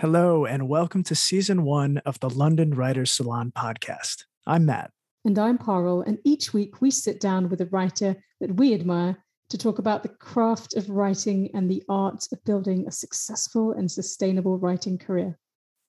Hello, 0.00 0.46
and 0.46 0.68
welcome 0.68 1.02
to 1.02 1.16
season 1.16 1.64
one 1.64 1.98
of 2.06 2.20
the 2.20 2.30
London 2.30 2.70
Writers 2.70 3.10
Salon 3.10 3.50
podcast. 3.50 4.26
I'm 4.46 4.64
Matt. 4.64 4.92
And 5.24 5.36
I'm 5.36 5.58
Parul, 5.58 6.06
and 6.06 6.18
each 6.22 6.52
week 6.52 6.80
we 6.80 6.92
sit 6.92 7.18
down 7.18 7.48
with 7.48 7.60
a 7.62 7.66
writer 7.72 8.14
that 8.40 8.54
we 8.54 8.74
admire 8.74 9.16
to 9.50 9.58
talk 9.58 9.80
about 9.80 10.04
the 10.04 10.08
craft 10.08 10.76
of 10.76 10.88
writing 10.88 11.50
and 11.52 11.68
the 11.68 11.82
art 11.88 12.28
of 12.32 12.44
building 12.44 12.86
a 12.86 12.92
successful 12.92 13.72
and 13.72 13.90
sustainable 13.90 14.56
writing 14.56 14.98
career. 14.98 15.36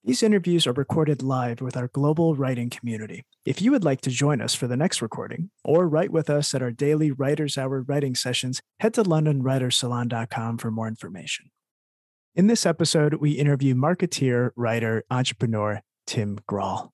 These 0.03 0.23
interviews 0.23 0.65
are 0.65 0.73
recorded 0.73 1.21
live 1.21 1.61
with 1.61 1.77
our 1.77 1.89
global 1.89 2.33
writing 2.33 2.71
community. 2.71 3.25
If 3.45 3.61
you 3.61 3.69
would 3.69 3.83
like 3.83 4.01
to 4.01 4.09
join 4.09 4.41
us 4.41 4.55
for 4.55 4.65
the 4.65 4.75
next 4.75 5.03
recording 5.03 5.51
or 5.63 5.87
write 5.87 6.11
with 6.11 6.31
us 6.31 6.55
at 6.55 6.63
our 6.63 6.71
daily 6.71 7.11
Writers 7.11 7.59
Hour 7.59 7.83
writing 7.83 8.15
sessions, 8.15 8.59
head 8.79 8.95
to 8.95 9.03
londonwritersalon.com 9.03 10.57
for 10.57 10.71
more 10.71 10.87
information. 10.87 11.51
In 12.35 12.45
this 12.45 12.65
episode, 12.65 13.15
we 13.15 13.31
interview 13.31 13.73
marketeer, 13.73 14.51
writer, 14.55 15.03
entrepreneur 15.09 15.81
Tim 16.05 16.37
Grahl. 16.47 16.89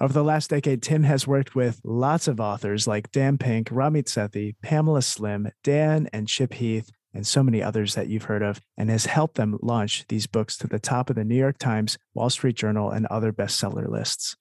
Over 0.00 0.12
the 0.12 0.22
last 0.22 0.50
decade, 0.50 0.80
Tim 0.80 1.02
has 1.02 1.26
worked 1.26 1.56
with 1.56 1.80
lots 1.82 2.28
of 2.28 2.38
authors 2.38 2.86
like 2.86 3.10
Dan 3.10 3.36
Pink, 3.36 3.68
Ramit 3.70 4.04
Sethi, 4.04 4.54
Pamela 4.62 5.02
Slim, 5.02 5.50
Dan 5.64 6.08
and 6.12 6.28
Chip 6.28 6.54
Heath, 6.54 6.88
and 7.12 7.26
so 7.26 7.42
many 7.42 7.60
others 7.60 7.96
that 7.96 8.06
you've 8.08 8.24
heard 8.24 8.42
of, 8.42 8.60
and 8.76 8.88
has 8.88 9.06
helped 9.06 9.34
them 9.34 9.58
launch 9.60 10.04
these 10.08 10.28
books 10.28 10.56
to 10.58 10.68
the 10.68 10.78
top 10.78 11.10
of 11.10 11.16
the 11.16 11.24
New 11.24 11.36
York 11.36 11.58
Times, 11.58 11.98
Wall 12.14 12.30
Street 12.30 12.56
Journal, 12.56 12.90
and 12.90 13.06
other 13.06 13.32
bestseller 13.32 13.88
lists. 13.88 14.36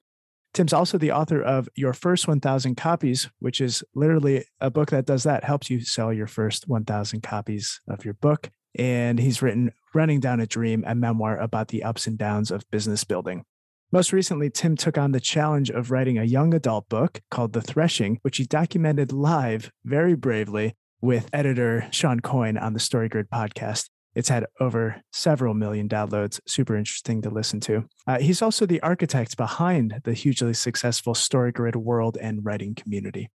Tim's 0.56 0.74
also 0.74 0.98
the 0.98 1.12
author 1.12 1.42
of 1.42 1.70
Your 1.76 1.94
First 1.94 2.28
1000 2.28 2.76
Copies, 2.76 3.30
which 3.40 3.62
is 3.62 3.84
literally 3.94 4.46
a 4.60 4.72
book 4.72 4.90
that 4.90 5.06
does 5.06 5.24
that, 5.24 5.44
helps 5.44 5.70
you 5.70 5.82
sell 5.82 6.14
your 6.14 6.28
first 6.28 6.68
1000 6.68 7.22
copies 7.22 7.82
of 7.88 8.06
your 8.06 8.16
book 8.16 8.50
and 8.78 9.20
he's 9.20 9.42
written 9.42 9.72
Running 9.94 10.20
Down 10.20 10.40
a 10.40 10.46
Dream, 10.46 10.84
a 10.86 10.96
memoir 10.96 11.38
about 11.38 11.70
the 11.70 11.84
ups 11.84 12.08
and 12.08 12.18
downs 12.18 12.52
of 12.52 12.70
business 12.72 13.04
building. 13.04 13.46
Most 13.92 14.12
recently, 14.12 14.50
Tim 14.50 14.76
took 14.76 14.98
on 14.98 15.12
the 15.12 15.20
challenge 15.20 15.70
of 15.70 15.92
writing 15.92 16.18
a 16.18 16.24
young 16.24 16.54
adult 16.54 16.90
book 16.90 17.22
called 17.30 17.54
The 17.54 17.62
Threshing, 17.62 18.20
which 18.22 18.38
he 18.38 18.46
documented 18.46 19.12
live 19.12 19.72
very 19.86 20.16
bravely 20.16 20.76
with 21.02 21.30
editor 21.32 21.88
Shawn 21.92 22.20
Coyne 22.20 22.58
on 22.58 22.74
the 22.74 22.80
StoryGrid 22.80 23.28
podcast. 23.30 23.90
It's 24.16 24.30
had 24.30 24.46
over 24.60 25.02
several 25.12 25.54
million 25.54 25.90
downloads, 25.90 26.40
super 26.48 26.76
interesting 26.76 27.22
to 27.24 27.30
listen 27.30 27.60
to. 27.62 27.86
Uh, 28.08 28.20
he's 28.20 28.42
also 28.42 28.66
the 28.66 28.82
architect 28.82 29.36
behind 29.38 30.00
the 30.04 30.14
hugely 30.14 30.54
successful 30.54 31.14
StoryGrid 31.14 31.76
world 31.76 32.18
and 32.20 32.44
writing 32.46 32.76
community. 32.76 33.30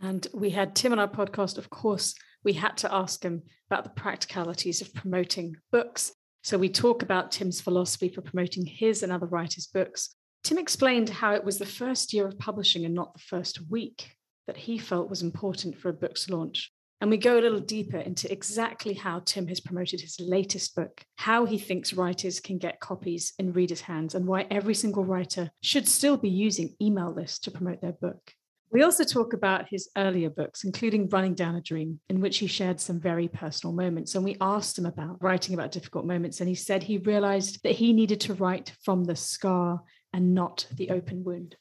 And 0.00 0.26
we 0.32 0.50
had 0.50 0.74
Tim 0.74 0.92
on 0.92 0.98
our 0.98 1.08
podcast, 1.08 1.58
of 1.58 1.70
course, 1.70 2.14
we 2.44 2.52
had 2.52 2.76
to 2.78 2.94
ask 2.94 3.22
him 3.22 3.42
about 3.70 3.84
the 3.84 3.90
practicalities 3.90 4.80
of 4.80 4.94
promoting 4.94 5.56
books. 5.72 6.12
So 6.42 6.58
we 6.58 6.68
talk 6.68 7.02
about 7.02 7.32
Tim's 7.32 7.60
philosophy 7.60 8.08
for 8.08 8.20
promoting 8.20 8.66
his 8.66 9.02
and 9.02 9.10
other 9.10 9.26
writers' 9.26 9.66
books. 9.66 10.14
Tim 10.42 10.58
explained 10.58 11.08
how 11.08 11.34
it 11.34 11.42
was 11.42 11.58
the 11.58 11.64
first 11.64 12.12
year 12.12 12.26
of 12.26 12.38
publishing 12.38 12.84
and 12.84 12.94
not 12.94 13.14
the 13.14 13.20
first 13.20 13.60
week 13.70 14.10
that 14.46 14.58
he 14.58 14.76
felt 14.76 15.08
was 15.08 15.22
important 15.22 15.78
for 15.78 15.88
a 15.88 15.94
book's 15.94 16.28
launch. 16.28 16.70
And 17.04 17.10
we 17.10 17.18
go 17.18 17.38
a 17.38 17.42
little 17.42 17.60
deeper 17.60 17.98
into 17.98 18.32
exactly 18.32 18.94
how 18.94 19.20
Tim 19.26 19.46
has 19.48 19.60
promoted 19.60 20.00
his 20.00 20.18
latest 20.18 20.74
book, 20.74 21.04
how 21.16 21.44
he 21.44 21.58
thinks 21.58 21.92
writers 21.92 22.40
can 22.40 22.56
get 22.56 22.80
copies 22.80 23.34
in 23.38 23.52
readers' 23.52 23.82
hands, 23.82 24.14
and 24.14 24.26
why 24.26 24.46
every 24.50 24.72
single 24.72 25.04
writer 25.04 25.50
should 25.60 25.86
still 25.86 26.16
be 26.16 26.30
using 26.30 26.74
email 26.80 27.12
lists 27.12 27.40
to 27.40 27.50
promote 27.50 27.82
their 27.82 27.92
book. 27.92 28.32
We 28.72 28.84
also 28.84 29.04
talk 29.04 29.34
about 29.34 29.68
his 29.68 29.90
earlier 29.98 30.30
books, 30.30 30.64
including 30.64 31.10
Running 31.10 31.34
Down 31.34 31.56
a 31.56 31.60
Dream, 31.60 32.00
in 32.08 32.22
which 32.22 32.38
he 32.38 32.46
shared 32.46 32.80
some 32.80 33.00
very 33.00 33.28
personal 33.28 33.74
moments. 33.74 34.14
And 34.14 34.24
we 34.24 34.38
asked 34.40 34.78
him 34.78 34.86
about 34.86 35.22
writing 35.22 35.52
about 35.52 35.72
difficult 35.72 36.06
moments. 36.06 36.40
And 36.40 36.48
he 36.48 36.54
said 36.54 36.82
he 36.82 36.96
realized 36.96 37.62
that 37.64 37.72
he 37.72 37.92
needed 37.92 38.22
to 38.22 38.32
write 38.32 38.72
from 38.82 39.04
the 39.04 39.14
scar 39.14 39.82
and 40.14 40.34
not 40.34 40.66
the 40.72 40.88
open 40.88 41.22
wound. 41.22 41.56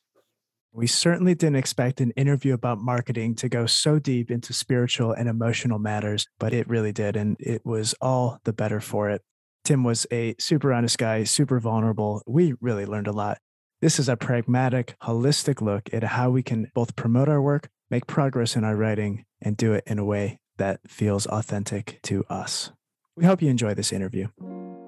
We 0.75 0.87
certainly 0.87 1.35
didn't 1.35 1.57
expect 1.57 2.01
an 2.01 2.11
interview 2.11 2.55
about 2.55 2.79
marketing 2.79 3.35
to 3.35 3.47
go 3.47 3.67
so 3.67 3.99
deep 3.99 4.31
into 4.31 4.53
spiritual 4.53 5.11
and 5.11 5.29
emotional 5.29 5.77
matters, 5.77 6.27
but 6.39 6.51
it 6.51 6.67
really 6.67 6.91
did. 6.91 7.15
And 7.15 7.37
it 7.39 7.63
was 7.63 7.93
all 8.01 8.39
the 8.43 8.53
better 8.53 8.79
for 8.79 9.11
it. 9.11 9.21
Tim 9.63 9.83
was 9.83 10.07
a 10.11 10.33
super 10.39 10.73
honest 10.73 10.97
guy, 10.97 11.25
super 11.25 11.59
vulnerable. 11.59 12.23
We 12.25 12.55
really 12.59 12.87
learned 12.87 13.05
a 13.05 13.11
lot. 13.11 13.37
This 13.81 13.99
is 13.99 14.09
a 14.09 14.17
pragmatic, 14.17 14.95
holistic 15.03 15.61
look 15.61 15.93
at 15.93 16.03
how 16.03 16.31
we 16.31 16.41
can 16.41 16.71
both 16.73 16.95
promote 16.95 17.29
our 17.29 17.41
work, 17.41 17.69
make 17.91 18.07
progress 18.07 18.55
in 18.55 18.63
our 18.63 18.75
writing, 18.75 19.25
and 19.41 19.55
do 19.55 19.73
it 19.73 19.83
in 19.85 19.99
a 19.99 20.05
way 20.05 20.39
that 20.57 20.79
feels 20.87 21.27
authentic 21.27 21.99
to 22.03 22.25
us. 22.29 22.71
We 23.15 23.25
hope 23.25 23.43
you 23.43 23.49
enjoy 23.49 23.75
this 23.75 23.93
interview. 23.93 24.29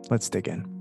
Let's 0.10 0.30
dig 0.30 0.48
in. 0.48 0.75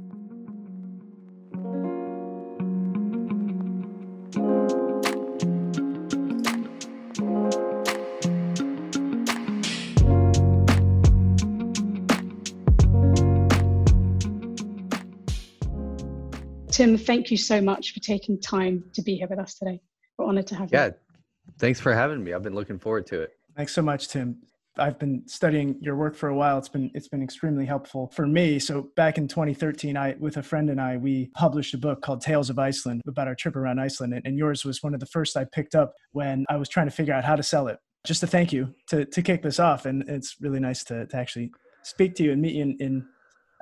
Tim, 16.75 16.99
thank 16.99 17.31
you 17.31 17.37
so 17.37 17.61
much 17.61 17.95
for 17.95 18.01
taking 18.01 18.41
time 18.41 18.83
to 18.95 19.01
be 19.01 19.15
here 19.15 19.29
with 19.29 19.39
us 19.39 19.55
today. 19.55 19.81
We're 20.19 20.27
honored 20.27 20.49
to 20.49 20.57
have 20.57 20.71
yeah, 20.73 20.87
you. 20.87 20.91
Yeah, 20.91 21.21
thanks 21.61 21.79
for 21.79 21.95
having 21.95 22.25
me. 22.25 22.33
I've 22.33 22.43
been 22.43 22.57
looking 22.57 22.81
forward 22.81 23.07
to 23.07 23.21
it. 23.21 23.31
Thanks 23.57 23.73
so 23.73 23.81
much, 23.81 24.09
Tim. 24.09 24.39
I've 24.77 24.99
been 24.99 25.23
studying 25.29 25.77
your 25.81 25.95
work 25.95 26.17
for 26.17 26.31
a 26.31 26.35
while. 26.35 26.59
It's 26.59 26.69
been 26.69 26.91
it's 26.93 27.07
been 27.07 27.23
extremely 27.23 27.65
helpful 27.65 28.11
for 28.13 28.27
me. 28.27 28.59
So 28.59 28.91
back 28.97 29.19
in 29.19 29.29
2013, 29.29 29.97
I 29.97 30.17
with 30.19 30.37
a 30.39 30.43
friend 30.43 30.69
and 30.69 30.81
I 30.81 30.97
we 30.97 31.31
published 31.37 31.75
a 31.75 31.79
book 31.79 32.03
called 32.03 32.23
Tales 32.23 32.51
of 32.51 32.59
Iceland 32.59 33.03
about 33.07 33.29
our 33.29 33.37
trip 33.37 33.55
around 33.55 33.79
Iceland, 33.79 34.21
and 34.25 34.37
yours 34.37 34.65
was 34.65 34.83
one 34.83 34.95
of 34.95 34.99
the 34.99 35.07
first 35.07 35.37
I 35.37 35.45
picked 35.45 35.77
up 35.77 35.95
when 36.11 36.45
I 36.49 36.57
was 36.57 36.69
trying 36.69 36.87
to 36.87 36.93
figure 36.93 37.15
out 37.15 37.23
how 37.23 37.37
to 37.37 37.43
sell 37.45 37.69
it. 37.69 37.79
Just 38.05 38.19
to 38.23 38.27
thank 38.27 38.53
you 38.53 38.75
to 38.89 39.05
to 39.05 39.23
kick 39.23 39.45
this 39.45 39.61
off, 39.61 39.87
and 39.87 40.03
it's 40.09 40.35
really 40.41 40.59
nice 40.59 40.83
to 40.85 41.07
to 41.07 41.17
actually 41.17 41.53
speak 41.85 42.17
to 42.17 42.25
you 42.25 42.33
and 42.33 42.43
meet 42.43 42.57
you 42.57 42.63
in, 42.63 42.77
in 42.81 43.07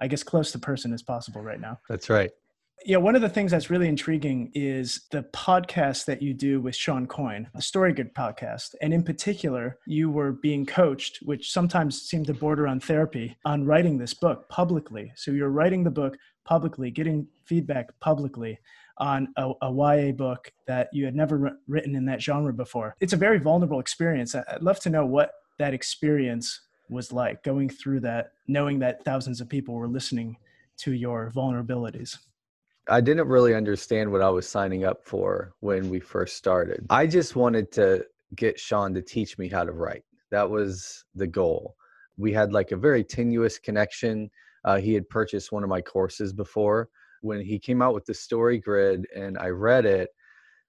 I 0.01 0.09
guess 0.09 0.23
close 0.23 0.51
to 0.53 0.59
person 0.59 0.95
as 0.95 1.03
possible 1.03 1.43
right 1.43 1.61
now. 1.61 1.79
That's 1.91 2.09
right 2.09 2.31
yeah, 2.85 2.97
one 2.97 3.15
of 3.15 3.23
the 3.23 3.29
things 3.29 3.51
that's 3.51 3.71
really 3.71 3.89
intriguing 3.89 4.51
is 4.55 5.03
the 5.11 5.23
podcast 5.35 6.07
that 6.07 6.23
you 6.23 6.35
do 6.35 6.61
with 6.61 6.75
Shawn 6.75 7.07
Coyne, 7.07 7.49
the 7.55 7.61
StoryGrid 7.61 8.13
podcast. 8.13 8.75
And 8.81 8.93
in 8.93 9.03
particular, 9.03 9.79
you 9.87 10.11
were 10.11 10.33
being 10.33 10.67
coached, 10.67 11.19
which 11.23 11.53
sometimes 11.53 12.03
seemed 12.03 12.27
to 12.27 12.35
border 12.35 12.67
on 12.67 12.81
therapy, 12.81 13.37
on 13.45 13.65
writing 13.65 13.99
this 13.99 14.15
book 14.15 14.49
publicly. 14.49 15.13
So 15.17 15.31
you're 15.31 15.51
writing 15.51 15.85
the 15.85 15.91
book 15.91 16.17
publicly, 16.45 16.91
getting 16.91 17.27
feedback 17.45 17.89
publicly 18.01 18.59
on 18.99 19.29
a, 19.37 19.53
a 19.63 19.73
YA 19.73 20.13
book 20.13 20.53
that 20.67 20.89
you 20.93 21.05
had 21.05 21.15
never 21.15 21.59
written 21.69 21.95
in 21.95 22.05
that 22.07 22.23
genre 22.23 22.53
before. 22.53 22.97
It's 23.01 23.13
a 23.13 23.17
very 23.17 23.39
vulnerable 23.39 23.81
experience. 23.81 24.35
I'd 24.35 24.63
love 24.63 24.81
to 24.81 24.91
know 24.91 25.07
what 25.07 25.33
that 25.59 25.75
experience 25.75 26.61
was 26.89 27.13
like 27.13 27.43
going 27.43 27.69
through 27.69 28.01
that, 28.01 28.33
knowing 28.49 28.79
that 28.81 29.05
thousands 29.05 29.41
of 29.41 29.49
people 29.49 29.75
were 29.75 29.89
listening 29.89 30.37
to 30.79 30.93
your 30.93 31.31
vulnerabilities. 31.35 32.19
I 32.89 33.01
didn't 33.01 33.29
really 33.29 33.55
understand 33.55 34.11
what 34.11 34.23
I 34.23 34.31
was 34.31 34.49
signing 34.49 34.85
up 34.85 35.05
for 35.05 35.55
when 35.61 35.89
we 35.89 36.01
first 36.01 36.37
started. 36.37 36.85
I 36.91 37.07
just 37.07 37.37
wanted 37.37 37.71
to 37.73 38.05
get 38.35 38.59
Shawn 38.59 38.93
to 38.95 39.03
teach 39.03 39.39
me 39.39 39.49
how 39.49 39.65
to 39.65 39.73
write. 39.73 40.05
That 40.31 40.51
was 40.51 41.05
the 41.15 41.27
goal. 41.27 41.77
We 42.17 42.33
had 42.33 42.53
like 42.53 42.73
a 42.73 42.77
very 42.77 43.05
tenuous 43.05 43.59
connection. 43.59 44.31
Uh, 44.65 44.79
he 44.79 44.95
had 44.95 45.09
purchased 45.09 45.53
one 45.53 45.63
of 45.63 45.69
my 45.69 45.81
courses 45.81 46.33
before. 46.33 46.89
When 47.21 47.41
he 47.41 47.59
came 47.59 47.83
out 47.83 47.95
with 47.95 48.05
the 48.05 48.15
story 48.15 48.59
grid 48.59 49.07
and 49.15 49.39
I 49.39 49.49
read 49.49 49.87
it, 49.87 50.11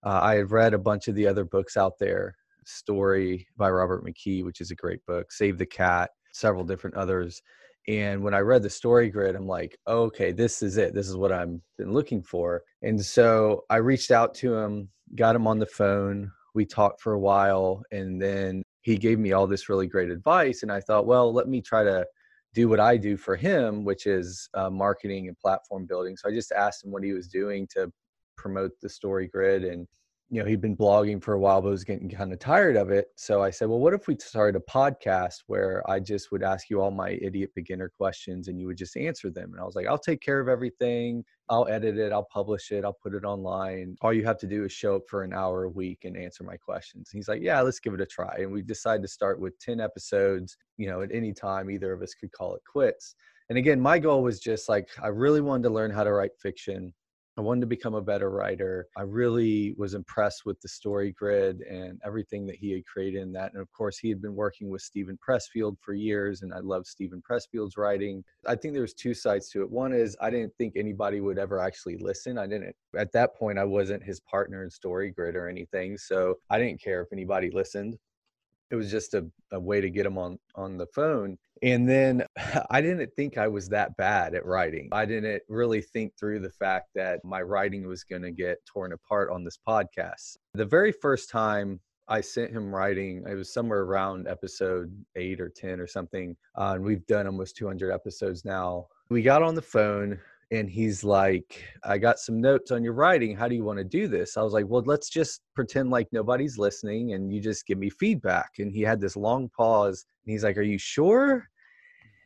uh, 0.05 0.19
I 0.21 0.35
had 0.35 0.51
read 0.51 0.73
a 0.73 0.79
bunch 0.79 1.07
of 1.07 1.15
the 1.15 1.27
other 1.27 1.45
books 1.45 1.77
out 1.77 1.97
there 1.99 2.35
Story 2.65 3.47
by 3.57 3.69
Robert 3.69 4.05
McKee, 4.05 4.43
which 4.45 4.61
is 4.61 4.71
a 4.71 4.75
great 4.75 5.05
book, 5.05 5.31
Save 5.31 5.57
the 5.57 5.65
Cat, 5.65 6.11
several 6.31 6.63
different 6.63 6.95
others 6.95 7.41
and 7.87 8.23
when 8.23 8.33
i 8.33 8.39
read 8.39 8.63
the 8.63 8.69
story 8.69 9.09
grid 9.09 9.35
i'm 9.35 9.47
like 9.47 9.77
okay 9.87 10.31
this 10.31 10.61
is 10.61 10.77
it. 10.77 10.93
This 10.93 11.09
is 11.09 11.17
what 11.17 11.31
i'm 11.31 11.61
been 11.77 11.91
looking 11.91 12.23
for. 12.23 12.63
And 12.81 13.03
so 13.03 13.65
i 13.69 13.77
reached 13.77 14.11
out 14.11 14.33
to 14.35 14.55
him 14.55 14.89
got 15.15 15.35
him 15.35 15.47
on 15.47 15.59
the 15.59 15.65
phone 15.65 16.31
we 16.55 16.65
talked 16.65 17.01
for 17.01 17.13
a 17.13 17.19
while 17.19 17.83
and 17.91 18.21
then 18.21 18.63
he 18.81 18.97
gave 18.97 19.19
me 19.19 19.31
all 19.33 19.47
this 19.47 19.69
really 19.69 19.87
great 19.87 20.09
advice 20.09 20.63
and 20.63 20.71
i 20.71 20.79
thought 20.79 21.05
well 21.05 21.31
let 21.33 21.47
me 21.47 21.61
try 21.61 21.83
to 21.83 22.05
do 22.53 22.69
what 22.69 22.79
i 22.79 22.95
do 22.95 23.17
for 23.17 23.35
him 23.35 23.83
which 23.83 24.05
is 24.05 24.47
uh, 24.53 24.69
marketing 24.69 25.27
and 25.27 25.37
platform 25.39 25.85
building. 25.85 26.15
So 26.15 26.29
i 26.29 26.31
just 26.31 26.51
asked 26.51 26.85
him 26.85 26.91
what 26.91 27.03
he 27.03 27.11
was 27.11 27.27
doing 27.27 27.67
to 27.73 27.91
promote 28.37 28.71
the 28.81 28.89
story 28.89 29.27
grid 29.27 29.63
and 29.63 29.87
you 30.33 30.41
know 30.41 30.49
he'd 30.49 30.61
been 30.61 30.75
blogging 30.75 31.21
for 31.21 31.35
a 31.35 31.39
while 31.39 31.61
but 31.61 31.69
was 31.69 31.83
getting 31.83 32.09
kind 32.09 32.33
of 32.33 32.39
tired 32.39 32.75
of 32.75 32.89
it. 32.89 33.09
So 33.15 33.43
i 33.43 33.51
said 33.51 33.69
well 33.69 33.77
what 33.77 33.93
if 33.93 34.07
we 34.07 34.17
started 34.19 34.59
a 34.59 34.71
podcast 34.71 35.43
where 35.45 35.87
i 35.87 35.99
just 35.99 36.31
would 36.31 36.41
ask 36.41 36.71
you 36.71 36.81
all 36.81 36.89
my 36.89 37.19
idiot 37.21 37.51
beginner 37.53 37.87
questions 37.87 38.47
and 38.47 38.59
you 38.59 38.65
would 38.65 38.77
just 38.77 38.97
answer 38.97 39.29
them? 39.29 39.51
And 39.51 39.61
i 39.61 39.63
was 39.63 39.75
like 39.75 39.85
i'll 39.85 39.97
take 39.99 40.21
care 40.21 40.39
of 40.39 40.47
everything. 40.47 41.23
I'll 41.49 41.67
edit 41.67 41.97
it. 41.99 42.11
I'll 42.11 42.27
publish 42.33 42.71
it. 42.71 42.83
I'll 42.83 42.97
put 43.03 43.13
it 43.13 43.25
online. 43.25 43.95
All 44.01 44.13
you 44.13 44.25
have 44.25 44.39
to 44.39 44.47
do 44.47 44.63
is 44.63 44.71
show 44.71 44.95
up 44.95 45.03
for 45.07 45.21
an 45.21 45.33
hour 45.33 45.65
a 45.65 45.69
week 45.69 45.99
and 46.03 46.17
answer 46.17 46.43
my 46.43 46.57
questions. 46.57 47.11
And 47.11 47.19
he's 47.19 47.27
like 47.27 47.43
yeah 47.43 47.61
let's 47.61 47.79
give 47.79 47.93
it 47.93 48.01
a 48.01 48.05
try. 48.05 48.35
And 48.39 48.51
we 48.51 48.63
decided 48.63 49.03
to 49.03 49.07
start 49.07 49.39
with 49.39 49.59
10 49.59 49.79
episodes 49.79 50.57
you 50.77 50.87
know 50.87 51.03
at 51.03 51.13
any 51.13 51.31
time 51.31 51.69
either 51.69 51.93
of 51.93 52.01
us 52.01 52.15
could 52.15 52.31
call 52.31 52.55
it 52.55 52.63
quits. 52.65 53.13
And 53.49 53.57
again, 53.57 53.79
my 53.79 53.99
goal 53.99 54.23
was 54.23 54.39
just 54.39 54.69
like, 54.69 54.87
I 55.01 55.07
really 55.07 55.41
wanted 55.41 55.63
to 55.63 55.69
learn 55.69 55.91
how 55.91 56.03
to 56.05 56.13
write 56.13 56.31
fiction. 56.39 56.93
I 57.35 57.41
wanted 57.41 57.61
to 57.61 57.67
become 57.67 57.95
a 57.95 58.01
better 58.01 58.29
writer. 58.29 58.87
I 58.95 59.01
really 59.01 59.73
was 59.75 59.95
impressed 59.95 60.45
with 60.45 60.61
the 60.61 60.67
story 60.67 61.11
grid 61.11 61.61
and 61.61 61.99
everything 62.05 62.45
that 62.45 62.57
he 62.57 62.71
had 62.71 62.85
created 62.85 63.23
in 63.23 63.31
that. 63.33 63.53
And 63.53 63.61
of 63.61 63.71
course, 63.71 63.97
he 63.97 64.09
had 64.09 64.21
been 64.21 64.35
working 64.35 64.69
with 64.69 64.83
Steven 64.83 65.17
Pressfield 65.17 65.77
for 65.81 65.93
years, 65.93 66.43
and 66.43 66.53
I 66.53 66.59
love 66.59 66.85
Steven 66.85 67.23
Pressfield's 67.27 67.75
writing. 67.75 68.23
I 68.45 68.55
think 68.55 68.73
there 68.73 68.83
was 68.83 68.93
two 68.93 69.15
sides 69.15 69.49
to 69.49 69.63
it. 69.63 69.71
One 69.71 69.93
is 69.93 70.15
I 70.21 70.29
didn't 70.29 70.53
think 70.59 70.73
anybody 70.75 71.21
would 71.21 71.39
ever 71.39 71.59
actually 71.59 71.97
listen. 71.97 72.37
I 72.37 72.45
didn't 72.45 72.75
at 72.95 73.11
that 73.13 73.35
point 73.35 73.57
I 73.57 73.65
wasn't 73.65 74.03
his 74.03 74.19
partner 74.19 74.63
in 74.63 74.69
story 74.69 75.09
grid 75.09 75.35
or 75.35 75.49
anything, 75.49 75.97
so 75.97 76.35
I 76.51 76.59
didn't 76.59 76.81
care 76.81 77.01
if 77.01 77.07
anybody 77.11 77.49
listened 77.49 77.97
it 78.73 78.75
was 78.75 78.89
just 78.89 79.13
a, 79.13 79.23
a 79.51 79.59
way 79.59 79.79
to 79.79 79.89
get 79.89 80.05
him 80.05 80.17
on 80.17 80.39
on 80.55 80.77
the 80.77 80.87
phone 80.87 81.37
and 81.63 81.89
then 81.89 82.23
i 82.69 82.81
didn't 82.81 83.09
think 83.15 83.37
i 83.37 83.47
was 83.47 83.67
that 83.69 83.95
bad 83.97 84.35
at 84.35 84.45
writing 84.45 84.89
i 84.91 85.05
didn't 85.05 85.41
really 85.49 85.81
think 85.81 86.13
through 86.19 86.39
the 86.39 86.51
fact 86.51 86.89
that 86.93 87.19
my 87.23 87.41
writing 87.41 87.87
was 87.87 88.03
going 88.03 88.21
to 88.21 88.31
get 88.31 88.57
torn 88.65 88.93
apart 88.93 89.29
on 89.31 89.43
this 89.43 89.57
podcast 89.67 90.37
the 90.53 90.65
very 90.65 90.91
first 90.91 91.29
time 91.29 91.79
I 92.07 92.19
sent 92.19 92.51
him 92.51 92.75
writing. 92.75 93.23
It 93.27 93.33
was 93.33 93.53
somewhere 93.53 93.81
around 93.83 94.27
episode 94.27 94.93
eight 95.15 95.39
or 95.39 95.47
10 95.49 95.79
or 95.79 95.87
something. 95.87 96.35
Uh, 96.57 96.73
and 96.75 96.83
we've 96.83 97.05
done 97.07 97.27
almost 97.27 97.55
200 97.55 97.91
episodes 97.91 98.43
now. 98.43 98.87
We 99.09 99.21
got 99.21 99.41
on 99.41 99.55
the 99.55 99.61
phone 99.61 100.19
and 100.51 100.69
he's 100.69 101.03
like, 101.03 101.63
I 101.83 101.97
got 101.97 102.19
some 102.19 102.41
notes 102.41 102.71
on 102.71 102.83
your 102.83 102.93
writing. 102.93 103.35
How 103.35 103.47
do 103.47 103.55
you 103.55 103.63
want 103.63 103.79
to 103.79 103.83
do 103.83 104.07
this? 104.07 104.37
I 104.37 104.43
was 104.43 104.53
like, 104.53 104.65
well, 104.67 104.83
let's 104.85 105.09
just 105.09 105.41
pretend 105.55 105.89
like 105.89 106.07
nobody's 106.11 106.57
listening 106.57 107.13
and 107.13 107.33
you 107.33 107.41
just 107.41 107.65
give 107.65 107.77
me 107.77 107.89
feedback. 107.89 108.51
And 108.59 108.71
he 108.71 108.81
had 108.81 108.99
this 109.01 109.15
long 109.15 109.49
pause 109.49 110.05
and 110.25 110.31
he's 110.31 110.43
like, 110.43 110.57
Are 110.57 110.61
you 110.61 110.77
sure? 110.77 111.49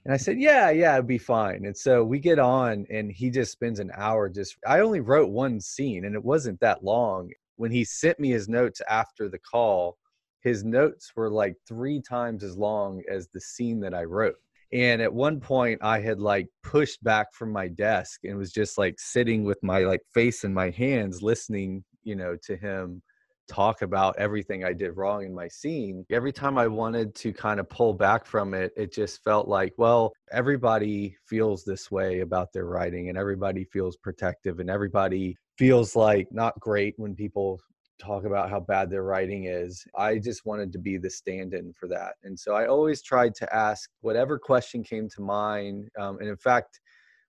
And 0.07 0.13
I 0.13 0.17
said, 0.17 0.39
Yeah, 0.39 0.69
yeah, 0.69 0.93
it'd 0.93 1.05
be 1.05 1.17
fine. 1.17 1.65
And 1.65 1.75
so 1.75 2.01
we 2.01 2.17
get 2.19 2.39
on 2.39 2.85
and 2.89 3.11
he 3.11 3.29
just 3.29 3.51
spends 3.51 3.81
an 3.81 3.91
hour 3.93 4.29
just, 4.29 4.55
I 4.65 4.79
only 4.79 5.01
wrote 5.01 5.29
one 5.29 5.59
scene 5.59 6.05
and 6.05 6.15
it 6.15 6.23
wasn't 6.23 6.61
that 6.61 6.81
long. 6.81 7.29
When 7.57 7.71
he 7.71 7.83
sent 7.83 8.17
me 8.17 8.29
his 8.29 8.47
notes 8.47 8.81
after 8.89 9.27
the 9.27 9.39
call, 9.39 9.97
his 10.39 10.63
notes 10.63 11.11
were 11.13 11.29
like 11.29 11.55
three 11.67 12.01
times 12.01 12.41
as 12.41 12.55
long 12.55 13.01
as 13.11 13.27
the 13.27 13.41
scene 13.41 13.81
that 13.81 13.93
I 13.93 14.05
wrote 14.05 14.37
and 14.73 15.01
at 15.01 15.13
one 15.13 15.39
point 15.39 15.79
i 15.81 15.99
had 15.99 16.19
like 16.19 16.47
pushed 16.61 17.01
back 17.03 17.33
from 17.33 17.51
my 17.51 17.67
desk 17.67 18.21
and 18.25 18.37
was 18.37 18.51
just 18.51 18.77
like 18.77 18.99
sitting 18.99 19.45
with 19.45 19.57
my 19.63 19.79
like 19.79 20.01
face 20.13 20.43
in 20.43 20.53
my 20.53 20.69
hands 20.69 21.21
listening 21.21 21.83
you 22.03 22.15
know 22.15 22.35
to 22.43 22.57
him 22.57 23.01
talk 23.47 23.81
about 23.81 24.15
everything 24.17 24.63
i 24.63 24.73
did 24.73 24.95
wrong 24.97 25.23
in 25.23 25.33
my 25.33 25.47
scene 25.47 26.05
every 26.11 26.31
time 26.31 26.57
i 26.57 26.67
wanted 26.67 27.13
to 27.15 27.31
kind 27.33 27.59
of 27.59 27.69
pull 27.69 27.93
back 27.93 28.25
from 28.25 28.53
it 28.53 28.71
it 28.75 28.91
just 28.93 29.23
felt 29.23 29.47
like 29.47 29.73
well 29.77 30.13
everybody 30.31 31.15
feels 31.25 31.63
this 31.63 31.89
way 31.89 32.19
about 32.21 32.51
their 32.53 32.65
writing 32.65 33.09
and 33.09 33.17
everybody 33.17 33.63
feels 33.65 33.95
protective 33.97 34.59
and 34.59 34.69
everybody 34.69 35.35
feels 35.57 35.95
like 35.95 36.27
not 36.31 36.59
great 36.59 36.93
when 36.97 37.15
people 37.15 37.59
talk 37.99 38.25
about 38.25 38.49
how 38.49 38.59
bad 38.59 38.89
their 38.89 39.03
writing 39.03 39.45
is. 39.45 39.83
I 39.95 40.17
just 40.19 40.45
wanted 40.45 40.71
to 40.73 40.79
be 40.79 40.97
the 40.97 41.09
stand 41.09 41.53
in 41.53 41.73
for 41.73 41.87
that. 41.89 42.13
And 42.23 42.37
so 42.37 42.53
I 42.53 42.67
always 42.67 43.01
tried 43.01 43.35
to 43.35 43.55
ask 43.55 43.89
whatever 44.01 44.37
question 44.37 44.83
came 44.83 45.09
to 45.09 45.21
mind. 45.21 45.89
Um, 45.99 46.19
and 46.19 46.29
in 46.29 46.37
fact, 46.37 46.79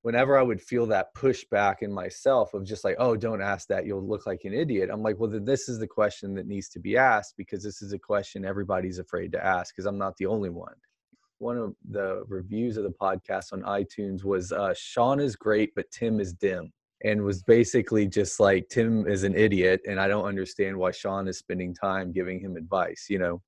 whenever 0.09 0.39
I 0.39 0.43
would 0.43 0.63
feel 0.63 0.87
that 0.87 1.15
pushback 1.15 1.83
in 1.83 1.93
myself 1.93 2.55
of 2.55 2.65
just 2.65 2.83
like, 2.83 2.97
oh, 2.99 3.15
don't 3.15 3.43
ask 3.43 3.69
that, 3.69 3.85
you'll 3.85 4.09
look 4.09 4.25
like 4.25 4.45
an 4.45 4.55
idiot. 4.55 4.89
I'm 4.91 5.03
like, 5.03 5.21
well, 5.21 5.29
then 5.29 5.45
this 5.45 5.69
is 5.69 5.79
the 5.79 5.87
question 5.87 6.33
that 6.37 6.47
needs 6.47 6.71
to 6.71 6.81
be 6.81 6.97
asked 6.97 7.35
because 7.37 7.63
this 7.63 7.83
is 7.83 7.93
a 7.93 7.99
question 7.99 8.43
everybody's 8.43 8.99
afraid 8.99 9.33
to 9.33 9.45
ask 9.45 9.75
because 9.75 9.85
I'm 9.85 9.99
not 9.99 10.17
the 10.17 10.25
only 10.25 10.49
one. 10.49 10.73
One 11.41 11.59
of 11.59 11.75
the 11.91 12.25
reviews 12.27 12.79
of 12.79 12.85
the 12.85 12.95
podcast 12.99 13.53
on 13.53 13.61
iTunes 13.65 14.25
was 14.25 14.51
uh, 14.51 14.73
Shawn 14.75 15.21
is 15.21 15.37
great, 15.37 15.75
but 15.77 15.91
Tim 15.91 16.21
is 16.21 16.33
dim 16.33 16.73
and 17.05 17.23
was 17.23 17.43
basically 17.43 18.07
just 18.07 18.41
like 18.41 18.71
Tim 18.71 19.07
is 19.07 19.25
an 19.25 19.37
idiot 19.37 19.83
and 19.87 20.01
I 20.01 20.09
don't 20.09 20.25
understand 20.25 20.75
why 20.75 20.91
Shawn 20.91 21.29
is 21.29 21.37
spending 21.37 21.75
time 21.75 22.13
giving 22.13 22.41
him 22.41 22.57
advice, 22.57 23.09
you 23.11 23.19
know. 23.19 23.43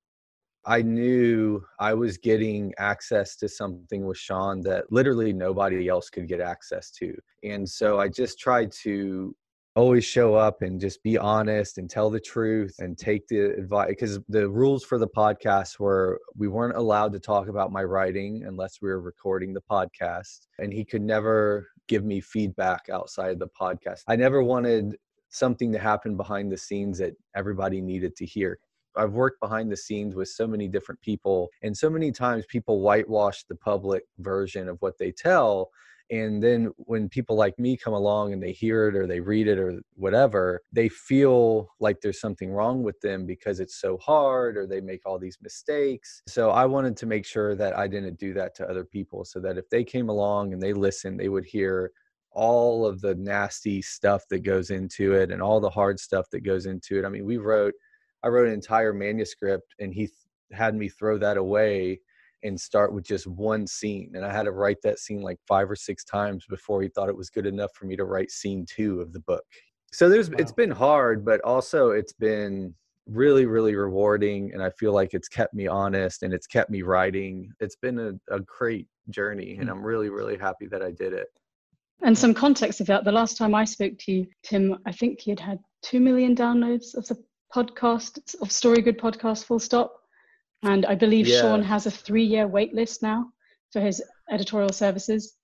I 0.67 0.83
knew 0.83 1.65
I 1.79 1.95
was 1.95 2.19
getting 2.19 2.75
access 2.79 3.37
to 3.37 3.49
something 3.49 4.07
with 4.07 4.19
Shawn 4.19 4.61
that 4.63 4.93
literally 4.93 5.33
nobody 5.33 5.89
else 5.89 6.11
could 6.11 6.29
get 6.29 6.41
access 6.41 6.91
to. 6.93 7.17
And 7.43 7.69
so 7.69 7.99
I 7.99 8.09
just 8.09 8.39
tried 8.39 8.71
to 8.83 9.35
always 9.77 10.05
show 10.05 10.35
up 10.35 10.63
and 10.63 10.81
just 10.81 11.03
be 11.03 11.17
honest 11.17 11.79
and 11.79 11.89
tell 11.89 12.11
the 12.11 12.21
truth 12.21 12.75
and 12.81 12.99
take 12.99 13.27
the 13.29 13.53
advice 13.57 13.89
because 13.89 14.19
the 14.29 14.49
rules 14.49 14.85
for 14.85 14.99
the 14.99 15.09
podcast 15.09 15.79
were 15.79 16.21
we 16.37 16.49
weren't 16.49 16.77
allowed 16.77 17.13
to 17.13 17.21
talk 17.21 17.49
about 17.49 17.71
my 17.71 17.83
writing 17.85 18.45
unless 18.47 18.83
we 18.83 18.89
were 18.89 19.01
recording 19.01 19.55
the 19.55 19.63
podcast 19.71 20.49
and 20.59 20.73
he 20.73 20.85
could 20.85 21.03
never 21.03 21.69
give 21.89 22.05
me 22.05 22.21
feedback 22.21 22.89
outside 22.93 23.31
of 23.31 23.39
the 23.39 23.49
podcast. 23.49 24.03
I 24.09 24.17
never 24.17 24.43
wanted 24.43 24.97
something 25.31 25.73
to 25.73 25.79
happen 25.79 26.17
behind 26.17 26.51
the 26.51 26.57
scenes 26.57 26.99
that 26.99 27.15
everybody 27.35 27.81
needed 27.81 28.17
to 28.17 28.27
hear. 28.27 28.59
I've 28.97 29.13
worked 29.13 29.41
behind 29.41 29.71
the 29.71 29.77
scenes 29.77 30.15
with 30.15 30.29
so 30.29 30.47
many 30.47 30.69
different 30.69 31.01
people, 31.01 31.49
and 31.63 31.77
so 31.77 31.91
many 31.91 32.13
times 32.13 32.45
people 32.49 32.81
whitewash 32.81 33.45
the 33.45 33.57
public 33.57 34.05
version 34.19 34.69
of 34.69 34.77
what 34.81 34.99
they 34.99 35.13
tell 35.13 35.71
and 36.11 36.43
then 36.43 36.73
when 36.77 37.09
people 37.09 37.37
like 37.37 37.59
me 37.59 37.77
come 37.77 37.93
along 37.93 38.33
and 38.33 38.43
they 38.43 38.51
hear 38.53 38.89
it 38.89 38.97
or 38.97 39.07
they 39.07 39.21
read 39.21 39.47
it 39.47 39.59
or 39.59 39.81
whatever 39.95 40.63
they 40.73 40.89
feel 40.89 41.69
like 41.79 42.01
there's 42.01 42.21
something 42.21 42.51
wrong 42.51 42.83
with 42.83 43.01
them 43.01 43.27
because 43.27 43.61
it's 43.61 43.81
so 43.81 43.97
hard 43.99 44.57
or 44.57 44.67
they 44.67 44.81
make 44.81 45.07
all 45.07 45.19
these 45.19 45.39
mistakes. 45.41 46.23
So 46.29 46.51
i 46.51 46.67
wanted 46.67 46.97
to 46.99 47.07
make 47.07 47.25
sure 47.25 47.55
that 47.55 47.77
i 47.79 47.87
didn't 47.87 48.19
do 48.19 48.35
that 48.35 48.55
to 48.57 48.69
other 48.69 48.85
people 48.85 49.25
so 49.25 49.41
that 49.41 49.57
if 49.57 49.69
they 49.71 49.85
came 49.85 50.09
along 50.09 50.53
and 50.53 50.61
they 50.61 50.73
listened 50.73 51.19
they 51.19 51.29
would 51.29 51.45
hear 51.45 51.93
all 52.33 52.87
of 52.87 53.01
the 53.01 53.15
nasty 53.17 53.83
stuff 53.83 54.23
that 54.31 54.41
goes 54.41 54.71
into 54.71 55.15
it 55.15 55.31
and 55.33 55.43
all 55.43 55.61
the 55.61 55.71
hard 55.71 55.99
stuff 55.99 56.27
that 56.31 56.45
goes 56.45 56.67
into 56.67 56.99
it. 56.99 57.05
I 57.05 57.09
mean 57.09 57.25
we 57.25 57.39
wrote 57.39 57.75
i 58.23 58.29
wrote 58.29 58.49
an 58.49 58.55
entire 58.55 58.93
manuscript 58.93 59.75
and 59.79 59.93
he 59.93 60.07
th- 60.07 60.13
had 60.53 60.75
me 60.75 60.89
throw 60.89 61.19
that 61.19 61.37
away 61.37 62.01
and 62.43 62.61
start 62.61 62.93
with 62.93 63.05
just 63.05 63.27
one 63.27 63.67
scene. 63.67 64.13
And 64.15 64.25
I 64.25 64.33
had 64.33 64.45
to 64.45 64.53
write 64.53 64.79
that 64.83 64.99
scene 64.99 65.21
like 65.21 65.39
five 65.47 65.71
or 65.71 65.77
six 65.77 66.05
times 66.05 66.47
before 66.49 66.83
he 66.83 66.89
thought 66.89 67.09
it 67.09 67.17
was 67.17 67.31
good 67.31 67.47
enough 67.47 67.71
for 67.75 67.87
me 67.87 67.97
to 67.97 68.05
write 68.05 68.31
scene 68.31 68.65
two 68.69 69.01
of 69.01 69.13
the 69.13 69.21
book. 69.21 69.45
So 69.93 70.09
there's 70.09 70.31
wow. 70.31 70.37
it's 70.39 70.53
been 70.53 70.71
hard, 70.71 71.25
but 71.25 71.41
also 71.43 71.91
it's 71.91 72.13
been 72.13 72.75
really, 73.07 73.47
really 73.47 73.75
rewarding. 73.75 74.53
And 74.53 74.63
I 74.63 74.71
feel 74.71 74.93
like 74.93 75.15
it's 75.15 75.29
kept 75.29 75.53
me 75.53 75.67
honest 75.67 76.23
and 76.23 76.33
it's 76.33 76.47
kept 76.47 76.71
me 76.71 76.83
writing. 76.83 77.53
It's 77.61 77.77
been 77.77 77.99
a, 77.99 78.35
a 78.35 78.41
great 78.41 78.87
journey. 79.11 79.57
And 79.59 79.69
hmm. 79.69 79.77
I'm 79.77 79.83
really, 79.83 80.09
really 80.09 80.39
happy 80.39 80.67
that 80.69 80.83
I 80.83 80.93
did 80.93 81.13
it. 81.13 81.29
And 82.03 82.17
some 82.17 82.33
context 82.33 82.81
of 82.81 82.87
that, 82.87 83.05
the 83.05 83.13
last 83.13 83.37
time 83.37 83.55
I 83.55 83.65
spoke 83.65 83.93
to 83.99 84.13
you, 84.13 84.27
Tim, 84.43 84.79
I 84.87 84.93
think 84.93 85.21
he 85.21 85.31
had 85.31 85.41
had 85.41 85.59
2 85.83 86.01
million 86.01 86.35
downloads 86.35 86.95
of 86.97 87.07
the 87.07 87.23
podcast, 87.55 88.35
of 88.41 88.53
Story 88.53 88.83
Grid 88.83 88.99
podcast, 88.99 89.45
full 89.45 89.59
stop. 89.59 89.95
And 90.63 90.85
I 90.87 90.95
believe 90.95 91.27
yeah. 91.27 91.41
Shawn 91.41 91.63
has 91.63 91.87
a 91.87 91.91
three 91.91 92.25
year 92.25 92.47
wait 92.47 92.75
list 92.75 93.03
now 93.03 93.27
for 93.73 93.81
his 93.81 94.03
editorial 94.31 94.73
services. 94.73 95.37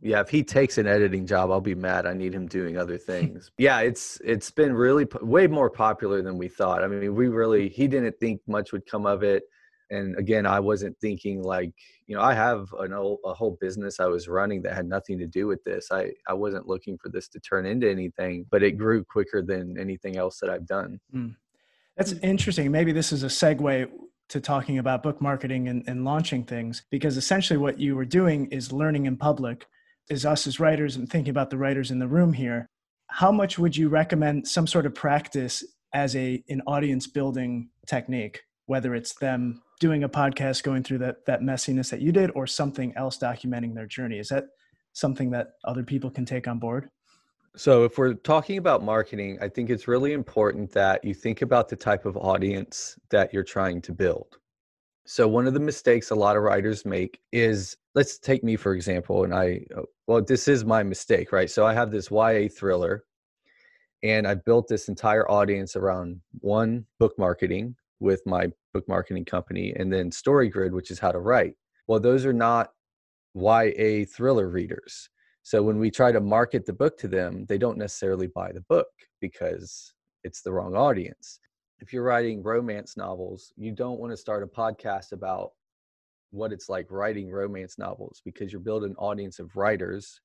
Yeah, 0.00 0.20
if 0.20 0.28
he 0.28 0.42
takes 0.42 0.76
an 0.78 0.86
editing 0.86 1.26
job, 1.26 1.50
I'll 1.50 1.60
be 1.60 1.74
mad. 1.74 2.06
I 2.06 2.12
need 2.12 2.34
him 2.34 2.46
doing 2.46 2.76
other 2.76 2.98
things. 2.98 3.50
yeah, 3.58 3.80
it's 3.80 4.20
it's 4.24 4.50
been 4.50 4.74
really 4.74 5.06
way 5.22 5.46
more 5.46 5.70
popular 5.70 6.20
than 6.20 6.36
we 6.36 6.48
thought. 6.48 6.82
I 6.82 6.88
mean, 6.88 7.14
we 7.14 7.28
really 7.28 7.68
he 7.68 7.86
didn't 7.88 8.18
think 8.20 8.40
much 8.46 8.72
would 8.72 8.84
come 8.86 9.06
of 9.06 9.22
it, 9.22 9.44
and 9.90 10.18
again, 10.18 10.46
I 10.46 10.60
wasn't 10.60 10.98
thinking 11.00 11.42
like 11.42 11.72
you 12.06 12.16
know 12.16 12.22
I 12.22 12.34
have 12.34 12.66
an 12.80 12.92
old, 12.92 13.20
a 13.24 13.32
whole 13.32 13.56
business 13.60 14.00
I 14.00 14.06
was 14.06 14.28
running 14.28 14.60
that 14.62 14.74
had 14.74 14.86
nothing 14.86 15.18
to 15.20 15.26
do 15.26 15.46
with 15.46 15.62
this. 15.64 15.88
I 15.90 16.10
I 16.28 16.34
wasn't 16.34 16.66
looking 16.66 16.98
for 16.98 17.08
this 17.08 17.28
to 17.28 17.40
turn 17.40 17.64
into 17.64 17.90
anything, 17.90 18.44
but 18.50 18.62
it 18.62 18.72
grew 18.72 19.04
quicker 19.04 19.42
than 19.42 19.78
anything 19.78 20.16
else 20.16 20.38
that 20.40 20.50
I've 20.50 20.66
done. 20.66 21.00
Mm. 21.14 21.34
That's 21.96 22.14
mm. 22.14 22.24
interesting. 22.24 22.70
Maybe 22.70 22.92
this 22.92 23.12
is 23.12 23.22
a 23.22 23.28
segue 23.28 23.90
to 24.30 24.40
talking 24.40 24.78
about 24.78 25.02
book 25.02 25.20
marketing 25.20 25.68
and, 25.68 25.84
and 25.86 26.04
launching 26.04 26.44
things 26.44 26.82
because 26.90 27.16
essentially 27.16 27.58
what 27.58 27.78
you 27.78 27.94
were 27.94 28.06
doing 28.06 28.46
is 28.46 28.72
learning 28.72 29.06
in 29.06 29.16
public 29.16 29.66
is 30.08 30.24
us 30.24 30.46
as 30.46 30.58
writers 30.58 30.96
and 30.96 31.08
thinking 31.08 31.30
about 31.30 31.50
the 31.50 31.58
writers 31.58 31.90
in 31.90 31.98
the 31.98 32.08
room 32.08 32.32
here. 32.32 32.66
How 33.08 33.30
much 33.30 33.58
would 33.58 33.76
you 33.76 33.88
recommend 33.88 34.48
some 34.48 34.66
sort 34.66 34.86
of 34.86 34.94
practice 34.94 35.62
as 35.92 36.16
a 36.16 36.42
an 36.48 36.62
audience 36.66 37.06
building 37.06 37.70
technique 37.86 38.40
whether 38.66 38.94
it's 38.94 39.14
them 39.16 39.62
doing 39.78 40.02
a 40.04 40.08
podcast 40.08 40.62
going 40.62 40.82
through 40.82 40.98
that 40.98 41.16
that 41.26 41.42
messiness 41.42 41.90
that 41.90 42.00
you 42.00 42.12
did 42.12 42.30
or 42.34 42.46
something 42.46 42.94
else 42.96 43.18
documenting 43.18 43.74
their 43.74 43.86
journey? 43.86 44.18
Is 44.18 44.28
that 44.28 44.46
something 44.94 45.30
that 45.30 45.48
other 45.64 45.82
people 45.82 46.10
can 46.10 46.24
take 46.24 46.48
on 46.48 46.58
board 46.58 46.88
so, 47.56 47.84
if 47.84 47.98
we're 47.98 48.14
talking 48.14 48.58
about 48.58 48.82
marketing, 48.82 49.38
I 49.40 49.48
think 49.48 49.70
it's 49.70 49.86
really 49.86 50.12
important 50.12 50.72
that 50.72 51.04
you 51.04 51.14
think 51.14 51.40
about 51.40 51.68
the 51.68 51.76
type 51.76 52.04
of 52.04 52.16
audience 52.16 52.98
that 53.10 53.32
you're 53.32 53.44
trying 53.44 53.80
to 53.82 53.92
build. 53.92 54.38
So, 55.06 55.28
one 55.28 55.46
of 55.46 55.54
the 55.54 55.60
mistakes 55.60 56.10
a 56.10 56.16
lot 56.16 56.36
of 56.36 56.42
writers 56.42 56.84
make 56.84 57.20
is 57.30 57.76
let's 57.94 58.18
take 58.18 58.42
me 58.42 58.56
for 58.56 58.74
example, 58.74 59.22
and 59.22 59.32
I, 59.32 59.64
uh, 59.76 59.82
well, 60.08 60.20
this 60.20 60.48
is 60.48 60.64
my 60.64 60.82
mistake, 60.82 61.30
right? 61.30 61.48
So, 61.48 61.64
I 61.64 61.74
have 61.74 61.92
this 61.92 62.10
YA 62.10 62.48
thriller, 62.48 63.04
and 64.02 64.26
I 64.26 64.34
built 64.34 64.66
this 64.66 64.88
entire 64.88 65.30
audience 65.30 65.76
around 65.76 66.20
one 66.40 66.84
book 66.98 67.14
marketing 67.18 67.76
with 68.00 68.20
my 68.26 68.48
book 68.72 68.88
marketing 68.88 69.26
company, 69.26 69.72
and 69.76 69.92
then 69.92 70.10
StoryGrid, 70.10 70.72
which 70.72 70.90
is 70.90 70.98
how 70.98 71.12
to 71.12 71.20
write. 71.20 71.54
Well, 71.86 72.00
those 72.00 72.26
are 72.26 72.32
not 72.32 72.72
YA 73.34 74.06
thriller 74.06 74.48
readers. 74.48 75.08
So 75.44 75.62
when 75.62 75.78
we 75.78 75.90
try 75.90 76.10
to 76.10 76.20
market 76.20 76.64
the 76.64 76.72
book 76.72 76.96
to 76.98 77.06
them, 77.06 77.44
they 77.50 77.58
don't 77.58 77.76
necessarily 77.76 78.28
buy 78.28 78.50
the 78.50 78.62
book 78.62 78.88
because 79.20 79.92
it's 80.24 80.40
the 80.40 80.50
wrong 80.50 80.74
audience. 80.74 81.38
If 81.80 81.92
you're 81.92 82.02
writing 82.02 82.42
romance 82.42 82.96
novels, 82.96 83.52
you 83.54 83.70
don't 83.70 84.00
want 84.00 84.10
to 84.10 84.16
start 84.16 84.42
a 84.42 84.46
podcast 84.46 85.12
about 85.12 85.50
what 86.30 86.50
it's 86.50 86.70
like 86.70 86.86
writing 86.90 87.30
romance 87.30 87.76
novels 87.76 88.22
because 88.24 88.52
you're 88.52 88.60
building 88.60 88.92
an 88.92 88.96
audience 88.96 89.38
of 89.38 89.54
writers, 89.54 90.18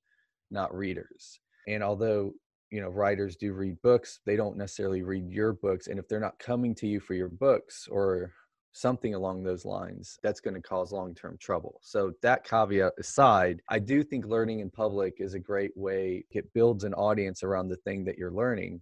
not 0.51 0.73
readers. 0.73 1.41
And 1.67 1.83
although 1.83 2.31
you 2.71 2.79
know 2.79 2.87
writers 2.87 3.35
do 3.35 3.51
read 3.51 3.75
books, 3.81 4.21
they 4.25 4.37
don't 4.37 4.55
necessarily 4.55 5.03
read 5.03 5.29
your 5.29 5.51
books. 5.51 5.87
And 5.87 5.99
if 5.99 6.07
they're 6.07 6.21
not 6.21 6.39
coming 6.39 6.73
to 6.75 6.87
you 6.87 7.01
for 7.01 7.13
your 7.13 7.27
books 7.27 7.89
or 7.91 8.31
something 8.79 9.13
along 9.13 9.43
those 9.43 9.65
lines, 9.65 10.19
that's 10.23 10.39
going 10.39 10.53
to 10.53 10.61
cause 10.61 10.91
long 10.91 11.13
term 11.13 11.37
trouble. 11.39 11.79
So, 11.81 12.13
that 12.21 12.43
caveat 12.43 12.93
aside, 12.97 13.61
I 13.69 13.79
do 13.79 14.03
think 14.03 14.25
learning 14.25 14.59
in 14.61 14.69
public 14.69 15.15
is 15.19 15.33
a 15.33 15.39
great 15.39 15.75
way. 15.75 16.25
It 16.31 16.51
builds 16.53 16.83
an 16.83 16.93
audience 16.93 17.43
around 17.43 17.69
the 17.69 17.77
thing 17.77 18.05
that 18.05 18.17
you're 18.17 18.31
learning 18.31 18.81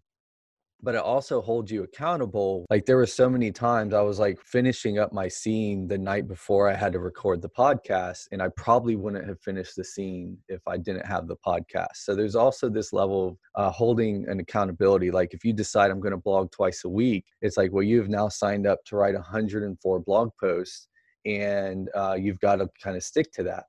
but 0.82 0.96
it 0.96 1.02
also 1.02 1.42
holds 1.42 1.72
you 1.72 1.84
accountable. 1.84 2.66
Like 2.70 2.86
there 2.86 2.98
were 2.98 3.06
so 3.06 3.30
many 3.30 3.52
times 3.52 3.94
I 3.94 4.02
was 4.02 4.20
like 4.20 4.40
finishing 4.40 5.00
up 5.00 5.12
my 5.12 5.28
scene 5.28 5.88
the 5.88 5.98
night 5.98 6.28
before 6.28 6.70
I 6.70 6.76
had 6.76 6.94
to 6.94 7.00
record 7.00 7.42
the 7.42 7.50
podcast, 7.50 8.28
and 8.32 8.42
I 8.42 8.50
probably 8.50 8.96
wouldn't 8.96 9.28
have 9.28 9.42
finished 9.42 9.76
the 9.76 9.84
scene 9.84 10.38
if 10.48 10.62
I 10.68 10.78
didn't 10.78 11.06
have 11.06 11.28
the 11.28 11.38
podcast. 11.38 11.96
So 11.96 12.16
there's 12.16 12.36
also 12.36 12.70
this 12.70 12.94
level 12.94 13.28
of 13.28 13.38
uh, 13.56 13.72
holding 13.72 14.28
an 14.30 14.40
accountability. 14.40 15.12
Like 15.12 15.34
if 15.34 15.44
you 15.44 15.54
decide 15.54 15.92
I'm 15.92 16.00
going 16.00 16.12
to 16.12 16.18
blog 16.18 16.52
twice 16.52 16.84
a 16.84 16.90
week, 16.90 17.26
it's 17.42 17.58
like, 17.58 17.72
well, 17.72 17.84
you've 17.84 18.10
now 18.10 18.30
signed 18.30 18.68
up 18.68 18.84
to 18.86 18.96
write 18.96 19.16
104 19.16 20.00
blog 20.02 20.30
posts, 20.40 20.88
and 21.26 21.90
uh, 21.96 22.16
you've 22.20 22.40
got 22.40 22.58
to 22.58 22.70
kind 22.84 22.96
of 22.96 23.04
stick 23.04 23.32
to 23.34 23.44
that. 23.44 23.66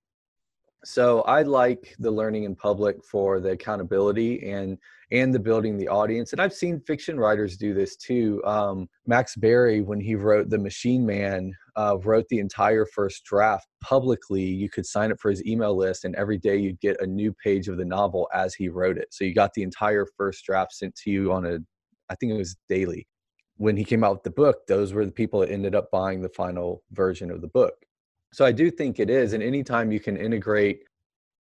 So 0.84 1.22
I 1.22 1.42
like 1.42 1.96
the 1.98 2.10
learning 2.10 2.44
in 2.44 2.54
public 2.54 3.04
for 3.04 3.40
the 3.40 3.50
accountability 3.50 4.48
and 4.50 4.78
and 5.10 5.34
the 5.34 5.38
building 5.38 5.76
the 5.76 5.88
audience. 5.88 6.32
And 6.32 6.40
I've 6.40 6.52
seen 6.52 6.80
fiction 6.86 7.18
writers 7.18 7.56
do 7.56 7.72
this 7.72 7.96
too. 7.96 8.42
Um, 8.44 8.88
Max 9.06 9.34
Barry, 9.36 9.80
when 9.80 10.00
he 10.00 10.14
wrote 10.14 10.50
The 10.50 10.58
Machine 10.58 11.04
Man, 11.04 11.52
uh, 11.76 11.96
wrote 12.02 12.26
the 12.28 12.40
entire 12.40 12.84
first 12.84 13.24
draft 13.24 13.66
publicly. 13.80 14.42
You 14.42 14.68
could 14.68 14.84
sign 14.84 15.10
up 15.10 15.18
for 15.18 15.30
his 15.30 15.44
email 15.46 15.74
list, 15.74 16.04
and 16.04 16.14
every 16.16 16.38
day 16.38 16.58
you'd 16.58 16.80
get 16.80 17.00
a 17.00 17.06
new 17.06 17.32
page 17.42 17.68
of 17.68 17.78
the 17.78 17.84
novel 17.84 18.28
as 18.34 18.54
he 18.54 18.68
wrote 18.68 18.98
it. 18.98 19.08
So 19.10 19.24
you 19.24 19.34
got 19.34 19.54
the 19.54 19.62
entire 19.62 20.06
first 20.16 20.44
draft 20.44 20.74
sent 20.74 20.94
to 20.96 21.10
you 21.10 21.32
on 21.32 21.46
a, 21.46 21.58
I 22.10 22.14
think 22.14 22.32
it 22.32 22.38
was 22.38 22.56
daily. 22.68 23.08
When 23.56 23.76
he 23.76 23.84
came 23.84 24.04
out 24.04 24.12
with 24.12 24.22
the 24.24 24.30
book, 24.30 24.66
those 24.68 24.92
were 24.92 25.06
the 25.06 25.12
people 25.12 25.40
that 25.40 25.50
ended 25.50 25.74
up 25.74 25.90
buying 25.90 26.20
the 26.20 26.28
final 26.28 26.84
version 26.92 27.30
of 27.30 27.40
the 27.40 27.48
book. 27.48 27.74
So 28.32 28.44
I 28.44 28.52
do 28.52 28.70
think 28.70 29.00
it 29.00 29.10
is. 29.10 29.32
And 29.32 29.42
anytime 29.42 29.90
you 29.90 30.00
can 30.00 30.16
integrate 30.16 30.82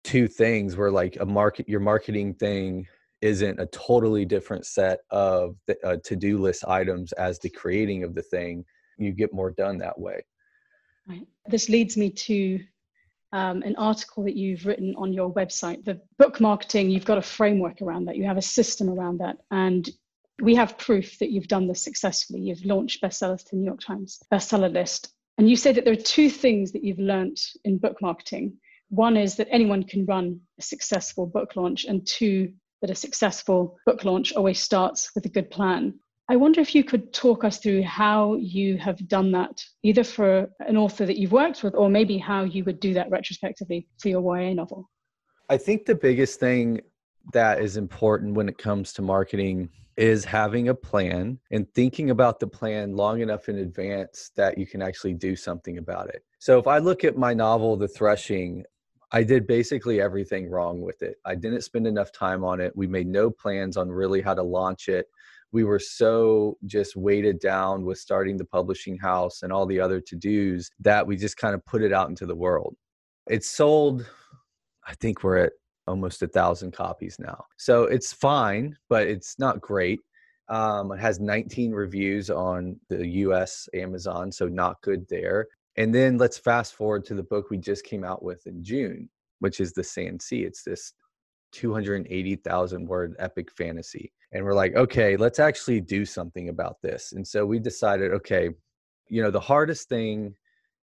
two 0.03 0.27
things 0.27 0.75
where 0.77 0.91
like 0.91 1.17
a 1.19 1.25
market, 1.25 1.67
your 1.67 1.79
marketing 1.79 2.33
thing 2.33 2.87
isn't 3.21 3.59
a 3.59 3.65
totally 3.67 4.25
different 4.25 4.65
set 4.65 4.99
of 5.09 5.55
uh, 5.83 5.97
to-do 6.03 6.37
list 6.37 6.63
items 6.67 7.11
as 7.13 7.39
the 7.39 7.49
creating 7.49 8.03
of 8.03 8.13
the 8.13 8.21
thing, 8.21 8.63
you 8.97 9.11
get 9.11 9.33
more 9.33 9.51
done 9.51 9.77
that 9.79 9.99
way. 9.99 10.21
Right. 11.07 11.27
This 11.47 11.69
leads 11.69 11.97
me 11.97 12.09
to 12.11 12.59
um, 13.33 13.61
an 13.63 13.75
article 13.77 14.23
that 14.23 14.35
you've 14.35 14.65
written 14.65 14.95
on 14.97 15.13
your 15.13 15.33
website. 15.33 15.83
The 15.83 15.99
book 16.17 16.39
marketing, 16.39 16.89
you've 16.89 17.05
got 17.05 17.17
a 17.17 17.21
framework 17.21 17.81
around 17.81 18.05
that. 18.05 18.17
You 18.17 18.25
have 18.25 18.37
a 18.37 18.41
system 18.41 18.89
around 18.89 19.19
that. 19.19 19.37
And 19.51 19.89
we 20.41 20.55
have 20.55 20.77
proof 20.77 21.17
that 21.19 21.31
you've 21.31 21.47
done 21.47 21.67
this 21.67 21.81
successfully. 21.81 22.39
You've 22.41 22.65
launched 22.65 23.01
bestsellers 23.01 23.43
to 23.45 23.51
the 23.51 23.57
New 23.57 23.65
York 23.65 23.81
Times 23.81 24.19
bestseller 24.31 24.71
list. 24.71 25.13
And 25.37 25.49
you 25.49 25.55
say 25.55 25.71
that 25.71 25.85
there 25.85 25.93
are 25.93 25.97
two 25.97 26.29
things 26.29 26.71
that 26.71 26.83
you've 26.83 26.99
learned 26.99 27.37
in 27.63 27.77
book 27.77 28.01
marketing. 28.01 28.57
One 28.89 29.17
is 29.17 29.35
that 29.35 29.47
anyone 29.51 29.83
can 29.83 30.05
run 30.05 30.39
a 30.59 30.61
successful 30.61 31.27
book 31.27 31.55
launch, 31.55 31.85
and 31.85 32.05
two, 32.07 32.53
that 32.81 32.89
a 32.89 32.95
successful 32.95 33.77
book 33.85 34.03
launch 34.03 34.33
always 34.33 34.59
starts 34.59 35.11
with 35.13 35.25
a 35.25 35.29
good 35.29 35.51
plan. 35.51 35.93
I 36.29 36.35
wonder 36.35 36.59
if 36.59 36.75
you 36.75 36.83
could 36.83 37.13
talk 37.13 37.43
us 37.43 37.59
through 37.59 37.83
how 37.83 38.35
you 38.35 38.77
have 38.77 39.07
done 39.07 39.31
that, 39.31 39.63
either 39.83 40.03
for 40.03 40.49
an 40.59 40.75
author 40.75 41.05
that 41.05 41.17
you've 41.17 41.31
worked 41.31 41.63
with, 41.63 41.75
or 41.75 41.89
maybe 41.89 42.17
how 42.17 42.43
you 42.43 42.63
would 42.65 42.79
do 42.79 42.93
that 42.95 43.09
retrospectively 43.09 43.87
for 43.99 44.09
your 44.09 44.37
YA 44.37 44.53
novel. 44.53 44.89
I 45.49 45.57
think 45.57 45.85
the 45.85 45.95
biggest 45.95 46.39
thing 46.39 46.81
that 47.31 47.61
is 47.61 47.77
important 47.77 48.33
when 48.33 48.49
it 48.49 48.57
comes 48.57 48.91
to 48.93 49.01
marketing 49.01 49.69
is 49.97 50.23
having 50.23 50.69
a 50.69 50.75
plan 50.75 51.39
and 51.51 51.67
thinking 51.73 52.11
about 52.11 52.39
the 52.39 52.47
plan 52.47 52.95
long 52.95 53.21
enough 53.21 53.49
in 53.49 53.57
advance 53.57 54.31
that 54.35 54.57
you 54.57 54.65
can 54.67 54.81
actually 54.81 55.15
do 55.15 55.35
something 55.35 55.79
about 55.79 56.07
it. 56.09 56.23
So 56.39 56.59
if 56.59 56.67
I 56.67 56.77
look 56.77 57.03
at 57.03 57.17
my 57.17 57.33
novel, 57.33 57.75
The 57.75 57.87
Threshing, 57.87 58.63
I 59.11 59.23
did 59.23 59.47
basically 59.47 59.99
everything 59.99 60.49
wrong 60.49 60.81
with 60.81 61.01
it. 61.01 61.15
I 61.25 61.33
didn't 61.33 61.61
spend 61.61 61.87
enough 61.87 62.11
time 62.11 62.43
on 62.43 62.61
it. 62.61 62.75
We 62.75 62.87
made 62.87 63.07
no 63.07 63.31
plans 63.31 63.75
on 63.75 63.89
really 63.89 64.21
how 64.21 64.35
to 64.35 64.43
launch 64.43 64.87
it. 64.87 65.07
We 65.51 65.63
were 65.63 65.79
so 65.79 66.57
just 66.65 66.95
weighted 66.95 67.39
down 67.39 67.85
with 67.85 67.97
starting 67.97 68.37
the 68.37 68.45
publishing 68.45 68.97
house 68.97 69.43
and 69.43 69.51
all 69.51 69.65
the 69.65 69.79
other 69.79 69.99
to 70.01 70.15
dos 70.15 70.69
that 70.81 71.07
we 71.07 71.15
just 71.15 71.37
kind 71.37 71.55
of 71.55 71.65
put 71.65 71.81
it 71.81 71.93
out 71.93 72.09
into 72.09 72.25
the 72.25 72.35
world. 72.35 72.75
It 73.27 73.43
sold, 73.45 74.05
I 74.85 74.93
think 74.95 75.23
we're 75.23 75.37
at 75.37 75.53
almost 75.87 76.21
a 76.21 76.27
thousand 76.27 76.71
copies 76.71 77.17
now. 77.19 77.45
So 77.57 77.83
it's 77.83 78.13
fine, 78.13 78.77
but 78.89 79.07
it's 79.07 79.39
not 79.39 79.61
great. 79.61 79.99
Um, 80.49 80.91
it 80.91 80.99
has 80.99 81.19
19 81.19 81.71
reviews 81.71 82.29
on 82.29 82.79
the 82.89 83.05
US 83.07 83.67
Amazon, 83.73 84.31
so 84.31 84.47
not 84.47 84.81
good 84.81 85.07
there. 85.09 85.47
And 85.75 85.93
then 85.93 86.17
let's 86.17 86.37
fast 86.37 86.75
forward 86.75 87.05
to 87.05 87.15
the 87.15 87.23
book 87.23 87.49
we 87.49 87.57
just 87.57 87.85
came 87.85 88.03
out 88.03 88.23
with 88.23 88.47
in 88.47 88.63
June, 88.63 89.09
which 89.39 89.59
is 89.59 89.73
The 89.73 89.83
Sand 89.83 90.21
Sea. 90.21 90.43
It's 90.43 90.63
this 90.63 90.93
280,000 91.51 92.87
word 92.87 93.15
epic 93.19 93.51
fantasy. 93.51 94.11
And 94.31 94.43
we're 94.43 94.53
like, 94.53 94.75
okay, 94.75 95.15
let's 95.17 95.39
actually 95.39 95.81
do 95.81 96.05
something 96.05 96.49
about 96.49 96.81
this. 96.81 97.13
And 97.13 97.25
so 97.25 97.45
we 97.45 97.59
decided, 97.59 98.11
okay, 98.13 98.49
you 99.09 99.21
know, 99.21 99.31
the 99.31 99.39
hardest 99.39 99.87
thing 99.87 100.35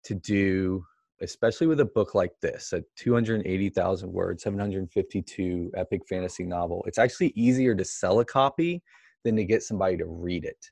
to 0.05 0.15
do 0.15 0.85
especially 1.23 1.67
with 1.67 1.81
a 1.81 1.85
book 1.85 2.15
like 2.15 2.33
this, 2.41 2.73
a 2.73 2.83
280,000 2.97 4.13
word, 4.13 4.41
752 4.41 5.71
epic 5.77 6.03
fantasy 6.09 6.45
novel, 6.45 6.85
it's 6.87 6.99
actually 6.99 7.33
easier 7.37 7.75
to 7.75 7.85
sell 7.85 8.21
a 8.21 8.25
copy 8.25 8.83
than 9.25 9.37
to 9.37 9.45
get 9.45 9.63
somebody 9.63 9.97
to 9.97 10.07
read 10.07 10.45
it. 10.45 10.71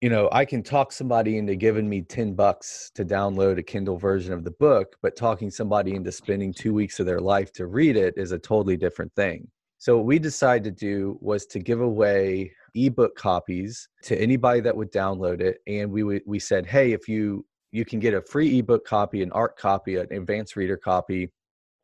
You 0.00 0.10
know, 0.10 0.28
I 0.32 0.44
can 0.44 0.62
talk 0.62 0.92
somebody 0.92 1.38
into 1.38 1.54
giving 1.54 1.88
me 1.88 2.02
10 2.02 2.34
bucks 2.34 2.90
to 2.96 3.04
download 3.04 3.58
a 3.58 3.62
Kindle 3.62 3.96
version 3.96 4.32
of 4.32 4.44
the 4.44 4.50
book, 4.50 4.96
but 5.00 5.16
talking 5.16 5.50
somebody 5.50 5.94
into 5.94 6.12
spending 6.12 6.52
two 6.52 6.74
weeks 6.74 6.98
of 7.00 7.06
their 7.06 7.20
life 7.20 7.52
to 7.54 7.66
read 7.66 7.96
it 7.96 8.14
is 8.16 8.32
a 8.32 8.38
totally 8.38 8.76
different 8.76 9.14
thing. 9.14 9.48
So, 9.78 9.96
what 9.96 10.06
we 10.06 10.18
decided 10.18 10.64
to 10.64 10.86
do 10.86 11.18
was 11.20 11.46
to 11.46 11.58
give 11.58 11.80
away 11.80 12.52
ebook 12.74 13.16
copies 13.16 13.88
to 14.04 14.16
anybody 14.16 14.60
that 14.60 14.76
would 14.76 14.92
download 14.92 15.40
it. 15.40 15.58
And 15.66 15.90
we, 15.90 16.20
we 16.24 16.38
said, 16.38 16.66
hey, 16.66 16.92
if 16.92 17.08
you 17.08 17.44
you 17.72 17.86
can 17.86 17.98
get 17.98 18.14
a 18.14 18.20
free 18.20 18.58
ebook 18.58 18.84
copy, 18.86 19.22
an 19.22 19.32
art 19.32 19.56
copy, 19.56 19.96
an 19.96 20.06
advanced 20.12 20.56
reader 20.56 20.76
copy. 20.76 21.30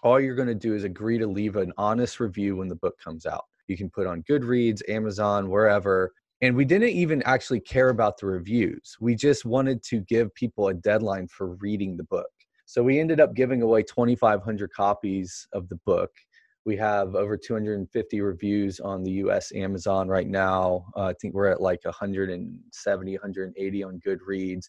All 0.03 0.21
you're 0.21 0.37
going 0.37 0.49
to 0.49 0.55
do 0.55 0.75
is 0.75 0.85
agree 0.85 1.19
to 1.19 1.27
leave 1.27 1.57
an 1.57 1.73
honest 1.77 2.21
review 2.21 2.57
when 2.57 2.69
the 2.69 2.77
book 2.77 2.95
comes 3.03 3.27
out. 3.27 3.45
You 3.67 3.77
can 3.77 3.91
put 3.91 4.07
on 4.07 4.23
Goodreads, 4.31 4.83
Amazon, 4.89 5.51
wherever. 5.51 6.13
And 6.41 6.55
we 6.55 6.65
didn't 6.65 6.91
even 6.91 7.23
actually 7.25 7.61
care 7.61 7.89
about 7.89 8.19
the 8.19 8.27
reviews. 8.27 8.97
We 9.01 9.17
just 9.17 9.45
wanted 9.45 9.83
to 9.85 10.01
give 10.01 10.33
people 10.35 10.69
a 10.69 10.75
deadline 10.75 11.27
for 11.27 11.57
reading 11.57 11.97
the 11.97 12.05
book. 12.05 12.31
So 12.67 12.83
we 12.83 13.01
ended 13.01 13.19
up 13.19 13.35
giving 13.35 13.63
away 13.63 13.83
2,500 13.83 14.71
copies 14.73 15.49
of 15.53 15.69
the 15.69 15.77
book. 15.87 16.11
We 16.67 16.77
have 16.77 17.15
over 17.15 17.39
250 17.39 18.21
reviews 18.21 18.79
on 18.79 19.03
the 19.03 19.13
US 19.13 19.53
Amazon 19.55 20.07
right 20.07 20.29
now. 20.29 20.85
Uh, 20.95 21.05
I 21.05 21.15
think 21.15 21.33
we're 21.33 21.49
at 21.49 21.63
like 21.63 21.83
170, 21.85 23.13
180 23.13 23.83
on 23.83 24.01
Goodreads 24.07 24.67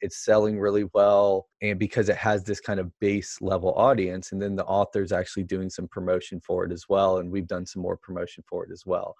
it's 0.00 0.24
selling 0.24 0.58
really 0.58 0.84
well 0.94 1.46
and 1.62 1.78
because 1.78 2.08
it 2.08 2.16
has 2.16 2.44
this 2.44 2.60
kind 2.60 2.80
of 2.80 2.90
base 3.00 3.38
level 3.40 3.72
audience 3.74 4.32
and 4.32 4.40
then 4.40 4.56
the 4.56 4.64
author's 4.64 5.12
actually 5.12 5.44
doing 5.44 5.68
some 5.68 5.88
promotion 5.88 6.40
for 6.40 6.64
it 6.64 6.72
as 6.72 6.84
well 6.88 7.18
and 7.18 7.30
we've 7.30 7.46
done 7.46 7.66
some 7.66 7.82
more 7.82 7.96
promotion 7.96 8.44
for 8.48 8.64
it 8.64 8.70
as 8.72 8.84
well. 8.86 9.14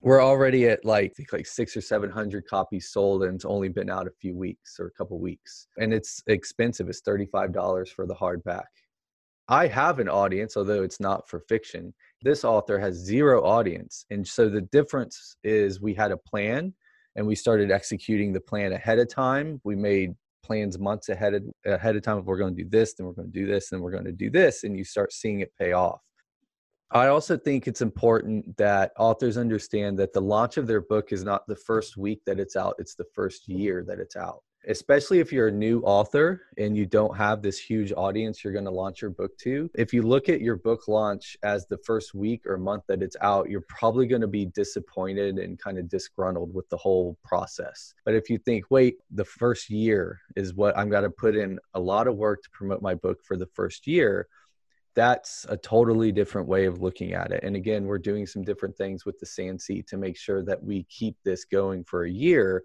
We're 0.00 0.22
already 0.22 0.66
at 0.68 0.84
like 0.84 1.14
like 1.32 1.46
six 1.46 1.76
or 1.76 1.80
seven 1.80 2.10
hundred 2.10 2.46
copies 2.46 2.90
sold 2.90 3.22
and 3.22 3.36
it's 3.36 3.44
only 3.44 3.68
been 3.68 3.88
out 3.88 4.08
a 4.08 4.12
few 4.20 4.36
weeks 4.36 4.78
or 4.80 4.86
a 4.86 4.92
couple 4.92 5.18
weeks 5.18 5.68
and 5.78 5.94
it's 5.94 6.22
expensive. 6.26 6.88
It's 6.88 7.02
$35 7.02 7.88
for 7.88 8.06
the 8.06 8.14
hardback. 8.14 8.64
I 9.48 9.66
have 9.68 9.98
an 9.98 10.08
audience 10.08 10.56
although 10.56 10.82
it's 10.82 11.00
not 11.00 11.28
for 11.28 11.40
fiction. 11.40 11.94
This 12.22 12.44
author 12.44 12.78
has 12.78 12.96
zero 12.96 13.44
audience 13.44 14.04
and 14.10 14.26
so 14.26 14.48
the 14.48 14.62
difference 14.62 15.36
is 15.44 15.80
we 15.80 15.94
had 15.94 16.10
a 16.10 16.16
plan 16.16 16.74
and 17.16 17.26
we 17.26 17.34
started 17.34 17.70
executing 17.70 18.32
the 18.32 18.40
plan 18.40 18.72
ahead 18.72 18.98
of 18.98 19.08
time. 19.08 19.60
We 19.64 19.76
made 19.76 20.14
plans 20.42 20.78
months 20.78 21.08
ahead 21.08 21.34
of, 21.34 21.44
ahead 21.66 21.96
of 21.96 22.02
time 22.02 22.18
if 22.18 22.24
we're 22.24 22.38
going 22.38 22.56
to 22.56 22.62
do 22.62 22.68
this, 22.68 22.94
then 22.94 23.06
we're 23.06 23.12
going 23.12 23.30
to 23.30 23.38
do 23.38 23.46
this, 23.46 23.70
then 23.70 23.80
we're 23.80 23.92
going 23.92 24.04
to 24.04 24.12
do 24.12 24.30
this, 24.30 24.64
and 24.64 24.76
you 24.76 24.84
start 24.84 25.12
seeing 25.12 25.40
it 25.40 25.52
pay 25.58 25.72
off. 25.72 26.00
I 26.90 27.06
also 27.06 27.38
think 27.38 27.66
it's 27.66 27.80
important 27.80 28.56
that 28.58 28.92
authors 28.98 29.38
understand 29.38 29.98
that 29.98 30.12
the 30.12 30.20
launch 30.20 30.58
of 30.58 30.66
their 30.66 30.82
book 30.82 31.10
is 31.10 31.24
not 31.24 31.46
the 31.46 31.56
first 31.56 31.96
week 31.96 32.20
that 32.26 32.38
it's 32.38 32.54
out, 32.56 32.74
it's 32.78 32.94
the 32.94 33.06
first 33.14 33.48
year 33.48 33.84
that 33.88 33.98
it's 33.98 34.16
out. 34.16 34.42
Especially 34.68 35.18
if 35.18 35.32
you're 35.32 35.48
a 35.48 35.52
new 35.52 35.80
author 35.80 36.42
and 36.56 36.76
you 36.76 36.86
don't 36.86 37.16
have 37.16 37.42
this 37.42 37.58
huge 37.58 37.92
audience 37.96 38.44
you're 38.44 38.52
going 38.52 38.64
to 38.64 38.70
launch 38.70 39.02
your 39.02 39.10
book 39.10 39.36
to. 39.38 39.70
If 39.74 39.92
you 39.92 40.02
look 40.02 40.28
at 40.28 40.40
your 40.40 40.56
book 40.56 40.86
launch 40.88 41.36
as 41.42 41.66
the 41.66 41.78
first 41.78 42.14
week 42.14 42.46
or 42.46 42.56
month 42.56 42.84
that 42.88 43.02
it's 43.02 43.16
out, 43.20 43.50
you're 43.50 43.64
probably 43.68 44.06
going 44.06 44.20
to 44.20 44.28
be 44.28 44.46
disappointed 44.46 45.38
and 45.38 45.58
kind 45.58 45.78
of 45.78 45.88
disgruntled 45.88 46.54
with 46.54 46.68
the 46.68 46.76
whole 46.76 47.18
process. 47.24 47.94
But 48.04 48.14
if 48.14 48.30
you 48.30 48.38
think, 48.38 48.66
wait, 48.70 48.98
the 49.10 49.24
first 49.24 49.68
year 49.68 50.20
is 50.36 50.54
what 50.54 50.76
I'm 50.78 50.90
going 50.90 51.02
to 51.04 51.10
put 51.10 51.34
in 51.34 51.58
a 51.74 51.80
lot 51.80 52.06
of 52.06 52.16
work 52.16 52.42
to 52.44 52.50
promote 52.50 52.82
my 52.82 52.94
book 52.94 53.24
for 53.24 53.36
the 53.36 53.46
first 53.46 53.86
year, 53.86 54.28
that's 54.94 55.46
a 55.48 55.56
totally 55.56 56.12
different 56.12 56.46
way 56.46 56.66
of 56.66 56.82
looking 56.82 57.14
at 57.14 57.32
it. 57.32 57.42
And 57.42 57.56
again, 57.56 57.86
we're 57.86 57.98
doing 57.98 58.26
some 58.26 58.42
different 58.42 58.76
things 58.76 59.06
with 59.06 59.18
the 59.18 59.26
Sand 59.26 59.60
Sea 59.60 59.82
to 59.88 59.96
make 59.96 60.16
sure 60.16 60.42
that 60.44 60.62
we 60.62 60.84
keep 60.84 61.16
this 61.24 61.44
going 61.44 61.82
for 61.84 62.04
a 62.04 62.10
year 62.10 62.64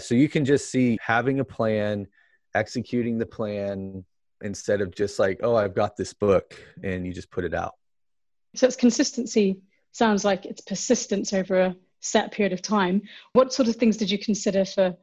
so 0.00 0.14
you 0.14 0.28
can 0.28 0.44
just 0.44 0.70
see 0.70 0.98
having 1.00 1.40
a 1.40 1.44
plan, 1.44 2.06
executing 2.54 3.18
the 3.18 3.26
plan 3.26 4.04
instead 4.42 4.80
of 4.80 4.94
just 4.94 5.18
like, 5.18 5.40
oh, 5.42 5.56
I've 5.56 5.74
got 5.74 5.96
this 5.96 6.12
book 6.12 6.58
and 6.82 7.06
you 7.06 7.12
just 7.12 7.30
put 7.30 7.44
it 7.44 7.54
out. 7.54 7.74
So 8.54 8.66
it's 8.66 8.76
consistency 8.76 9.60
sounds 9.92 10.24
like 10.24 10.44
it's 10.44 10.60
persistence 10.60 11.32
over 11.32 11.60
a 11.60 11.76
set 12.00 12.32
period 12.32 12.52
of 12.52 12.60
time. 12.60 13.02
What 13.32 13.52
sort 13.52 13.68
of 13.68 13.76
things 13.76 13.96
did 13.96 14.10
you 14.10 14.18
consider 14.18 14.64
for 14.64 14.94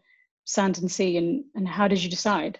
Sand 0.45 0.77
and 0.79 0.91
Sea 0.91 1.17
and, 1.17 1.43
and 1.55 1.67
how 1.67 1.88
did 1.88 2.03
you 2.03 2.10
decide? 2.10 2.60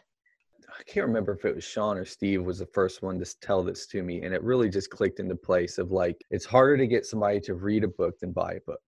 I 0.68 0.84
can't 0.84 1.06
remember 1.06 1.34
if 1.34 1.46
it 1.46 1.54
was 1.54 1.64
Shawn 1.64 1.98
or 1.98 2.06
Steve 2.06 2.44
was 2.44 2.60
the 2.60 2.66
first 2.66 3.04
one 3.04 3.20
to 3.20 3.40
tell 3.42 3.62
this 3.62 3.86
to 3.88 4.02
me. 4.02 4.24
And 4.24 4.34
it 4.34 4.42
really 4.42 4.70
just 4.70 4.90
clicked 4.90 5.20
into 5.20 5.36
place 5.36 5.78
of 5.78 5.92
like, 5.92 6.24
it's 6.32 6.46
harder 6.46 6.78
to 6.78 6.88
get 6.88 7.06
somebody 7.06 7.40
to 7.42 7.54
read 7.54 7.84
a 7.84 7.90
book 7.90 8.20
than 8.20 8.32
buy 8.32 8.54
a 8.54 8.62
book 8.62 8.82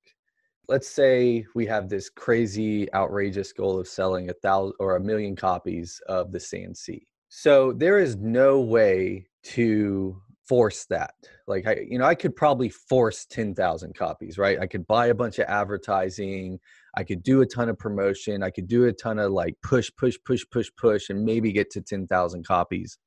let's 0.67 0.88
say 0.88 1.46
we 1.55 1.65
have 1.65 1.89
this 1.89 2.10
crazy 2.10 2.91
outrageous 2.93 3.51
goal 3.51 3.79
of 3.79 3.88
selling 3.88 4.29
a 4.29 4.34
thousand 4.34 4.74
or 4.79 4.96
a 4.96 5.00
million 5.00 5.36
copies 5.36 6.01
of 6.08 6.32
the 6.32 6.39
Sand 6.39 6.77
Sea. 6.77 7.05
So 7.29 7.74
there 7.74 8.00
is 8.00 8.15
no 8.15 8.62
way 8.62 9.27
to 9.43 10.22
force 10.48 10.86
that. 10.86 11.13
Like 11.48 11.67
I, 11.67 11.86
you 11.89 11.98
know, 11.98 12.05
I 12.05 12.15
could 12.15 12.36
probably 12.36 12.70
force 12.70 13.25
10,000 13.25 13.96
copies, 13.96 14.38
right? 14.38 14.60
I 14.60 14.67
could 14.67 14.86
buy 14.88 15.08
a 15.08 15.13
bunch 15.15 15.39
of 15.39 15.46
advertising, 15.48 16.60
I 16.96 17.03
could 17.03 17.24
do 17.24 17.41
a 17.41 17.46
ton 17.46 17.70
of 17.70 17.77
promotion, 17.77 18.43
I 18.43 18.50
could 18.50 18.67
do 18.67 18.86
a 18.86 18.93
ton 18.93 19.20
of 19.20 19.32
like 19.32 19.55
push 19.63 19.89
push 19.98 20.17
push 20.25 20.43
push 20.51 20.70
push 20.77 21.10
and 21.10 21.24
maybe 21.24 21.51
get 21.51 21.72
to 21.72 21.82
10,000 21.82 22.46
copies, 22.46 22.98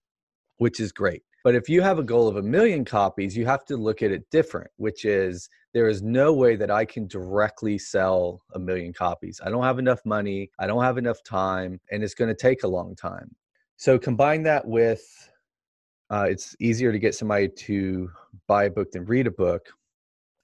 which 0.59 0.81
is 0.81 0.93
great. 0.93 1.23
But 1.45 1.55
if 1.55 1.69
you 1.69 1.81
have 1.83 2.01
a 2.01 2.03
goal 2.03 2.27
of 2.27 2.37
a 2.37 2.43
million 2.43 2.85
copies, 2.85 3.37
you 3.37 3.47
have 3.47 3.65
to 3.67 3.77
look 3.77 4.03
at 4.03 4.11
it 4.11 4.29
different, 4.33 4.71
which 4.79 5.05
is 5.05 5.49
there 5.77 5.89
is 5.91 6.01
no 6.03 6.33
way 6.33 6.57
that 6.57 6.71
I 6.71 6.87
can 6.87 7.07
directly 7.07 7.77
sell 7.77 8.41
a 8.55 8.59
million 8.59 8.95
copies. 8.95 9.43
I 9.45 9.51
don't 9.51 9.63
have 9.63 9.79
enough 9.79 10.01
money, 10.07 10.51
I 10.59 10.67
don't 10.67 10.83
have 10.83 10.97
enough 10.97 11.23
time, 11.23 11.79
and 11.93 12.03
it's 12.03 12.15
going 12.15 12.31
to 12.31 12.35
take 12.35 12.63
a 12.63 12.67
long 12.67 12.97
time. 12.97 13.31
So 13.77 13.99
combine 13.99 14.43
that 14.45 14.67
with 14.67 15.05
uh, 16.09 16.29
it's 16.31 16.57
easier 16.61 16.93
to 16.93 16.99
get 16.99 17.15
somebody 17.15 17.49
to 17.49 18.11
buy 18.47 18.65
a 18.65 18.71
book 18.71 18.91
than 18.91 19.05
read 19.05 19.27
a 19.27 19.31
book. 19.31 19.69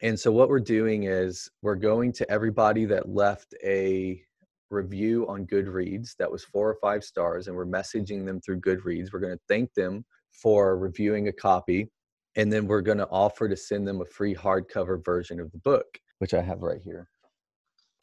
And 0.02 0.20
so 0.20 0.30
what 0.30 0.50
we're 0.50 0.60
doing 0.60 1.04
is 1.04 1.50
we're 1.62 1.76
going 1.76 2.12
to 2.12 2.30
everybody 2.30 2.84
that 2.84 3.08
left 3.08 3.54
a 3.64 4.22
review 4.68 5.26
on 5.28 5.46
Goodreads 5.46 6.14
that 6.18 6.30
was 6.30 6.44
four 6.44 6.68
or 6.68 6.76
five 6.82 7.02
stars, 7.02 7.48
and 7.48 7.56
we're 7.56 7.64
messaging 7.64 8.26
them 8.26 8.38
through 8.42 8.60
Goodreads. 8.60 9.14
We're 9.14 9.20
going 9.20 9.38
to 9.38 9.44
thank 9.48 9.72
them 9.72 10.04
for 10.30 10.76
reviewing 10.76 11.28
a 11.28 11.32
copy 11.32 11.88
and 12.36 12.52
then 12.52 12.66
we're 12.66 12.80
going 12.80 12.98
to 12.98 13.08
offer 13.08 13.48
to 13.48 13.56
send 13.56 13.86
them 13.86 14.00
a 14.00 14.04
free 14.04 14.34
hardcover 14.34 15.04
version 15.04 15.40
of 15.40 15.50
the 15.52 15.58
book 15.58 15.98
which 16.18 16.34
i 16.34 16.40
have 16.40 16.62
right 16.62 16.80
here 16.82 17.08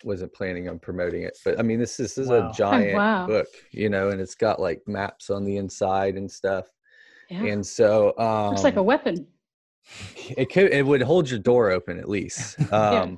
wasn't 0.04 0.34
planning 0.34 0.70
on 0.70 0.80
promoting 0.80 1.24
it 1.24 1.38
but 1.44 1.60
i 1.60 1.62
mean 1.62 1.80
this, 1.80 1.98
this 1.98 2.18
is 2.18 2.30
wow. 2.30 2.50
a 2.50 2.54
giant 2.58 2.96
wow. 2.96 3.28
book 3.28 3.48
you 3.72 3.90
know 3.90 4.10
and 4.10 4.22
it's 4.22 4.36
got 4.36 4.60
like 4.60 4.82
maps 4.88 5.30
on 5.30 5.44
the 5.44 5.58
inside 5.58 6.16
and 6.16 6.30
stuff 6.32 6.68
yeah. 7.30 7.44
and 7.44 7.66
so 7.66 8.18
um 8.18 8.50
looks 8.50 8.64
like 8.64 8.78
a 8.78 8.84
weapon 8.84 9.28
it 10.38 10.52
could 10.52 10.72
it 10.72 10.86
would 10.86 11.02
hold 11.02 11.30
your 11.30 11.40
door 11.40 11.72
open 11.72 12.00
at 12.00 12.08
least 12.08 12.60
um 12.72 13.12
yeah. 13.12 13.16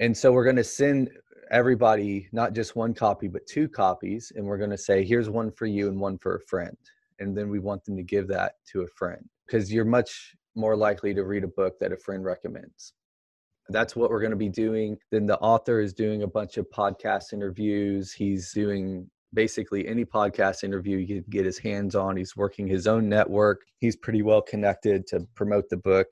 and 0.00 0.16
so 0.16 0.32
we're 0.32 0.44
going 0.44 0.56
to 0.56 0.64
send 0.64 1.10
everybody 1.50 2.28
not 2.32 2.52
just 2.52 2.76
one 2.76 2.94
copy 2.94 3.26
but 3.26 3.46
two 3.46 3.68
copies 3.68 4.32
and 4.36 4.44
we're 4.44 4.58
going 4.58 4.70
to 4.70 4.78
say 4.78 5.04
here's 5.04 5.30
one 5.30 5.50
for 5.50 5.66
you 5.66 5.88
and 5.88 5.98
one 5.98 6.18
for 6.18 6.36
a 6.36 6.40
friend 6.40 6.76
and 7.20 7.36
then 7.36 7.48
we 7.48 7.58
want 7.58 7.84
them 7.84 7.96
to 7.96 8.02
give 8.02 8.28
that 8.28 8.52
to 8.70 8.82
a 8.82 8.86
friend 8.88 9.24
because 9.48 9.72
you're 9.72 9.84
much 9.84 10.34
more 10.54 10.76
likely 10.76 11.14
to 11.14 11.24
read 11.24 11.44
a 11.44 11.48
book 11.48 11.74
that 11.80 11.92
a 11.92 11.96
friend 11.96 12.24
recommends. 12.24 12.92
That's 13.70 13.94
what 13.94 14.10
we're 14.10 14.20
going 14.20 14.30
to 14.30 14.36
be 14.36 14.48
doing. 14.48 14.96
Then 15.10 15.26
the 15.26 15.38
author 15.38 15.80
is 15.80 15.92
doing 15.92 16.22
a 16.22 16.26
bunch 16.26 16.56
of 16.56 16.66
podcast 16.70 17.32
interviews. 17.32 18.12
He's 18.12 18.52
doing 18.52 19.10
basically 19.34 19.86
any 19.86 20.04
podcast 20.04 20.64
interview 20.64 20.98
he 20.98 21.06
can 21.06 21.24
get 21.28 21.44
his 21.44 21.58
hands 21.58 21.94
on. 21.94 22.16
He's 22.16 22.34
working 22.34 22.66
his 22.66 22.86
own 22.86 23.08
network. 23.08 23.60
He's 23.78 23.96
pretty 23.96 24.22
well 24.22 24.40
connected 24.40 25.06
to 25.08 25.26
promote 25.34 25.68
the 25.68 25.76
book. 25.76 26.06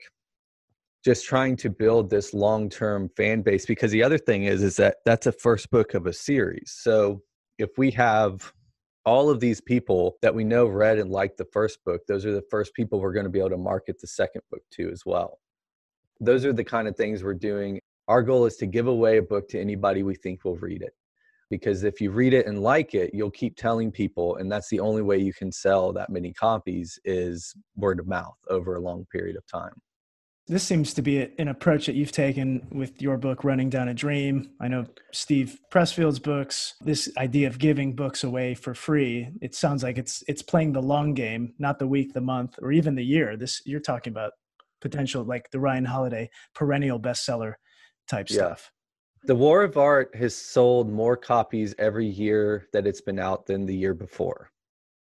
Just 1.03 1.25
trying 1.25 1.55
to 1.57 1.69
build 1.69 2.09
this 2.09 2.33
long-term 2.33 3.09
fan 3.15 3.41
base 3.41 3.65
because 3.65 3.91
the 3.91 4.03
other 4.03 4.17
thing 4.17 4.43
is 4.43 4.61
is 4.61 4.75
that 4.75 4.97
that's 5.05 5.25
a 5.25 5.31
first 5.31 5.71
book 5.71 5.93
of 5.93 6.05
a 6.05 6.13
series. 6.13 6.75
So 6.77 7.21
if 7.57 7.69
we 7.77 7.91
have 7.91 8.51
all 9.07 9.29
of 9.29 9.39
these 9.39 9.61
people 9.61 10.17
that 10.21 10.35
we 10.35 10.43
know 10.43 10.65
read 10.65 10.99
and 10.99 11.09
liked 11.09 11.37
the 11.37 11.47
first 11.53 11.79
book, 11.85 12.01
those 12.09 12.25
are 12.25 12.33
the 12.33 12.43
first 12.51 12.73
people 12.73 12.99
we're 12.99 13.13
going 13.13 13.23
to 13.23 13.29
be 13.29 13.39
able 13.39 13.49
to 13.49 13.57
market 13.57 13.97
the 14.01 14.07
second 14.07 14.41
book 14.51 14.61
to 14.69 14.91
as 14.91 15.03
well. 15.05 15.39
Those 16.19 16.43
are 16.43 16.51
the 16.51 16.65
kind 16.65 16.89
of 16.89 16.97
things 16.97 17.23
we're 17.23 17.33
doing. 17.33 17.79
Our 18.09 18.21
goal 18.21 18.45
is 18.45 18.57
to 18.57 18.65
give 18.65 18.87
away 18.87 19.15
a 19.15 19.21
book 19.21 19.47
to 19.49 19.61
anybody 19.61 20.03
we 20.03 20.15
think 20.15 20.43
will 20.43 20.57
read 20.57 20.81
it. 20.81 20.91
Because 21.49 21.85
if 21.85 22.01
you 22.01 22.11
read 22.11 22.33
it 22.33 22.47
and 22.47 22.61
like 22.61 22.95
it, 22.95 23.13
you'll 23.13 23.31
keep 23.31 23.55
telling 23.55 23.93
people, 23.93 24.35
and 24.35 24.51
that's 24.51 24.67
the 24.67 24.81
only 24.81 25.01
way 25.01 25.17
you 25.17 25.33
can 25.33 25.53
sell 25.53 25.93
that 25.93 26.09
many 26.09 26.33
copies 26.33 26.99
is 27.05 27.55
word 27.77 28.01
of 28.01 28.07
mouth 28.07 28.37
over 28.49 28.75
a 28.75 28.81
long 28.81 29.05
period 29.09 29.37
of 29.37 29.47
time 29.47 29.81
this 30.47 30.63
seems 30.63 30.93
to 30.93 31.01
be 31.01 31.29
an 31.37 31.49
approach 31.49 31.87
that 31.87 31.95
you've 31.95 32.13
taken 32.13 32.65
with 32.71 33.01
your 33.01 33.17
book 33.17 33.43
running 33.43 33.69
down 33.69 33.89
a 33.89 33.93
dream. 33.93 34.51
I 34.61 34.69
know 34.69 34.85
steve 35.11 35.59
pressfield's 35.71 36.19
books 36.19 36.75
this 36.81 37.11
idea 37.17 37.47
of 37.47 37.59
giving 37.59 37.95
books 37.95 38.23
away 38.23 38.55
for 38.55 38.73
free. 38.73 39.29
It 39.41 39.55
sounds 39.55 39.83
like 39.83 39.97
it's 39.97 40.23
it's 40.27 40.41
playing 40.41 40.71
the 40.71 40.81
long 40.81 41.13
game 41.13 41.53
not 41.59 41.79
the 41.79 41.87
week 41.87 42.13
the 42.13 42.21
month 42.21 42.57
or 42.61 42.71
even 42.71 42.95
the 42.95 43.03
year. 43.03 43.35
This 43.35 43.61
you're 43.65 43.81
talking 43.81 44.11
about 44.11 44.33
potential 44.79 45.23
like 45.23 45.51
the 45.51 45.59
ryan 45.59 45.85
holiday 45.85 46.29
perennial 46.55 46.99
bestseller 46.99 47.55
type 48.07 48.29
yeah. 48.29 48.37
stuff. 48.37 48.71
The 49.23 49.35
war 49.35 49.63
of 49.63 49.75
art 49.75 50.15
has 50.15 50.33
sold 50.33 50.89
more 50.89 51.17
copies 51.17 51.75
every 51.77 52.07
year 52.07 52.67
that 52.71 52.87
it's 52.87 53.01
been 53.01 53.19
out 53.19 53.45
than 53.47 53.65
the 53.65 53.75
year 53.75 53.93
before. 53.93 54.49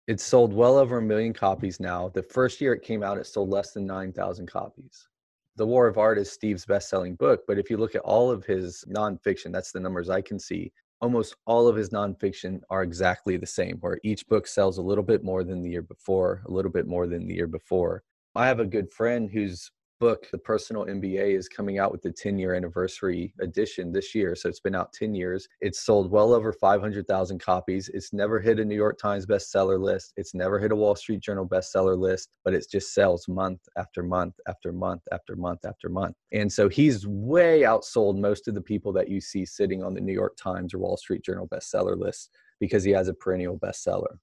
It's 0.08 0.24
sold 0.24 0.54
well 0.54 0.78
over 0.78 1.00
a 1.00 1.02
million 1.02 1.34
copies 1.34 1.80
now. 1.80 2.10
The 2.10 2.22
first 2.22 2.62
year 2.62 2.74
it 2.74 2.84
came 2.84 3.02
out 3.02 3.18
it 3.18 3.26
sold 3.26 3.50
less 3.50 3.72
than 3.72 3.88
9000 3.88 4.46
copies 4.46 5.08
the 5.56 5.66
War 5.66 5.88
of 5.88 5.98
Art 5.98 6.18
is 6.18 6.32
Steve's 6.32 6.66
best 6.66 6.90
selling 6.90 7.16
book, 7.16 7.42
but 7.48 7.58
if 7.58 7.70
you 7.70 7.78
look 7.78 7.96
at 7.96 8.02
all 8.02 8.32
of 8.32 8.46
his 8.46 8.84
nonfiction, 8.90 9.52
that's 9.52 9.72
the 9.72 9.80
numbers 9.80 10.10
I 10.10 10.22
can 10.22 10.40
see. 10.40 10.72
Almost 11.02 11.36
all 11.46 11.68
of 11.68 11.76
his 11.76 11.90
nonfiction 11.90 12.62
are 12.70 12.84
exactly 12.84 13.38
the 13.38 13.46
same, 13.46 13.78
where 13.82 14.00
each 14.04 14.28
book 14.28 14.48
sells 14.48 14.78
a 14.78 14.82
little 14.84 15.04
bit 15.04 15.24
more 15.24 15.44
than 15.44 15.62
the 15.62 15.70
year 15.70 15.82
before, 15.82 16.44
a 16.46 16.52
little 16.52 16.72
bit 16.72 16.88
more 16.88 17.08
than 17.08 17.28
the 17.28 17.34
year 17.34 17.48
before. 17.48 18.04
I 18.36 18.48
have 18.48 18.60
a 18.60 18.66
good 18.66 18.92
friend 18.94 19.30
who's 19.30 19.72
book, 20.02 20.28
The 20.32 20.38
Personal 20.40 20.86
MBA, 20.86 21.38
is 21.38 21.48
coming 21.48 21.78
out 21.78 21.92
with 21.92 22.02
the 22.02 22.12
10 22.12 22.40
year 22.40 22.56
anniversary 22.56 23.34
edition 23.40 23.94
this 23.94 24.16
year. 24.16 24.36
So 24.36 24.50
it's 24.50 24.60
been 24.60 24.74
out 24.74 24.92
10 24.94 25.14
years. 25.14 25.48
It's 25.62 25.80
sold 25.80 26.10
well 26.10 26.34
over 26.34 26.52
500,000 26.52 27.40
copies. 27.40 27.88
It's 27.94 28.12
never 28.12 28.40
hit 28.40 28.60
a 28.60 28.66
New 28.66 28.76
York 28.76 28.98
Times 28.98 29.28
bestseller 29.28 29.80
list. 29.80 30.14
It's 30.18 30.34
never 30.34 30.58
hit 30.58 30.72
a 30.72 30.76
Wall 30.76 30.96
Street 30.96 31.22
Journal 31.22 31.48
bestseller 31.48 31.96
list, 31.96 32.30
but 32.44 32.56
it 32.56 32.66
just 32.70 32.96
sells 32.96 33.28
month 33.28 33.62
after 33.78 34.02
month 34.02 34.34
after 34.48 34.74
month 34.74 35.04
after 35.12 35.36
month 35.36 35.66
after 35.66 35.88
month. 35.88 36.16
And 36.34 36.52
so 36.52 36.68
he's 36.68 37.06
way 37.06 37.62
outsold 37.62 38.18
most 38.18 38.48
of 38.48 38.56
the 38.56 38.62
people 38.62 38.92
that 38.94 39.08
you 39.08 39.22
see 39.22 39.46
sitting 39.46 39.84
on 39.84 39.94
the 39.94 40.02
New 40.02 40.14
York 40.14 40.36
Times 40.36 40.74
or 40.74 40.80
Wall 40.80 40.98
Street 40.98 41.24
Journal 41.24 41.48
bestseller 41.48 41.96
list 41.96 42.32
because 42.60 42.84
he 42.84 42.92
has 42.92 43.08
a 43.08 43.14
perennial 43.14 43.60
bestseller. 43.60 44.18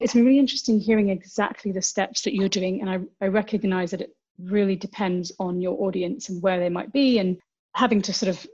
It's 0.00 0.14
been 0.14 0.24
really 0.24 0.38
interesting 0.38 0.80
hearing 0.80 1.10
exactly 1.10 1.70
the 1.70 1.82
steps 1.82 2.22
that 2.22 2.34
you're 2.34 2.48
doing. 2.48 2.80
And 2.80 2.90
I, 2.90 3.24
I 3.24 3.28
recognize 3.28 3.90
that 3.90 4.00
it 4.00 4.16
really 4.42 4.76
depends 4.76 5.32
on 5.38 5.60
your 5.60 5.80
audience 5.82 6.28
and 6.28 6.42
where 6.42 6.58
they 6.58 6.68
might 6.68 6.92
be 6.92 7.18
and 7.18 7.38
having 7.74 8.02
to 8.02 8.12
sort 8.12 8.30
of 8.30 8.46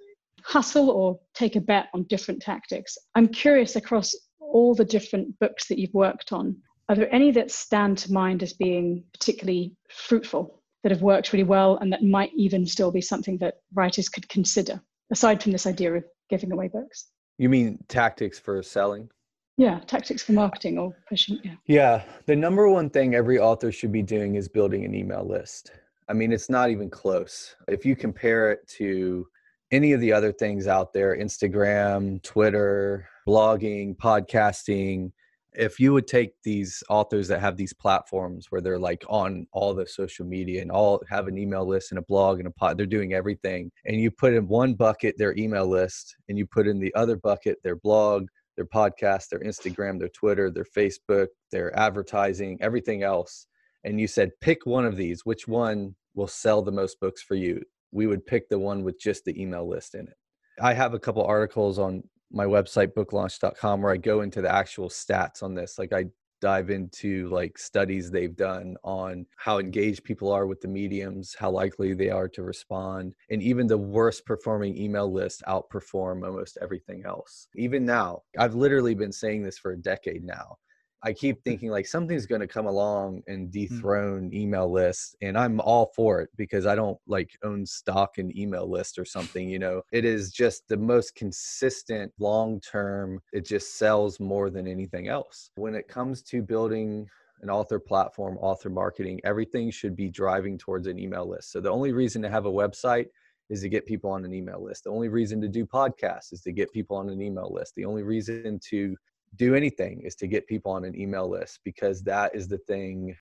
hustle 0.42 0.90
or 0.90 1.18
take 1.34 1.56
a 1.56 1.60
bet 1.60 1.88
on 1.94 2.04
different 2.04 2.40
tactics. 2.40 2.96
I'm 3.14 3.28
curious 3.28 3.76
across 3.76 4.14
all 4.40 4.74
the 4.74 4.84
different 4.84 5.38
books 5.38 5.68
that 5.68 5.78
you've 5.78 5.94
worked 5.94 6.32
on, 6.32 6.56
are 6.88 6.96
there 6.96 7.12
any 7.14 7.30
that 7.32 7.50
stand 7.50 7.98
to 7.98 8.12
mind 8.12 8.42
as 8.42 8.54
being 8.54 9.04
particularly 9.12 9.74
fruitful, 9.90 10.62
that 10.82 10.92
have 10.92 11.02
worked 11.02 11.32
really 11.32 11.44
well, 11.44 11.76
and 11.78 11.92
that 11.92 12.02
might 12.04 12.30
even 12.34 12.64
still 12.64 12.90
be 12.90 13.00
something 13.00 13.36
that 13.38 13.56
writers 13.74 14.08
could 14.08 14.28
consider, 14.28 14.80
aside 15.10 15.42
from 15.42 15.52
this 15.52 15.66
idea 15.66 15.92
of 15.92 16.04
giving 16.30 16.52
away 16.52 16.68
books? 16.68 17.08
You 17.36 17.48
mean 17.48 17.78
tactics 17.88 18.38
for 18.38 18.62
selling? 18.62 19.10
Yeah 19.58 19.78
tactics 19.86 20.22
for 20.22 20.32
marketing 20.32 20.78
or 20.78 20.96
pushing 21.08 21.38
yeah 21.44 21.54
yeah 21.66 22.02
the 22.24 22.34
number 22.34 22.68
one 22.68 22.88
thing 22.88 23.14
every 23.14 23.38
author 23.38 23.70
should 23.70 23.92
be 23.92 24.02
doing 24.02 24.36
is 24.36 24.48
building 24.48 24.86
an 24.86 24.94
email 24.94 25.26
list 25.28 25.72
i 26.08 26.14
mean 26.14 26.32
it's 26.32 26.48
not 26.48 26.70
even 26.70 26.88
close 26.88 27.54
if 27.68 27.84
you 27.84 27.94
compare 27.94 28.50
it 28.50 28.66
to 28.66 29.26
any 29.70 29.92
of 29.92 30.00
the 30.00 30.12
other 30.12 30.32
things 30.32 30.66
out 30.66 30.92
there 30.92 31.16
Instagram, 31.16 32.22
Twitter, 32.22 33.08
blogging, 33.26 33.96
podcasting. 33.96 35.12
If 35.54 35.80
you 35.80 35.92
would 35.92 36.06
take 36.06 36.34
these 36.44 36.82
authors 36.88 37.26
that 37.28 37.40
have 37.40 37.56
these 37.56 37.72
platforms 37.72 38.46
where 38.50 38.60
they're 38.60 38.78
like 38.78 39.04
on 39.08 39.46
all 39.52 39.74
the 39.74 39.86
social 39.86 40.24
media 40.24 40.62
and 40.62 40.70
all 40.70 41.02
have 41.08 41.26
an 41.26 41.36
email 41.36 41.66
list 41.66 41.90
and 41.90 41.98
a 41.98 42.02
blog 42.02 42.38
and 42.38 42.46
a 42.46 42.50
pod, 42.50 42.78
they're 42.78 42.86
doing 42.86 43.12
everything. 43.12 43.70
And 43.84 44.00
you 44.00 44.10
put 44.10 44.34
in 44.34 44.46
one 44.46 44.74
bucket 44.74 45.16
their 45.18 45.36
email 45.36 45.66
list 45.66 46.16
and 46.28 46.38
you 46.38 46.46
put 46.46 46.68
in 46.68 46.78
the 46.78 46.94
other 46.94 47.16
bucket 47.16 47.58
their 47.64 47.76
blog, 47.76 48.28
their 48.58 48.66
podcast, 48.66 49.28
their 49.28 49.38
Instagram, 49.38 50.00
their 50.00 50.08
Twitter, 50.08 50.50
their 50.50 50.66
Facebook, 50.76 51.28
their 51.52 51.74
advertising, 51.78 52.58
everything 52.60 53.04
else. 53.04 53.46
And 53.84 54.00
you 54.00 54.08
said, 54.08 54.32
pick 54.40 54.66
one 54.66 54.84
of 54.84 54.96
these, 54.96 55.24
which 55.24 55.46
one 55.46 55.94
will 56.16 56.26
sell 56.26 56.60
the 56.60 56.72
most 56.72 56.98
books 57.00 57.22
for 57.22 57.36
you? 57.36 57.62
We 57.92 58.08
would 58.08 58.26
pick 58.26 58.48
the 58.48 58.58
one 58.58 58.82
with 58.82 59.00
just 59.00 59.24
the 59.24 59.40
email 59.40 59.66
list 59.66 59.94
in 59.94 60.08
it. 60.08 60.16
I 60.60 60.74
have 60.74 60.92
a 60.92 60.98
couple 60.98 61.22
articles 61.22 61.78
on 61.78 62.02
my 62.32 62.46
website, 62.46 62.94
booklaunch.com, 62.94 63.80
where 63.80 63.92
I 63.92 63.96
go 63.96 64.22
into 64.22 64.42
the 64.42 64.52
actual 64.52 64.88
stats 64.88 65.44
on 65.44 65.54
this. 65.54 65.78
Like 65.78 65.92
I 65.92 66.06
dive 66.40 66.70
into 66.70 67.28
like 67.28 67.58
studies 67.58 68.10
they've 68.10 68.36
done 68.36 68.76
on 68.84 69.26
how 69.36 69.58
engaged 69.58 70.04
people 70.04 70.32
are 70.32 70.46
with 70.46 70.60
the 70.60 70.68
mediums, 70.68 71.34
how 71.38 71.50
likely 71.50 71.94
they 71.94 72.10
are 72.10 72.28
to 72.28 72.42
respond, 72.42 73.14
and 73.30 73.42
even 73.42 73.66
the 73.66 73.78
worst 73.78 74.24
performing 74.26 74.76
email 74.76 75.12
lists 75.12 75.42
outperform 75.48 76.26
almost 76.26 76.58
everything 76.62 77.02
else. 77.04 77.48
Even 77.54 77.84
now, 77.84 78.22
I've 78.38 78.54
literally 78.54 78.94
been 78.94 79.12
saying 79.12 79.42
this 79.42 79.58
for 79.58 79.72
a 79.72 79.76
decade 79.76 80.24
now. 80.24 80.58
I 81.02 81.12
keep 81.12 81.42
thinking 81.44 81.70
like 81.70 81.86
something's 81.86 82.26
going 82.26 82.40
to 82.40 82.46
come 82.46 82.66
along 82.66 83.22
and 83.26 83.48
mm. 83.48 83.52
dethrone 83.52 84.30
email 84.32 84.70
lists 84.70 85.14
and 85.22 85.38
I'm 85.38 85.60
all 85.60 85.92
for 85.94 86.20
it 86.20 86.30
because 86.36 86.66
I 86.66 86.74
don't 86.74 86.98
like 87.06 87.30
own 87.44 87.64
stock 87.66 88.18
in 88.18 88.36
email 88.36 88.68
list 88.68 88.98
or 88.98 89.04
something, 89.04 89.48
you 89.48 89.58
know. 89.58 89.82
It 89.92 90.04
is 90.04 90.32
just 90.32 90.66
the 90.68 90.76
most 90.76 91.14
consistent 91.14 92.12
long 92.18 92.60
term. 92.60 93.20
It 93.32 93.46
just 93.46 93.78
sells 93.78 94.18
more 94.18 94.50
than 94.50 94.66
anything 94.66 95.08
else. 95.08 95.50
When 95.56 95.74
it 95.74 95.88
comes 95.88 96.22
to 96.24 96.42
building 96.42 97.06
an 97.42 97.50
author 97.50 97.78
platform, 97.78 98.36
author 98.38 98.68
marketing, 98.68 99.20
everything 99.24 99.70
should 99.70 99.94
be 99.94 100.08
driving 100.08 100.58
towards 100.58 100.88
an 100.88 100.98
email 100.98 101.28
list. 101.28 101.52
So 101.52 101.60
the 101.60 101.70
only 101.70 101.92
reason 101.92 102.22
to 102.22 102.30
have 102.30 102.46
a 102.46 102.52
website 102.52 103.06
is 103.48 103.62
to 103.62 103.68
get 103.68 103.86
people 103.86 104.10
on 104.10 104.24
an 104.24 104.34
email 104.34 104.62
list. 104.62 104.84
The 104.84 104.90
only 104.90 105.08
reason 105.08 105.40
to 105.40 105.48
do 105.48 105.64
podcasts 105.64 106.32
is 106.32 106.42
to 106.42 106.52
get 106.52 106.72
people 106.72 106.96
on 106.96 107.08
an 107.08 107.22
email 107.22 107.50
list. 107.52 107.74
The 107.76 107.84
only 107.84 108.02
reason 108.02 108.58
to 108.70 108.96
do 109.36 109.54
anything 109.54 110.00
is 110.02 110.14
to 110.16 110.26
get 110.26 110.46
people 110.46 110.72
on 110.72 110.84
an 110.84 110.98
email 110.98 111.28
list 111.28 111.60
because 111.64 112.02
that 112.02 112.34
is 112.34 112.48
the 112.48 112.58
thing 112.58 113.16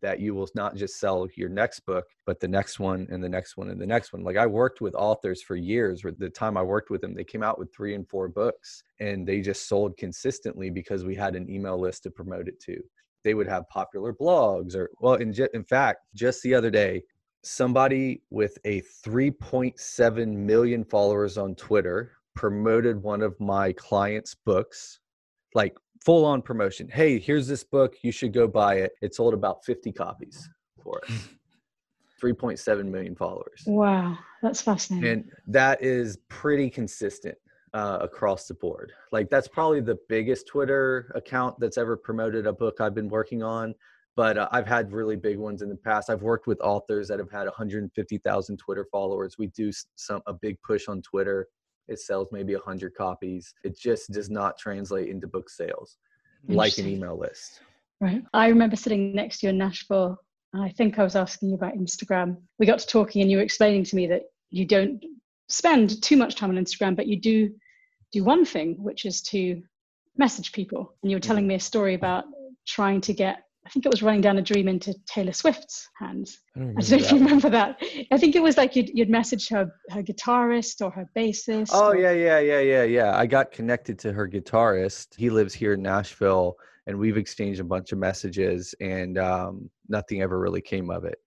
that 0.00 0.20
you 0.20 0.34
will 0.34 0.48
not 0.54 0.76
just 0.76 1.00
sell 1.00 1.26
your 1.34 1.48
next 1.48 1.80
book 1.80 2.04
but 2.24 2.40
the 2.40 2.48
next 2.48 2.78
one 2.78 3.06
and 3.10 3.22
the 3.22 3.28
next 3.28 3.56
one 3.56 3.70
and 3.70 3.80
the 3.80 3.86
next 3.86 4.12
one. 4.12 4.22
Like 4.22 4.36
i 4.36 4.46
worked 4.46 4.80
with 4.80 4.94
authors 4.94 5.42
for 5.42 5.56
years 5.56 6.02
the 6.18 6.30
time 6.30 6.56
i 6.56 6.62
worked 6.62 6.90
with 6.90 7.00
them 7.00 7.14
they 7.14 7.24
came 7.24 7.42
out 7.42 7.58
with 7.58 7.72
three 7.74 7.94
and 7.94 8.08
four 8.08 8.28
books 8.28 8.82
and 9.00 9.26
they 9.26 9.40
just 9.40 9.68
sold 9.68 9.96
consistently 9.96 10.70
because 10.70 11.04
we 11.04 11.14
had 11.14 11.34
an 11.34 11.50
email 11.50 11.78
list 11.78 12.02
to 12.04 12.10
promote 12.10 12.48
it 12.48 12.60
to. 12.60 12.80
They 13.24 13.34
would 13.34 13.48
have 13.48 13.68
popular 13.68 14.14
blogs 14.14 14.74
or 14.74 14.90
well 15.00 15.14
in, 15.14 15.34
in 15.52 15.64
fact 15.64 16.00
just 16.14 16.42
the 16.42 16.54
other 16.54 16.70
day 16.70 17.02
somebody 17.42 18.22
with 18.30 18.58
a 18.64 18.82
3.7 19.06 20.26
million 20.28 20.84
followers 20.84 21.38
on 21.38 21.54
twitter 21.54 22.12
promoted 22.34 23.00
one 23.02 23.22
of 23.22 23.38
my 23.40 23.72
clients 23.72 24.34
books 24.44 25.00
like 25.58 25.76
full 26.04 26.24
on 26.24 26.40
promotion. 26.40 26.88
Hey, 26.88 27.18
here's 27.18 27.48
this 27.48 27.64
book. 27.64 27.96
You 28.02 28.12
should 28.12 28.32
go 28.32 28.46
buy 28.46 28.76
it. 28.76 28.92
It 29.02 29.12
sold 29.12 29.34
about 29.34 29.64
50 29.64 29.90
copies 29.92 30.48
for 30.80 31.00
us. 31.04 31.28
3.7 32.22 32.84
million 32.86 33.14
followers. 33.16 33.64
Wow, 33.66 34.16
that's 34.40 34.60
fascinating. 34.60 35.10
And 35.10 35.30
that 35.48 35.82
is 35.82 36.18
pretty 36.28 36.70
consistent 36.70 37.36
uh, 37.74 37.98
across 38.00 38.46
the 38.46 38.54
board. 38.54 38.92
Like, 39.12 39.30
that's 39.30 39.48
probably 39.48 39.80
the 39.80 39.98
biggest 40.08 40.46
Twitter 40.46 41.12
account 41.16 41.58
that's 41.60 41.78
ever 41.78 41.96
promoted 41.96 42.46
a 42.46 42.52
book 42.52 42.80
I've 42.80 42.94
been 42.94 43.08
working 43.08 43.42
on. 43.42 43.74
But 44.16 44.36
uh, 44.36 44.48
I've 44.50 44.66
had 44.66 44.92
really 44.92 45.14
big 45.14 45.38
ones 45.38 45.62
in 45.62 45.68
the 45.68 45.76
past. 45.76 46.10
I've 46.10 46.22
worked 46.22 46.48
with 46.48 46.60
authors 46.60 47.06
that 47.08 47.20
have 47.20 47.30
had 47.30 47.44
150,000 47.44 48.56
Twitter 48.56 48.86
followers. 48.90 49.36
We 49.38 49.46
do 49.48 49.70
some 49.94 50.22
a 50.26 50.32
big 50.32 50.60
push 50.62 50.88
on 50.88 51.02
Twitter 51.02 51.46
it 51.88 51.98
sells 52.00 52.28
maybe 52.32 52.54
100 52.54 52.94
copies 52.94 53.54
it 53.64 53.78
just 53.78 54.10
does 54.12 54.30
not 54.30 54.58
translate 54.58 55.08
into 55.08 55.26
book 55.26 55.50
sales 55.50 55.96
like 56.46 56.78
an 56.78 56.86
email 56.86 57.18
list. 57.18 57.60
Right. 58.00 58.22
I 58.32 58.46
remember 58.46 58.76
sitting 58.76 59.12
next 59.14 59.40
to 59.40 59.46
you 59.46 59.50
in 59.50 59.58
nashville 59.58 60.16
and 60.52 60.62
i 60.62 60.68
think 60.70 60.98
i 60.98 61.02
was 61.02 61.16
asking 61.16 61.50
you 61.50 61.54
about 61.56 61.74
instagram. 61.74 62.36
We 62.58 62.66
got 62.66 62.78
to 62.80 62.86
talking 62.86 63.22
and 63.22 63.30
you 63.30 63.38
were 63.38 63.42
explaining 63.42 63.84
to 63.84 63.96
me 63.96 64.06
that 64.08 64.22
you 64.50 64.64
don't 64.64 65.04
spend 65.48 66.02
too 66.02 66.16
much 66.16 66.36
time 66.36 66.50
on 66.50 66.64
instagram 66.64 66.94
but 66.94 67.06
you 67.06 67.20
do 67.20 67.50
do 68.12 68.24
one 68.24 68.44
thing 68.44 68.76
which 68.78 69.04
is 69.04 69.20
to 69.22 69.62
message 70.18 70.52
people. 70.52 70.94
And 71.02 71.10
you 71.10 71.16
were 71.16 71.20
telling 71.20 71.44
mm-hmm. 71.44 71.50
me 71.50 71.54
a 71.54 71.60
story 71.60 71.94
about 71.94 72.24
trying 72.66 73.00
to 73.02 73.14
get 73.14 73.44
I 73.68 73.70
think 73.70 73.84
it 73.84 73.90
was 73.90 74.02
running 74.02 74.22
down 74.22 74.38
a 74.38 74.42
dream 74.42 74.66
into 74.66 74.94
Taylor 75.04 75.34
Swift's 75.34 75.90
hands. 75.98 76.38
I 76.56 76.60
don't, 76.60 76.70
I 76.70 76.80
don't 76.80 76.90
know 76.90 76.96
if 76.96 77.12
you 77.12 77.18
remember 77.18 77.50
that. 77.50 77.76
I 78.10 78.16
think 78.16 78.34
it 78.34 78.42
was 78.42 78.56
like 78.56 78.74
you'd, 78.74 78.88
you'd 78.94 79.10
message 79.10 79.46
her, 79.50 79.70
her 79.90 80.02
guitarist 80.02 80.80
or 80.80 80.90
her 80.90 81.06
bassist. 81.14 81.68
Oh, 81.74 81.90
or... 81.90 81.96
yeah, 81.98 82.12
yeah, 82.12 82.38
yeah, 82.38 82.60
yeah, 82.60 82.84
yeah. 82.84 83.14
I 83.14 83.26
got 83.26 83.52
connected 83.52 83.98
to 83.98 84.12
her 84.14 84.26
guitarist. 84.26 85.08
He 85.18 85.28
lives 85.28 85.52
here 85.52 85.74
in 85.74 85.82
Nashville, 85.82 86.56
and 86.86 86.98
we've 86.98 87.18
exchanged 87.18 87.60
a 87.60 87.64
bunch 87.64 87.92
of 87.92 87.98
messages, 87.98 88.74
and 88.80 89.18
um, 89.18 89.68
nothing 89.86 90.22
ever 90.22 90.40
really 90.40 90.62
came 90.62 90.88
of 90.88 91.04
it. 91.04 91.18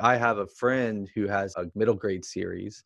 I 0.00 0.16
have 0.16 0.38
a 0.38 0.46
friend 0.46 1.06
who 1.14 1.28
has 1.28 1.54
a 1.56 1.66
middle 1.74 1.96
grade 1.96 2.24
series, 2.24 2.82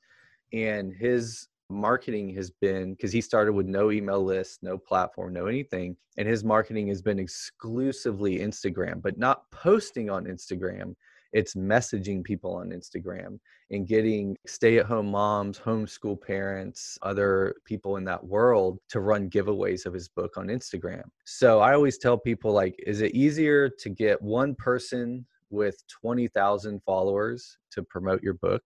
and 0.53 0.93
his 0.93 1.47
marketing 1.71 2.35
has 2.35 2.51
been 2.51 2.93
because 2.93 3.13
he 3.13 3.21
started 3.21 3.53
with 3.53 3.67
no 3.67 3.91
email 3.91 4.23
list, 4.23 4.63
no 4.63 4.79
platform, 4.79 5.33
no 5.33 5.47
anything. 5.47 5.97
And 6.17 6.29
his 6.29 6.45
marketing 6.45 6.89
has 6.89 7.03
been 7.03 7.19
exclusively 7.19 8.39
Instagram, 8.39 9.03
but 9.03 9.19
not 9.19 9.51
posting 9.51 10.11
on 10.11 10.27
Instagram. 10.27 10.95
It's 11.33 11.55
messaging 11.55 12.23
people 12.23 12.55
on 12.55 12.71
Instagram 12.71 13.41
and 13.71 13.89
getting 13.89 14.37
stay 14.47 14.79
at 14.79 14.87
home 14.87 15.11
moms, 15.11 15.59
homeschool 15.59 16.21
parents, 16.21 16.97
other 17.03 17.57
people 17.65 17.97
in 17.97 18.05
that 18.05 18.25
world 18.25 18.79
to 18.91 19.01
run 19.01 19.29
giveaways 19.29 19.85
of 19.85 19.93
his 19.93 20.09
book 20.09 20.37
on 20.37 20.47
Instagram. 20.47 21.03
So 21.25 21.59
I 21.59 21.75
always 21.75 21.99
tell 21.99 22.17
people 22.17 22.53
like, 22.53 22.77
is 22.87 23.01
it 23.01 23.17
easier 23.17 23.69
to 23.69 23.89
get 23.89 24.23
one 24.23 24.55
person 24.55 25.27
with 25.51 25.83
20,000 25.89 26.81
followers 26.85 27.59
to 27.73 27.83
promote 27.83 28.23
your 28.23 28.35
book 28.35 28.63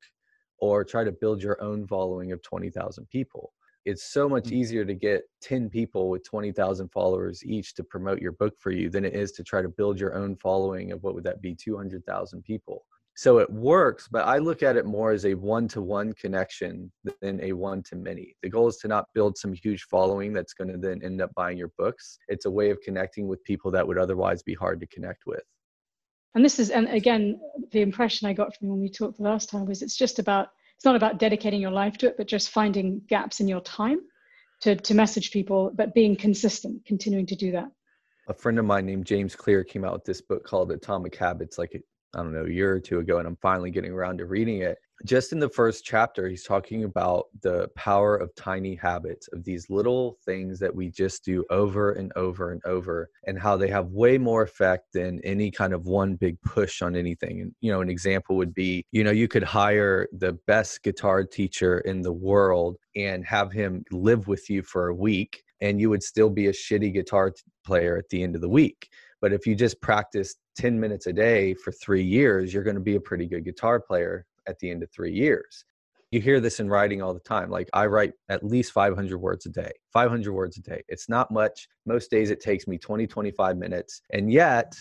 or 0.59 0.85
try 0.85 1.05
to 1.05 1.12
build 1.12 1.42
your 1.42 1.61
own 1.62 1.87
following 1.87 2.33
of 2.33 2.42
20,000 2.42 3.09
people. 3.09 3.53
It's 3.85 4.12
so 4.12 4.29
much 4.29 4.44
mm. 4.44 4.53
easier 4.53 4.85
to 4.85 4.94
get 4.94 5.23
10 5.40 5.71
people 5.71 6.11
with 6.11 6.25
20,000 6.25 6.88
followers 6.88 7.44
each 7.44 7.75
to 7.75 7.85
promote 7.85 8.21
your 8.21 8.33
book 8.33 8.55
for 8.59 8.71
you 8.71 8.90
than 8.90 9.05
it 9.05 9.14
is 9.14 9.33
to 9.33 9.42
try 9.42 9.62
to 9.62 9.68
build 9.68 9.99
your 9.99 10.14
own 10.14 10.37
following 10.37 10.92
of 10.92 11.03
what 11.03 11.14
would 11.14 11.25
that 11.25 11.40
be 11.40 11.55
200,000 11.55 12.42
people. 12.42 12.85
So 13.14 13.38
it 13.38 13.51
works, 13.51 14.07
but 14.09 14.29
I 14.29 14.38
look 14.38 14.62
at 14.62 14.77
it 14.77 14.87
more 14.87 15.11
as 15.11 15.27
a 15.27 15.35
one 15.35 15.66
to 15.68 15.83
one 15.83 16.12
connection 16.12 16.92
than 17.21 17.40
a 17.42 17.53
one 17.53 17.83
to 17.85 17.97
many. 17.97 18.37
The 18.42 18.49
goal 18.49 18.68
is 18.68 18.77
to 18.77 18.88
not 18.88 19.07
build 19.12 19.37
some 19.37 19.53
huge 19.53 19.85
following 19.90 20.33
that's 20.33 20.55
going 20.55 20.71
to 20.71 20.79
then 20.79 21.03
end 21.03 21.21
up 21.21 21.35
buying 21.35 21.59
your 21.59 21.73
books. 21.77 22.18
It's 22.29 22.47
a 22.47 22.51
way 22.51 22.71
of 22.71 22.81
connecting 22.81 23.27
with 23.27 23.42
people 23.42 23.73
that 23.73 23.85
would 23.85 23.99
otherwise 23.99 24.44
be 24.44 24.55
hard 24.55 24.79
to 24.81 24.87
connect 24.87 25.27
with 25.27 25.42
and 26.38 26.44
this 26.44 26.61
is 26.61 26.70
and 26.70 26.88
again 26.90 27.40
the 27.72 27.81
impression 27.81 28.29
i 28.29 28.33
got 28.33 28.57
from 28.57 28.68
when 28.68 28.81
we 28.81 28.88
talked 28.88 29.16
the 29.16 29.24
last 29.24 29.48
time 29.48 29.66
was 29.66 29.83
it's 29.83 29.96
just 29.96 30.20
about 30.20 30.51
it's 30.77 30.85
not 30.85 30.94
about 30.94 31.18
dedicating 31.18 31.61
your 31.61 31.72
life 31.72 31.98
to 31.98 32.07
it 32.07 32.16
but 32.16 32.29
just 32.29 32.51
finding 32.51 33.03
gaps 33.09 33.40
in 33.40 33.48
your 33.48 33.61
time 33.62 33.98
to 34.61 34.77
to 34.77 34.94
message 34.94 35.33
people 35.33 35.72
but 35.74 35.92
being 35.94 36.14
consistent 36.14 36.81
continuing 36.87 37.27
to 37.27 37.35
do 37.35 37.51
that. 37.51 37.68
A 38.29 38.35
friend 38.35 38.57
of 38.61 38.64
mine 38.64 38.87
named 38.87 39.05
james 39.05 39.35
clear 39.35 39.64
came 39.64 39.85
out 39.85 39.94
with 39.94 40.05
this 40.05 40.20
book 40.20 40.44
called 40.44 40.70
atomic 40.70 41.16
habits 41.16 41.59
like 41.59 41.72
I 42.14 42.22
don't 42.22 42.33
know, 42.33 42.46
a 42.46 42.51
year 42.51 42.72
or 42.72 42.81
two 42.81 43.01
ago, 43.01 43.18
and 43.18 43.27
I'm 43.27 43.37
finally 43.42 43.70
getting 43.70 43.92
around 43.92 44.18
to 44.18 44.24
reading 44.24 44.62
it 44.62 44.79
just 45.04 45.32
in 45.32 45.38
the 45.38 45.48
first 45.48 45.84
chapter, 45.84 46.28
he's 46.28 46.44
talking 46.44 46.84
about 46.84 47.26
the 47.42 47.68
power 47.76 48.16
of 48.16 48.34
tiny 48.34 48.74
habits, 48.74 49.28
of 49.32 49.44
these 49.44 49.70
little 49.70 50.18
things 50.24 50.58
that 50.58 50.74
we 50.74 50.90
just 50.90 51.24
do 51.24 51.44
over 51.50 51.92
and 51.92 52.12
over 52.16 52.50
and 52.50 52.61
over, 52.64 53.08
and 53.26 53.38
how 53.38 53.56
they 53.56 53.68
have 53.68 53.87
way 53.88 54.18
more 54.18 54.42
effect 54.42 54.87
than 54.92 55.20
any 55.22 55.50
kind 55.50 55.72
of 55.72 55.87
one 55.87 56.14
big 56.14 56.40
push 56.42 56.82
on 56.82 56.96
anything. 56.96 57.40
And, 57.40 57.54
you 57.61 57.70
know, 57.70 57.80
an 57.80 57.88
example 57.88 58.37
would 58.37 58.54
be, 58.54 58.84
you 58.90 59.04
know, 59.04 59.11
you 59.11 59.28
could 59.28 59.44
hire 59.44 60.08
the 60.12 60.32
best 60.46 60.82
guitar 60.82 61.24
teacher 61.24 61.78
in 61.80 62.02
the 62.02 62.12
world 62.12 62.76
and 62.96 63.24
have 63.24 63.52
him 63.52 63.84
live 63.92 64.26
with 64.26 64.50
you 64.50 64.62
for 64.62 64.88
a 64.88 64.94
week, 64.94 65.42
and 65.61 65.80
you 65.80 65.90
would 65.90 66.02
still 66.02 66.30
be 66.30 66.46
a 66.46 66.52
shitty 66.52 66.92
guitar 66.92 67.32
player 67.64 67.96
at 67.96 68.08
the 68.08 68.22
end 68.22 68.34
of 68.34 68.40
the 68.40 68.48
week. 68.48 68.88
But 69.20 69.32
if 69.32 69.46
you 69.46 69.54
just 69.54 69.80
practice 69.80 70.37
10 70.56 70.78
minutes 70.78 71.06
a 71.06 71.12
day 71.12 71.54
for 71.54 71.72
three 71.72 72.04
years, 72.04 72.52
you're 72.52 72.62
going 72.62 72.76
to 72.76 72.80
be 72.80 72.96
a 72.96 73.00
pretty 73.00 73.26
good 73.26 73.44
guitar 73.44 73.80
player 73.80 74.26
at 74.48 74.58
the 74.58 74.70
end 74.70 74.82
of 74.82 74.90
three 74.90 75.12
years. 75.12 75.64
You 76.11 76.20
hear 76.20 76.40
this 76.40 76.58
in 76.58 76.70
writing 76.70 77.02
all 77.02 77.12
the 77.12 77.20
time. 77.20 77.50
Like 77.50 77.68
I 77.74 77.87
write 77.87 78.14
at 78.30 78.42
least 78.42 78.72
500 78.72 79.18
words 79.18 79.44
a 79.44 79.50
day, 79.50 79.72
500 79.92 80.32
words 80.32 80.56
a 80.56 80.62
day. 80.62 80.82
It's 80.88 81.08
not 81.08 81.30
much. 81.30 81.68
Most 81.84 82.11
days 82.11 82.30
it 82.30 82.40
takes 82.40 82.66
me 82.66 82.78
20, 82.78 83.06
25 83.06 83.58
minutes. 83.58 84.00
And 84.11 84.32
yet 84.32 84.74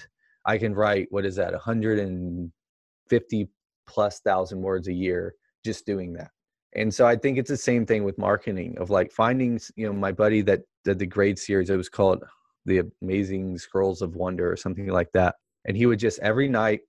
I 0.46 0.58
can 0.58 0.74
write, 0.74 1.08
what 1.12 1.26
is 1.26 1.36
that, 1.36 1.52
150 1.52 3.50
plus 3.86 4.20
thousand 4.22 4.62
words 4.62 4.88
a 4.88 4.94
year 4.94 5.36
just 5.66 5.86
doing 5.86 6.14
that. 6.14 6.32
And 6.74 6.94
so 6.94 7.06
I 7.06 7.16
think 7.16 7.38
it's 7.38 7.50
the 7.50 7.58
same 7.58 7.86
thing 7.86 8.04
with 8.04 8.18
marketing 8.18 8.78
of 8.78 8.90
like 8.90 9.12
finding, 9.12 9.60
you 9.76 9.86
know, 9.88 9.94
my 9.94 10.12
buddy 10.12 10.42
that 10.44 10.62
did 10.86 11.00
the 11.00 11.06
grade 11.06 11.40
series, 11.40 11.70
it 11.70 11.76
was 11.76 11.90
called 11.90 12.24
The 12.66 12.84
Amazing 13.02 13.58
Scrolls 13.58 14.02
of 14.02 14.16
Wonder 14.16 14.50
or 14.52 14.56
something 14.56 14.88
like 14.88 15.12
that. 15.14 15.36
And 15.66 15.76
he 15.76 15.86
would 15.86 16.00
just 16.00 16.20
every 16.20 16.48
night 16.48 16.82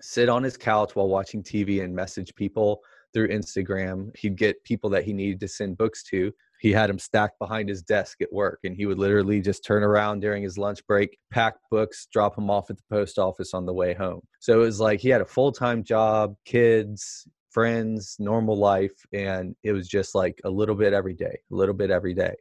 sit 0.00 0.28
on 0.28 0.42
his 0.42 0.56
couch 0.56 0.94
while 0.94 1.08
watching 1.08 1.42
TV 1.42 1.82
and 1.82 1.94
message 1.94 2.34
people 2.34 2.80
through 3.12 3.28
Instagram. 3.28 4.16
He'd 4.16 4.36
get 4.36 4.62
people 4.64 4.90
that 4.90 5.04
he 5.04 5.12
needed 5.12 5.40
to 5.40 5.48
send 5.48 5.78
books 5.78 6.02
to. 6.04 6.32
He 6.60 6.72
had 6.72 6.90
them 6.90 6.98
stacked 6.98 7.38
behind 7.38 7.68
his 7.68 7.82
desk 7.82 8.20
at 8.20 8.32
work, 8.32 8.60
and 8.64 8.76
he 8.76 8.84
would 8.84 8.98
literally 8.98 9.40
just 9.40 9.64
turn 9.64 9.82
around 9.82 10.20
during 10.20 10.42
his 10.42 10.58
lunch 10.58 10.86
break, 10.86 11.18
pack 11.30 11.54
books, 11.70 12.06
drop 12.12 12.34
them 12.34 12.50
off 12.50 12.68
at 12.68 12.76
the 12.76 12.82
post 12.90 13.18
office 13.18 13.54
on 13.54 13.64
the 13.64 13.72
way 13.72 13.94
home. 13.94 14.20
So 14.40 14.60
it 14.60 14.64
was 14.64 14.78
like 14.78 15.00
he 15.00 15.08
had 15.08 15.22
a 15.22 15.26
full 15.26 15.52
time 15.52 15.82
job, 15.82 16.34
kids, 16.44 17.26
friends, 17.50 18.16
normal 18.18 18.58
life, 18.58 18.92
and 19.12 19.56
it 19.62 19.72
was 19.72 19.88
just 19.88 20.14
like 20.14 20.38
a 20.44 20.50
little 20.50 20.74
bit 20.74 20.92
every 20.92 21.14
day, 21.14 21.38
a 21.50 21.54
little 21.54 21.74
bit 21.74 21.90
every 21.90 22.14
day. 22.14 22.34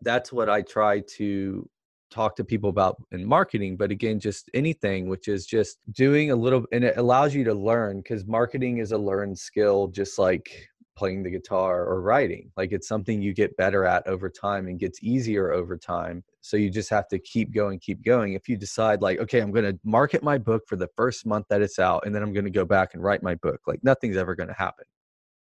That's 0.00 0.32
what 0.32 0.48
I 0.48 0.62
try 0.62 1.02
to 1.16 1.68
talk 2.10 2.34
to 2.36 2.44
people 2.44 2.70
about 2.70 2.96
in 3.12 3.24
marketing 3.24 3.76
but 3.76 3.90
again 3.90 4.18
just 4.18 4.50
anything 4.54 5.08
which 5.08 5.28
is 5.28 5.46
just 5.46 5.78
doing 5.92 6.30
a 6.30 6.36
little 6.36 6.64
and 6.72 6.84
it 6.84 6.96
allows 6.96 7.34
you 7.34 7.44
to 7.44 7.54
learn 7.54 7.98
because 7.98 8.26
marketing 8.26 8.78
is 8.78 8.92
a 8.92 8.98
learned 8.98 9.38
skill 9.38 9.88
just 9.88 10.18
like 10.18 10.68
playing 10.98 11.22
the 11.22 11.30
guitar 11.30 11.84
or 11.84 12.02
writing. 12.02 12.50
Like 12.56 12.72
it's 12.72 12.88
something 12.88 13.22
you 13.22 13.32
get 13.32 13.56
better 13.56 13.84
at 13.84 14.04
over 14.08 14.28
time 14.28 14.66
and 14.66 14.80
gets 14.80 15.00
easier 15.00 15.52
over 15.52 15.78
time. 15.78 16.24
So 16.40 16.56
you 16.56 16.70
just 16.70 16.90
have 16.90 17.06
to 17.08 17.20
keep 17.20 17.54
going 17.54 17.78
keep 17.78 18.04
going. 18.04 18.32
If 18.32 18.48
you 18.48 18.56
decide 18.56 19.00
like 19.00 19.20
okay 19.20 19.38
i'm 19.40 19.52
going 19.52 19.64
to 19.64 19.78
market 19.84 20.22
my 20.22 20.38
book 20.38 20.62
for 20.66 20.76
the 20.76 20.88
first 20.96 21.24
month 21.24 21.46
that 21.50 21.62
it's 21.62 21.78
out 21.78 22.04
and 22.04 22.14
then 22.14 22.22
i'm 22.22 22.32
going 22.32 22.44
to 22.44 22.50
go 22.50 22.64
back 22.64 22.94
and 22.94 23.02
write 23.02 23.22
my 23.22 23.36
book 23.36 23.60
like 23.66 23.78
nothing's 23.84 24.16
ever 24.16 24.34
going 24.34 24.48
to 24.48 24.54
happen. 24.54 24.84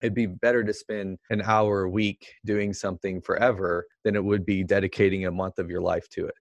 It'd 0.02 0.14
be 0.14 0.26
better 0.26 0.64
to 0.64 0.74
spend 0.74 1.20
an 1.30 1.42
hour 1.42 1.84
a 1.84 1.90
week 1.90 2.28
doing 2.46 2.74
something 2.74 3.22
forever 3.22 3.88
than 4.04 4.16
it 4.16 4.24
would 4.24 4.46
be 4.46 4.64
dedicating 4.64 5.26
a 5.26 5.32
month 5.32 5.58
of 5.58 5.70
your 5.70 5.82
life 5.82 6.10
to 6.10 6.26
it 6.26 6.36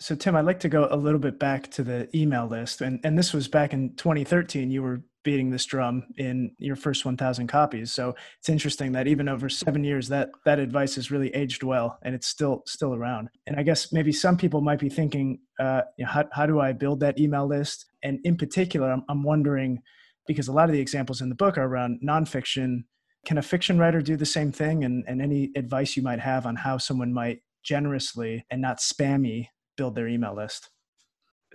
so 0.00 0.14
Tim, 0.14 0.34
I'd 0.34 0.46
like 0.46 0.60
to 0.60 0.68
go 0.68 0.88
a 0.90 0.96
little 0.96 1.18
bit 1.18 1.38
back 1.38 1.70
to 1.72 1.84
the 1.84 2.08
email 2.16 2.46
list, 2.46 2.80
and 2.80 2.98
and 3.04 3.18
this 3.18 3.34
was 3.34 3.48
back 3.48 3.74
in 3.74 3.94
2013. 3.96 4.70
You 4.70 4.82
were 4.82 5.02
beating 5.22 5.50
this 5.50 5.66
drum 5.66 6.02
in 6.16 6.50
your 6.58 6.76
first 6.76 7.04
1,000 7.04 7.46
copies. 7.46 7.92
So 7.92 8.14
it's 8.38 8.48
interesting 8.48 8.92
that 8.92 9.06
even 9.06 9.28
over 9.28 9.50
seven 9.50 9.84
years, 9.84 10.08
that 10.08 10.30
that 10.46 10.58
advice 10.58 10.94
has 10.94 11.10
really 11.10 11.28
aged 11.34 11.62
well, 11.62 11.98
and 12.02 12.14
it's 12.14 12.26
still 12.26 12.62
still 12.66 12.94
around. 12.94 13.28
And 13.46 13.56
I 13.56 13.62
guess 13.62 13.92
maybe 13.92 14.12
some 14.12 14.38
people 14.38 14.62
might 14.62 14.78
be 14.78 14.88
thinking, 14.88 15.40
uh, 15.58 15.82
you 15.98 16.06
know, 16.06 16.10
how 16.10 16.24
how 16.32 16.46
do 16.46 16.60
I 16.60 16.72
build 16.72 17.00
that 17.00 17.20
email 17.20 17.46
list? 17.46 17.84
And 18.02 18.20
in 18.24 18.36
particular, 18.36 18.90
I'm, 18.90 19.04
I'm 19.10 19.22
wondering 19.22 19.82
because 20.26 20.48
a 20.48 20.52
lot 20.52 20.70
of 20.70 20.72
the 20.72 20.80
examples 20.80 21.20
in 21.20 21.28
the 21.28 21.34
book 21.34 21.58
are 21.58 21.66
around 21.66 22.00
nonfiction. 22.02 22.84
Can 23.26 23.36
a 23.36 23.42
fiction 23.42 23.78
writer 23.78 24.00
do 24.00 24.16
the 24.16 24.24
same 24.24 24.50
thing? 24.50 24.84
And 24.84 25.04
and 25.06 25.20
any 25.20 25.50
advice 25.56 25.94
you 25.94 26.02
might 26.02 26.20
have 26.20 26.46
on 26.46 26.56
how 26.56 26.78
someone 26.78 27.12
might 27.12 27.40
generously 27.62 28.46
and 28.50 28.62
not 28.62 28.78
spammy 28.78 29.48
build 29.80 29.94
their 29.94 30.08
email 30.08 30.36
list? 30.36 30.68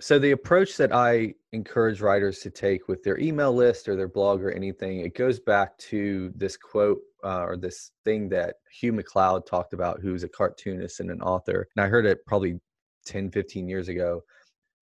So 0.00 0.18
the 0.18 0.32
approach 0.32 0.76
that 0.78 0.92
I 0.92 1.34
encourage 1.52 2.00
writers 2.00 2.40
to 2.40 2.50
take 2.50 2.88
with 2.88 3.04
their 3.04 3.20
email 3.20 3.54
list 3.54 3.88
or 3.88 3.94
their 3.94 4.08
blog 4.08 4.42
or 4.42 4.50
anything, 4.50 4.98
it 4.98 5.14
goes 5.14 5.38
back 5.38 5.78
to 5.90 6.32
this 6.34 6.56
quote 6.56 6.98
uh, 7.24 7.44
or 7.44 7.56
this 7.56 7.92
thing 8.04 8.28
that 8.30 8.56
Hugh 8.80 8.92
MacLeod 8.92 9.46
talked 9.46 9.74
about, 9.74 10.00
who's 10.00 10.24
a 10.24 10.28
cartoonist 10.28 10.98
and 10.98 11.08
an 11.08 11.22
author. 11.22 11.68
And 11.76 11.84
I 11.84 11.88
heard 11.88 12.04
it 12.04 12.26
probably 12.26 12.58
10, 13.06 13.30
15 13.30 13.68
years 13.68 13.88
ago. 13.88 14.22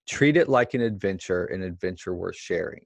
Treat 0.08 0.38
it 0.38 0.48
like 0.48 0.72
an 0.72 0.80
adventure, 0.80 1.44
an 1.44 1.62
adventure 1.62 2.14
worth 2.14 2.36
sharing. 2.36 2.84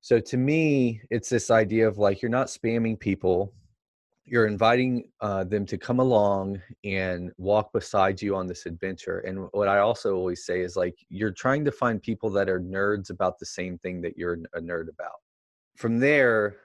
So 0.00 0.18
to 0.18 0.36
me, 0.36 1.00
it's 1.10 1.28
this 1.28 1.52
idea 1.52 1.86
of 1.86 1.98
like 1.98 2.20
you're 2.20 2.30
not 2.30 2.48
spamming 2.48 2.98
people 2.98 3.54
you're 4.24 4.46
inviting 4.46 5.04
uh, 5.20 5.44
them 5.44 5.66
to 5.66 5.76
come 5.76 5.98
along 5.98 6.60
and 6.84 7.32
walk 7.38 7.72
beside 7.72 8.22
you 8.22 8.36
on 8.36 8.46
this 8.46 8.66
adventure 8.66 9.18
and 9.20 9.48
what 9.52 9.68
i 9.68 9.78
also 9.78 10.14
always 10.14 10.44
say 10.44 10.60
is 10.60 10.76
like 10.76 10.94
you're 11.08 11.32
trying 11.32 11.64
to 11.64 11.72
find 11.72 12.00
people 12.02 12.30
that 12.30 12.48
are 12.48 12.60
nerds 12.60 13.10
about 13.10 13.38
the 13.38 13.46
same 13.46 13.78
thing 13.78 14.00
that 14.00 14.16
you're 14.16 14.38
a 14.54 14.60
nerd 14.60 14.88
about. 14.88 15.20
From 15.76 15.98
there 15.98 16.56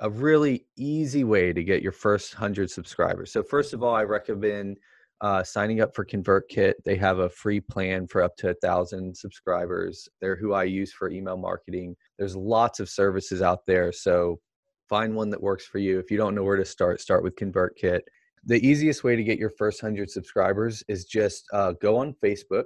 a 0.00 0.10
really 0.10 0.66
easy 0.76 1.24
way 1.24 1.52
to 1.52 1.62
get 1.62 1.82
your 1.82 1.92
first 1.92 2.34
100 2.34 2.70
subscribers. 2.70 3.32
So 3.32 3.42
first 3.42 3.72
of 3.72 3.82
all 3.82 3.94
i 3.94 4.02
recommend 4.02 4.78
uh, 5.20 5.42
signing 5.42 5.80
up 5.80 5.94
for 5.94 6.04
convertkit. 6.04 6.74
They 6.84 6.96
have 6.96 7.20
a 7.20 7.30
free 7.30 7.60
plan 7.60 8.06
for 8.08 8.22
up 8.22 8.36
to 8.38 8.50
a 8.50 8.54
thousand 8.54 9.16
subscribers. 9.16 10.08
They're 10.20 10.36
who 10.36 10.52
i 10.52 10.64
use 10.64 10.92
for 10.92 11.10
email 11.10 11.36
marketing. 11.36 11.96
There's 12.18 12.36
lots 12.36 12.80
of 12.80 12.88
services 12.88 13.40
out 13.40 13.64
there 13.66 13.92
so 13.92 14.40
find 14.88 15.14
one 15.14 15.30
that 15.30 15.42
works 15.42 15.66
for 15.66 15.78
you. 15.78 15.98
If 15.98 16.10
you 16.10 16.16
don't 16.16 16.34
know 16.34 16.44
where 16.44 16.56
to 16.56 16.64
start, 16.64 17.00
start 17.00 17.22
with 17.22 17.36
ConvertKit. 17.36 18.00
The 18.44 18.66
easiest 18.66 19.04
way 19.04 19.16
to 19.16 19.24
get 19.24 19.38
your 19.38 19.50
first 19.50 19.82
100 19.82 20.10
subscribers 20.10 20.82
is 20.88 21.04
just 21.04 21.46
uh, 21.52 21.72
go 21.80 21.96
on 21.96 22.14
Facebook, 22.22 22.64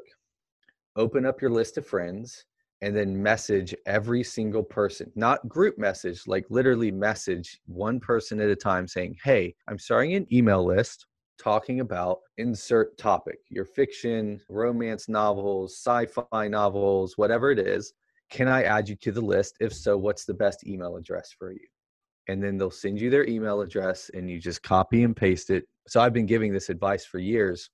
open 0.96 1.24
up 1.24 1.40
your 1.40 1.52
list 1.52 1.78
of 1.78 1.86
friends, 1.86 2.44
and 2.80 2.96
then 2.96 3.20
message 3.20 3.74
every 3.86 4.22
single 4.22 4.62
person, 4.62 5.10
not 5.14 5.48
group 5.48 5.78
message, 5.78 6.22
like 6.26 6.44
literally 6.48 6.90
message 6.90 7.60
one 7.66 7.98
person 7.98 8.40
at 8.40 8.48
a 8.48 8.56
time 8.56 8.86
saying, 8.86 9.16
Hey, 9.22 9.54
I'm 9.68 9.78
starting 9.78 10.14
an 10.14 10.26
email 10.32 10.64
list 10.64 11.06
talking 11.38 11.80
about 11.80 12.18
insert 12.36 12.98
topic, 12.98 13.38
your 13.48 13.64
fiction, 13.64 14.40
romance 14.48 15.08
novels, 15.08 15.74
sci 15.74 16.06
fi 16.06 16.48
novels, 16.48 17.16
whatever 17.16 17.50
it 17.50 17.58
is. 17.58 17.92
Can 18.30 18.48
I 18.48 18.64
add 18.64 18.88
you 18.88 18.96
to 18.96 19.12
the 19.12 19.20
list? 19.20 19.56
If 19.60 19.72
so, 19.72 19.96
what's 19.96 20.24
the 20.24 20.34
best 20.34 20.66
email 20.66 20.96
address 20.96 21.32
for 21.36 21.52
you? 21.52 21.66
And 22.28 22.42
then 22.42 22.58
they'll 22.58 22.70
send 22.70 23.00
you 23.00 23.10
their 23.10 23.26
email 23.28 23.60
address 23.60 24.10
and 24.14 24.30
you 24.30 24.38
just 24.38 24.62
copy 24.62 25.02
and 25.02 25.16
paste 25.16 25.50
it. 25.50 25.64
So 25.86 26.00
I've 26.00 26.12
been 26.12 26.26
giving 26.26 26.52
this 26.52 26.68
advice 26.68 27.04
for 27.04 27.18
years. 27.18 27.70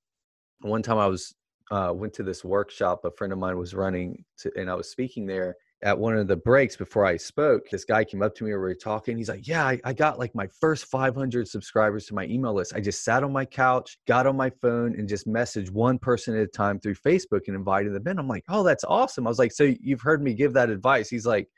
One 0.60 0.82
time 0.82 0.98
I 0.98 1.06
was 1.06 1.34
uh, 1.70 1.92
went 1.94 2.12
to 2.14 2.22
this 2.22 2.44
workshop 2.44 3.04
a 3.04 3.10
friend 3.10 3.32
of 3.32 3.38
mine 3.38 3.56
was 3.56 3.74
running 3.74 4.24
to, 4.38 4.52
and 4.56 4.70
I 4.70 4.74
was 4.74 4.90
speaking 4.90 5.26
there 5.26 5.56
at 5.84 5.98
one 5.98 6.16
of 6.16 6.26
the 6.26 6.36
breaks 6.36 6.76
before 6.76 7.04
I 7.04 7.18
spoke, 7.18 7.68
this 7.68 7.84
guy 7.84 8.04
came 8.04 8.22
up 8.22 8.34
to 8.36 8.44
me 8.44 8.50
we 8.50 8.56
were 8.56 8.74
talking. 8.74 9.18
He's 9.18 9.28
like, 9.28 9.46
Yeah, 9.46 9.66
I, 9.66 9.78
I, 9.84 9.92
got 9.92 10.18
like 10.18 10.34
my 10.34 10.46
first 10.46 10.86
500 10.86 11.46
subscribers 11.46 12.06
to 12.06 12.14
my 12.14 12.24
email 12.24 12.54
list. 12.54 12.74
I 12.74 12.80
just 12.80 13.04
sat 13.04 13.22
on 13.22 13.32
my 13.32 13.44
couch, 13.44 13.98
got 14.06 14.26
on 14.26 14.34
my 14.34 14.48
phone, 14.48 14.98
and 14.98 15.06
just 15.06 15.28
messaged 15.28 15.70
one 15.70 15.98
person 15.98 16.34
at 16.34 16.42
a 16.42 16.46
time 16.46 16.80
through 16.80 16.94
Facebook 16.94 17.42
and 17.48 17.54
invited 17.54 17.92
them 17.92 18.08
in. 18.08 18.18
I'm 18.18 18.28
like, 18.28 18.44
Oh, 18.48 18.62
that's 18.62 18.84
awesome. 18.84 19.26
I 19.26 19.30
was 19.30 19.38
like, 19.38 19.52
So 19.52 19.74
you've 19.78 20.00
heard 20.00 20.22
me 20.22 20.32
give 20.32 20.54
that 20.54 20.70
advice? 20.70 21.10
He's 21.10 21.26
like, 21.26 21.48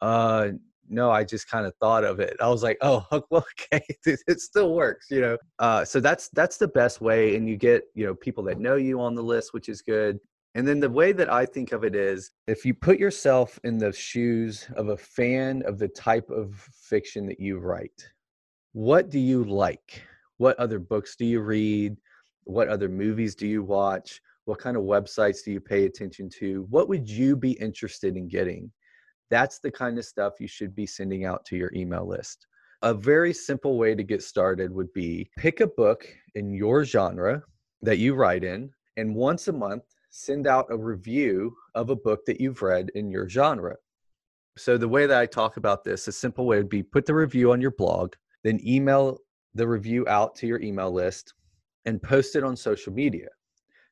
uh, 0.00 0.48
no, 0.90 1.10
I 1.10 1.24
just 1.24 1.48
kind 1.48 1.66
of 1.66 1.74
thought 1.76 2.04
of 2.04 2.20
it. 2.20 2.36
I 2.40 2.48
was 2.48 2.62
like, 2.62 2.76
oh, 2.82 3.06
well, 3.30 3.46
okay, 3.72 3.84
it 4.04 4.40
still 4.40 4.74
works, 4.74 5.06
you 5.10 5.20
know. 5.20 5.38
Uh, 5.58 5.84
so 5.84 6.00
that's 6.00 6.28
that's 6.30 6.56
the 6.56 6.68
best 6.68 7.00
way, 7.00 7.36
and 7.36 7.48
you 7.48 7.56
get 7.56 7.84
you 7.94 8.04
know 8.04 8.14
people 8.14 8.44
that 8.44 8.58
know 8.58 8.76
you 8.76 9.00
on 9.00 9.14
the 9.14 9.22
list, 9.22 9.54
which 9.54 9.68
is 9.68 9.82
good. 9.82 10.18
And 10.56 10.66
then 10.66 10.80
the 10.80 10.90
way 10.90 11.12
that 11.12 11.32
I 11.32 11.46
think 11.46 11.70
of 11.70 11.84
it 11.84 11.94
is, 11.94 12.32
if 12.48 12.64
you 12.64 12.74
put 12.74 12.98
yourself 12.98 13.58
in 13.62 13.78
the 13.78 13.92
shoes 13.92 14.68
of 14.74 14.88
a 14.88 14.96
fan 14.96 15.62
of 15.64 15.78
the 15.78 15.86
type 15.86 16.28
of 16.28 16.54
fiction 16.72 17.24
that 17.26 17.38
you 17.38 17.58
write, 17.58 18.08
what 18.72 19.10
do 19.10 19.20
you 19.20 19.44
like? 19.44 20.02
What 20.38 20.58
other 20.58 20.80
books 20.80 21.14
do 21.14 21.24
you 21.24 21.40
read? 21.40 21.96
What 22.44 22.66
other 22.66 22.88
movies 22.88 23.36
do 23.36 23.46
you 23.46 23.62
watch? 23.62 24.20
What 24.46 24.58
kind 24.58 24.76
of 24.76 24.82
websites 24.82 25.44
do 25.44 25.52
you 25.52 25.60
pay 25.60 25.84
attention 25.84 26.28
to? 26.40 26.66
What 26.68 26.88
would 26.88 27.08
you 27.08 27.36
be 27.36 27.52
interested 27.52 28.16
in 28.16 28.26
getting? 28.26 28.72
That's 29.30 29.60
the 29.60 29.70
kind 29.70 29.96
of 29.98 30.04
stuff 30.04 30.40
you 30.40 30.48
should 30.48 30.74
be 30.74 30.86
sending 30.86 31.24
out 31.24 31.44
to 31.46 31.56
your 31.56 31.72
email 31.74 32.06
list. 32.06 32.46
A 32.82 32.92
very 32.92 33.32
simple 33.32 33.78
way 33.78 33.94
to 33.94 34.02
get 34.02 34.22
started 34.22 34.72
would 34.72 34.92
be 34.92 35.30
pick 35.36 35.60
a 35.60 35.66
book 35.66 36.06
in 36.34 36.52
your 36.52 36.84
genre 36.84 37.42
that 37.82 37.98
you 37.98 38.14
write 38.14 38.42
in, 38.42 38.70
and 38.96 39.14
once 39.14 39.48
a 39.48 39.52
month, 39.52 39.84
send 40.10 40.46
out 40.46 40.66
a 40.70 40.76
review 40.76 41.54
of 41.74 41.90
a 41.90 41.96
book 41.96 42.24
that 42.26 42.40
you've 42.40 42.62
read 42.62 42.90
in 42.94 43.10
your 43.10 43.28
genre. 43.28 43.76
So, 44.56 44.76
the 44.76 44.88
way 44.88 45.06
that 45.06 45.18
I 45.18 45.26
talk 45.26 45.56
about 45.56 45.84
this, 45.84 46.08
a 46.08 46.12
simple 46.12 46.46
way 46.46 46.56
would 46.56 46.68
be 46.68 46.82
put 46.82 47.06
the 47.06 47.14
review 47.14 47.52
on 47.52 47.60
your 47.60 47.70
blog, 47.70 48.14
then 48.42 48.60
email 48.66 49.18
the 49.54 49.66
review 49.68 50.06
out 50.08 50.34
to 50.36 50.46
your 50.46 50.60
email 50.60 50.90
list 50.90 51.34
and 51.84 52.02
post 52.02 52.34
it 52.36 52.44
on 52.44 52.56
social 52.56 52.92
media. 52.92 53.28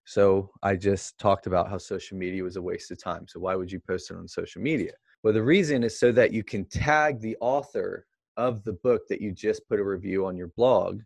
So, 0.04 0.50
I 0.62 0.76
just 0.76 1.18
talked 1.18 1.46
about 1.46 1.68
how 1.68 1.78
social 1.78 2.18
media 2.18 2.42
was 2.42 2.56
a 2.56 2.62
waste 2.62 2.90
of 2.90 3.02
time. 3.02 3.26
So, 3.28 3.38
why 3.40 3.54
would 3.54 3.70
you 3.70 3.78
post 3.80 4.10
it 4.10 4.16
on 4.16 4.26
social 4.26 4.62
media? 4.62 4.92
Well, 5.24 5.34
the 5.34 5.42
reason 5.42 5.82
is 5.82 5.98
so 5.98 6.12
that 6.12 6.32
you 6.32 6.44
can 6.44 6.64
tag 6.66 7.20
the 7.20 7.36
author 7.40 8.06
of 8.36 8.62
the 8.62 8.74
book 8.74 9.02
that 9.08 9.20
you 9.20 9.32
just 9.32 9.68
put 9.68 9.80
a 9.80 9.84
review 9.84 10.24
on 10.24 10.36
your 10.36 10.48
blog 10.48 11.00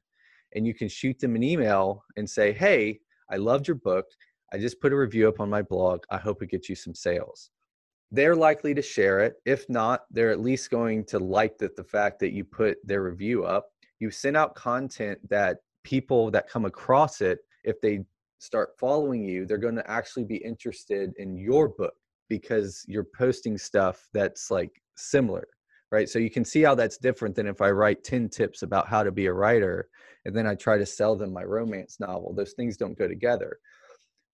and 0.54 0.66
you 0.66 0.74
can 0.74 0.88
shoot 0.88 1.18
them 1.18 1.34
an 1.34 1.42
email 1.42 2.04
and 2.16 2.28
say, 2.28 2.52
Hey, 2.52 3.00
I 3.30 3.36
loved 3.36 3.66
your 3.66 3.76
book. 3.76 4.04
I 4.52 4.58
just 4.58 4.82
put 4.82 4.92
a 4.92 4.96
review 4.96 5.28
up 5.28 5.40
on 5.40 5.48
my 5.48 5.62
blog. 5.62 6.02
I 6.10 6.18
hope 6.18 6.42
it 6.42 6.50
gets 6.50 6.68
you 6.68 6.74
some 6.74 6.94
sales. 6.94 7.50
They're 8.10 8.36
likely 8.36 8.74
to 8.74 8.82
share 8.82 9.20
it. 9.20 9.36
If 9.46 9.66
not, 9.70 10.02
they're 10.10 10.30
at 10.30 10.40
least 10.40 10.70
going 10.70 11.06
to 11.06 11.18
like 11.18 11.56
that 11.58 11.74
the 11.74 11.84
fact 11.84 12.20
that 12.20 12.32
you 12.32 12.44
put 12.44 12.76
their 12.86 13.02
review 13.02 13.46
up. 13.46 13.70
You 13.98 14.10
send 14.10 14.36
out 14.36 14.54
content 14.54 15.18
that 15.30 15.58
people 15.84 16.30
that 16.32 16.50
come 16.50 16.66
across 16.66 17.22
it, 17.22 17.38
if 17.64 17.80
they 17.80 18.04
start 18.40 18.78
following 18.78 19.24
you, 19.24 19.46
they're 19.46 19.56
going 19.56 19.76
to 19.76 19.90
actually 19.90 20.24
be 20.24 20.36
interested 20.36 21.14
in 21.16 21.38
your 21.38 21.68
book 21.68 21.94
because 22.28 22.84
you're 22.88 23.06
posting 23.16 23.58
stuff 23.58 24.08
that's 24.12 24.50
like 24.50 24.70
similar 24.96 25.46
right? 25.92 26.08
So 26.08 26.18
you 26.18 26.30
can 26.30 26.44
see 26.44 26.62
how 26.62 26.74
that's 26.74 26.96
different 26.96 27.36
than 27.36 27.46
if 27.46 27.60
I 27.60 27.70
write 27.70 28.02
10 28.02 28.30
tips 28.30 28.62
about 28.62 28.88
how 28.88 29.04
to 29.04 29.12
be 29.12 29.26
a 29.26 29.32
writer 29.32 29.90
and 30.24 30.34
then 30.34 30.46
I 30.46 30.54
try 30.54 30.78
to 30.78 30.86
sell 30.86 31.14
them 31.14 31.32
my 31.32 31.44
romance 31.44 32.00
novel. 32.00 32.34
Those 32.34 32.54
things 32.54 32.78
don't 32.78 32.98
go 32.98 33.06
together. 33.06 33.58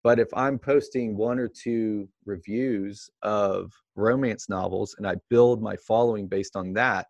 But 0.04 0.20
if 0.20 0.28
I'm 0.34 0.58
posting 0.58 1.16
one 1.16 1.40
or 1.40 1.48
two 1.48 2.08
reviews 2.24 3.10
of 3.22 3.72
romance 3.96 4.48
novels 4.48 4.94
and 4.96 5.06
I 5.06 5.16
build 5.28 5.60
my 5.60 5.76
following 5.76 6.28
based 6.28 6.54
on 6.54 6.72
that, 6.74 7.08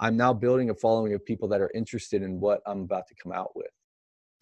I'm 0.00 0.16
now 0.16 0.34
building 0.34 0.68
a 0.68 0.74
following 0.74 1.14
of 1.14 1.24
people 1.24 1.48
that 1.48 1.62
are 1.62 1.72
interested 1.74 2.22
in 2.22 2.38
what 2.38 2.60
I'm 2.66 2.82
about 2.82 3.06
to 3.08 3.14
come 3.20 3.32
out 3.32 3.56
with. 3.56 3.70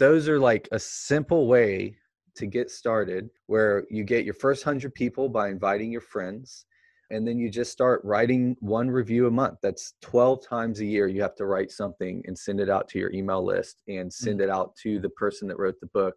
Those 0.01 0.29
are 0.29 0.41
like 0.41 0.69
a 0.73 0.79
simple 0.79 1.47
way 1.47 1.97
to 2.37 2.47
get 2.47 2.71
started 2.71 3.31
where 3.47 3.85
you 3.91 4.05
get 4.05 4.25
your 4.25 4.35
first 4.35 4.65
100 4.65 4.95
people 4.95 5.29
by 5.29 5.49
inviting 5.49 5.91
your 5.91 6.01
friends 6.01 6.67
and 7.11 7.27
then 7.27 7.39
you 7.39 7.49
just 7.49 7.71
start 7.71 8.01
writing 8.05 8.57
one 8.61 8.91
review 8.91 9.27
a 9.27 9.31
month. 9.31 9.59
That's 9.63 9.95
12 10.03 10.47
times 10.47 10.81
a 10.81 10.85
year 10.85 11.07
you 11.07 11.23
have 11.23 11.37
to 11.37 11.47
write 11.47 11.71
something 11.71 12.23
and 12.27 12.37
send 12.37 12.61
it 12.61 12.69
out 12.69 12.89
to 12.89 12.99
your 12.99 13.13
email 13.13 13.45
list 13.45 13.83
and 13.89 14.13
send 14.13 14.41
it 14.41 14.49
mm. 14.49 14.55
out 14.55 14.75
to 14.83 14.99
the 14.99 15.11
person 15.11 15.47
that 15.49 15.59
wrote 15.59 15.79
the 15.81 15.87
book. 15.89 16.17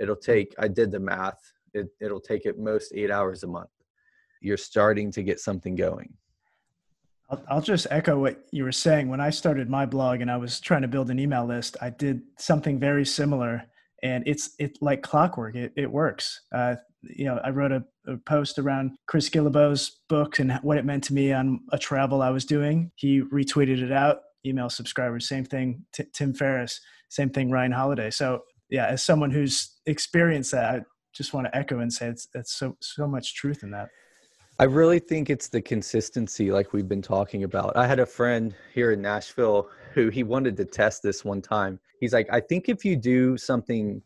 It'll 0.00 0.16
take 0.16 0.54
i 0.58 0.66
did 0.68 0.90
the 0.90 0.98
math 0.98 1.40
it, 1.72 1.88
it'll 2.00 2.20
take 2.20 2.46
at 2.46 2.58
most 2.58 2.92
eight 2.94 3.10
hours 3.10 3.42
a 3.42 3.46
month. 3.46 3.70
You're 4.40 4.56
starting 4.56 5.10
to 5.12 5.22
get 5.22 5.40
something 5.40 5.74
going. 5.74 6.12
I'll, 7.30 7.42
I'll 7.48 7.62
just 7.62 7.86
echo 7.90 8.18
what 8.18 8.44
you 8.50 8.64
were 8.64 8.72
saying. 8.72 9.08
When 9.08 9.20
i 9.20 9.30
started 9.30 9.70
my 9.70 9.86
blog 9.86 10.20
and 10.20 10.30
i 10.30 10.36
was 10.36 10.60
trying 10.60 10.82
to 10.82 10.88
build 10.88 11.10
an 11.10 11.18
email 11.18 11.46
list 11.46 11.76
i 11.80 11.90
did 11.90 12.22
something 12.38 12.78
very 12.78 13.06
similar 13.06 13.64
and 14.04 14.22
it's 14.26 14.50
it 14.60 14.78
like 14.80 15.02
clockwork 15.02 15.56
it, 15.56 15.72
it 15.76 15.90
works. 15.90 16.42
Uh, 16.54 16.76
you 17.06 17.26
know 17.26 17.38
i 17.44 17.50
wrote 17.50 17.70
a, 17.70 17.84
a, 18.06 18.16
post 18.16 18.58
around 18.58 18.92
chris 19.06 19.28
guillebeau's 19.28 20.00
book 20.08 20.38
and 20.38 20.52
what 20.62 20.78
it 20.78 20.86
meant 20.86 21.04
to 21.04 21.12
me 21.12 21.34
on 21.34 21.60
a 21.72 21.78
travel 21.78 22.22
i 22.22 22.30
was 22.30 22.44
doing. 22.44 22.90
He 22.94 23.20
retweeted 23.20 23.82
it 23.82 23.92
out 23.92 24.20
email 24.46 24.70
subscribers 24.70 25.28
same 25.28 25.44
thing 25.44 25.84
T- 25.92 26.04
tim 26.12 26.32
ferriss 26.32 26.80
same 27.10 27.30
thing 27.30 27.50
ryan 27.50 27.72
holiday. 27.72 28.10
So 28.10 28.42
yeah 28.70 28.86
as 28.86 29.02
someone 29.02 29.30
who's 29.30 29.72
experienced 29.86 30.52
that 30.52 30.74
i 30.74 30.80
just 31.14 31.34
want 31.34 31.46
to 31.46 31.56
echo 31.56 31.80
and 31.80 31.92
say 31.92 32.06
it's, 32.06 32.28
it's 32.34 32.54
so 32.54 32.76
so 32.80 33.06
much 33.06 33.34
truth 33.34 33.62
in 33.62 33.70
that 33.72 33.88
I 34.56 34.64
really 34.64 35.00
think 35.00 35.30
it's 35.30 35.48
the 35.48 35.60
consistency, 35.60 36.52
like 36.52 36.72
we've 36.72 36.88
been 36.88 37.02
talking 37.02 37.42
about. 37.42 37.76
I 37.76 37.88
had 37.88 37.98
a 37.98 38.06
friend 38.06 38.54
here 38.72 38.92
in 38.92 39.02
Nashville 39.02 39.68
who 39.94 40.10
he 40.10 40.22
wanted 40.22 40.56
to 40.58 40.64
test 40.64 41.02
this 41.02 41.24
one 41.24 41.42
time. 41.42 41.80
He's 41.98 42.12
like, 42.12 42.28
I 42.30 42.38
think 42.38 42.68
if 42.68 42.84
you 42.84 42.94
do 42.94 43.36
something 43.36 44.00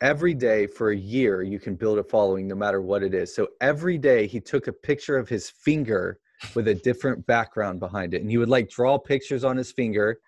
every 0.00 0.34
day 0.34 0.68
for 0.68 0.92
a 0.92 0.96
year, 0.96 1.42
you 1.42 1.58
can 1.58 1.74
build 1.74 1.98
a 1.98 2.04
following 2.04 2.46
no 2.46 2.54
matter 2.54 2.80
what 2.80 3.02
it 3.02 3.12
is. 3.12 3.34
So 3.34 3.48
every 3.60 3.98
day 3.98 4.28
he 4.28 4.38
took 4.38 4.68
a 4.68 4.72
picture 4.72 5.18
of 5.18 5.28
his 5.28 5.50
finger 5.50 6.20
with 6.54 6.68
a 6.68 6.74
different 6.76 7.26
background 7.26 7.80
behind 7.80 8.14
it. 8.14 8.22
And 8.22 8.30
he 8.30 8.38
would 8.38 8.48
like 8.48 8.70
draw 8.70 8.98
pictures 8.98 9.42
on 9.42 9.56
his 9.56 9.72
finger. 9.72 10.20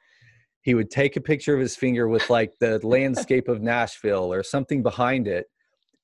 He 0.62 0.74
would 0.74 0.90
take 0.90 1.14
a 1.14 1.20
picture 1.20 1.54
of 1.54 1.60
his 1.60 1.76
finger 1.76 2.08
with 2.08 2.28
like 2.28 2.58
the 2.58 2.84
landscape 2.84 3.46
of 3.46 3.62
Nashville 3.62 4.32
or 4.32 4.42
something 4.42 4.82
behind 4.82 5.28
it 5.28 5.46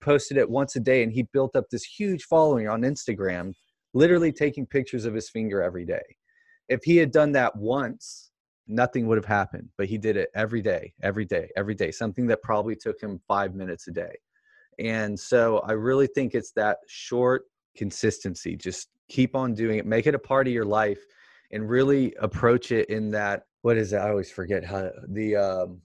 posted 0.00 0.36
it 0.36 0.48
once 0.48 0.76
a 0.76 0.80
day 0.80 1.02
and 1.02 1.12
he 1.12 1.22
built 1.32 1.56
up 1.56 1.64
this 1.70 1.84
huge 1.84 2.24
following 2.24 2.68
on 2.68 2.82
Instagram, 2.82 3.52
literally 3.94 4.32
taking 4.32 4.66
pictures 4.66 5.04
of 5.04 5.14
his 5.14 5.28
finger 5.28 5.62
every 5.62 5.84
day. 5.84 6.02
If 6.68 6.82
he 6.84 6.96
had 6.96 7.10
done 7.10 7.32
that 7.32 7.54
once, 7.56 8.30
nothing 8.66 9.06
would 9.06 9.18
have 9.18 9.24
happened, 9.24 9.68
but 9.78 9.86
he 9.86 9.98
did 9.98 10.16
it 10.16 10.30
every 10.34 10.62
day, 10.62 10.92
every 11.02 11.24
day, 11.24 11.48
every 11.56 11.74
day, 11.74 11.90
something 11.90 12.26
that 12.26 12.42
probably 12.42 12.74
took 12.74 13.00
him 13.00 13.20
five 13.28 13.54
minutes 13.54 13.86
a 13.88 13.92
day. 13.92 14.16
And 14.78 15.18
so 15.18 15.60
I 15.60 15.72
really 15.72 16.06
think 16.06 16.34
it's 16.34 16.52
that 16.52 16.78
short 16.88 17.44
consistency. 17.76 18.56
Just 18.56 18.88
keep 19.08 19.34
on 19.34 19.54
doing 19.54 19.78
it, 19.78 19.86
make 19.86 20.06
it 20.06 20.14
a 20.14 20.18
part 20.18 20.46
of 20.46 20.52
your 20.52 20.64
life, 20.64 21.00
and 21.52 21.68
really 21.68 22.14
approach 22.20 22.72
it 22.72 22.88
in 22.90 23.10
that 23.12 23.44
what 23.62 23.76
is 23.76 23.92
it? 23.92 23.96
I 23.96 24.10
always 24.10 24.30
forget 24.30 24.64
how 24.64 24.90
the 25.08 25.34
um, 25.34 25.80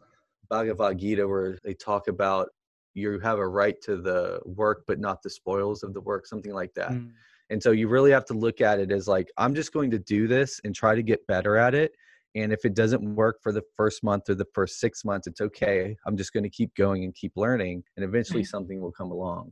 Bhagavad 0.50 1.00
Gita, 1.00 1.28
where 1.28 1.58
they 1.63 1.74
talk 1.74 2.08
about 2.08 2.50
you 2.93 3.19
have 3.19 3.39
a 3.39 3.47
right 3.47 3.82
to 3.82 3.97
the 3.97 4.39
work 4.45 4.84
but 4.88 4.99
not 4.99 5.21
the 5.21 5.30
spoils 5.30 5.84
of 5.84 5.93
the 5.93 6.01
work 6.01 6.25
something 6.25 6.54
like 6.54 6.73
that. 6.73 6.91
Mm. 6.91 7.12
and 7.49 7.62
so 7.62 7.71
you 7.71 7.88
really 7.88 8.12
have 8.12 8.25
to 8.25 8.34
look 8.34 8.62
at 8.62 8.80
it 8.80 8.91
as 8.91 9.08
like 9.08 9.30
i'm 9.38 9.56
just 9.56 9.73
going 9.73 9.91
to 9.91 9.99
do 9.99 10.27
this 10.27 10.60
and 10.63 10.75
try 10.75 10.95
to 10.95 11.04
get 11.04 11.25
better 11.27 11.58
at 11.58 11.73
it 11.73 11.93
and 12.36 12.54
if 12.54 12.65
it 12.65 12.73
doesn't 12.73 13.04
work 13.15 13.41
for 13.41 13.51
the 13.51 13.63
first 13.75 14.04
month 14.04 14.30
or 14.30 14.36
the 14.36 14.47
first 14.54 14.80
six 14.80 15.04
months 15.04 15.27
it's 15.27 15.41
okay. 15.41 15.95
I'm 16.06 16.15
just 16.15 16.34
going 16.34 16.43
to 16.43 16.49
keep 16.49 16.73
going 16.75 17.04
and 17.04 17.13
keep 17.13 17.34
learning 17.36 17.84
and 17.95 18.06
eventually 18.06 18.43
something 18.43 18.80
will 18.80 18.91
come 18.91 19.12
along. 19.12 19.51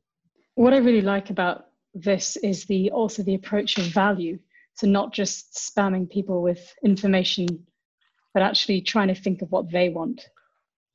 What 0.56 0.74
i 0.74 0.78
really 0.78 1.02
like 1.02 1.30
about 1.30 1.66
this 1.94 2.38
is 2.38 2.66
the 2.66 2.92
also 2.92 3.24
the 3.24 3.36
approach 3.36 3.78
of 3.78 3.86
value. 3.86 4.40
So 4.76 4.88
not 4.88 5.14
just 5.14 5.54
spamming 5.54 6.10
people 6.10 6.42
with 6.42 6.74
information 6.84 7.48
but 8.34 8.44
actually 8.44 8.82
trying 8.82 9.08
to 9.08 9.16
think 9.16 9.42
of 9.42 9.52
what 9.52 9.72
they 9.72 9.90
want 9.90 10.30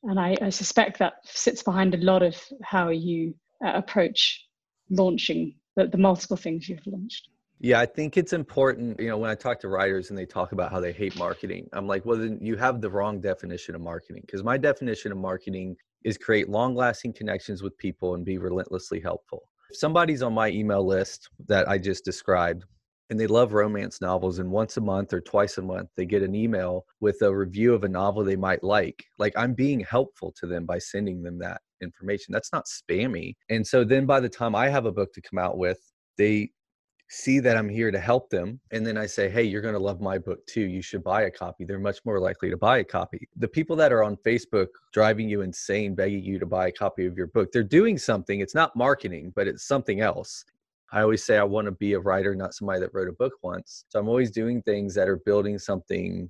and 0.04 0.20
I, 0.20 0.36
I, 0.40 0.50
suspect 0.50 0.98
that 0.98 1.14
sits 1.24 1.62
behind 1.62 1.94
a 1.94 1.98
lot 1.98 2.22
of 2.22 2.36
how 2.62 2.90
you 2.90 3.34
uh, 3.64 3.72
approach 3.74 4.44
launching 4.90 5.54
the, 5.76 5.86
the 5.86 5.98
multiple 5.98 6.36
things 6.36 6.68
you've 6.68 6.86
launched. 6.86 7.28
Yeah, 7.60 7.80
I 7.80 7.86
think 7.86 8.16
it's 8.16 8.32
important. 8.32 9.00
You 9.00 9.08
know, 9.08 9.16
when 9.16 9.30
I 9.30 9.34
talk 9.34 9.60
to 9.60 9.68
writers 9.68 10.10
and 10.10 10.18
they 10.18 10.26
talk 10.26 10.52
about 10.52 10.70
how 10.70 10.80
they 10.80 10.92
hate 10.92 11.16
marketing, 11.16 11.68
I'm 11.72 11.86
like, 11.86 12.04
well, 12.04 12.18
then 12.18 12.38
you 12.42 12.56
have 12.56 12.80
the 12.80 12.90
wrong 12.90 13.20
definition 13.20 13.74
of 13.74 13.80
marketing. 13.80 14.22
Because 14.26 14.42
my 14.42 14.58
definition 14.58 15.12
of 15.12 15.18
marketing 15.18 15.76
is 16.04 16.18
create 16.18 16.48
long 16.48 16.74
lasting 16.74 17.14
connections 17.14 17.62
with 17.62 17.76
people 17.78 18.14
and 18.14 18.24
be 18.24 18.38
relentlessly 18.38 19.00
helpful. 19.00 19.44
If 19.70 19.78
somebody's 19.78 20.22
on 20.22 20.34
my 20.34 20.48
email 20.48 20.86
list 20.86 21.30
that 21.48 21.68
I 21.68 21.78
just 21.78 22.04
described, 22.04 22.64
and 23.10 23.20
they 23.20 23.26
love 23.26 23.52
romance 23.52 24.00
novels 24.00 24.38
and 24.38 24.50
once 24.50 24.76
a 24.76 24.80
month 24.80 25.12
or 25.12 25.20
twice 25.20 25.58
a 25.58 25.62
month 25.62 25.88
they 25.96 26.06
get 26.06 26.22
an 26.22 26.34
email 26.34 26.84
with 27.00 27.20
a 27.22 27.34
review 27.34 27.74
of 27.74 27.84
a 27.84 27.88
novel 27.88 28.24
they 28.24 28.36
might 28.36 28.62
like 28.62 29.04
like 29.18 29.32
i'm 29.36 29.54
being 29.54 29.80
helpful 29.80 30.32
to 30.32 30.46
them 30.46 30.64
by 30.64 30.78
sending 30.78 31.22
them 31.22 31.38
that 31.38 31.60
information. 31.82 32.32
That's 32.32 32.52
not 32.52 32.66
spammy 32.66 33.34
and 33.50 33.66
so 33.66 33.84
then 33.84 34.06
by 34.06 34.20
the 34.20 34.28
time 34.28 34.54
i 34.54 34.68
have 34.68 34.86
a 34.86 34.92
book 34.92 35.12
to 35.12 35.20
come 35.20 35.38
out 35.38 35.58
with 35.58 35.78
they 36.16 36.50
see 37.10 37.38
that 37.38 37.56
i'm 37.56 37.68
here 37.68 37.90
to 37.90 37.98
help 37.98 38.30
them 38.30 38.58
and 38.72 38.86
then 38.86 38.96
i 38.96 39.04
say 39.04 39.28
hey 39.28 39.42
you're 39.42 39.60
going 39.60 39.74
to 39.74 39.80
love 39.80 40.00
my 40.00 40.16
book 40.16 40.44
too 40.46 40.62
you 40.62 40.80
should 40.80 41.04
buy 41.04 41.22
a 41.22 41.30
copy. 41.30 41.64
They're 41.64 41.78
much 41.78 41.98
more 42.06 42.18
likely 42.18 42.48
to 42.48 42.56
buy 42.56 42.78
a 42.78 42.84
copy. 42.84 43.28
The 43.36 43.48
people 43.48 43.76
that 43.76 43.92
are 43.92 44.02
on 44.02 44.16
facebook 44.16 44.68
driving 44.92 45.28
you 45.28 45.42
insane 45.42 45.94
begging 45.94 46.24
you 46.24 46.38
to 46.38 46.46
buy 46.46 46.68
a 46.68 46.72
copy 46.72 47.04
of 47.04 47.18
your 47.18 47.26
book 47.26 47.52
they're 47.52 47.62
doing 47.62 47.98
something 47.98 48.40
it's 48.40 48.54
not 48.54 48.74
marketing 48.74 49.32
but 49.36 49.46
it's 49.46 49.64
something 49.64 50.00
else 50.00 50.44
I 50.92 51.02
always 51.02 51.24
say 51.24 51.38
I 51.38 51.44
want 51.44 51.66
to 51.66 51.72
be 51.72 51.94
a 51.94 52.00
writer, 52.00 52.34
not 52.34 52.54
somebody 52.54 52.80
that 52.80 52.94
wrote 52.94 53.08
a 53.08 53.12
book 53.12 53.32
once. 53.42 53.84
So 53.88 53.98
I'm 53.98 54.08
always 54.08 54.30
doing 54.30 54.62
things 54.62 54.94
that 54.94 55.08
are 55.08 55.16
building 55.16 55.58
something 55.58 56.28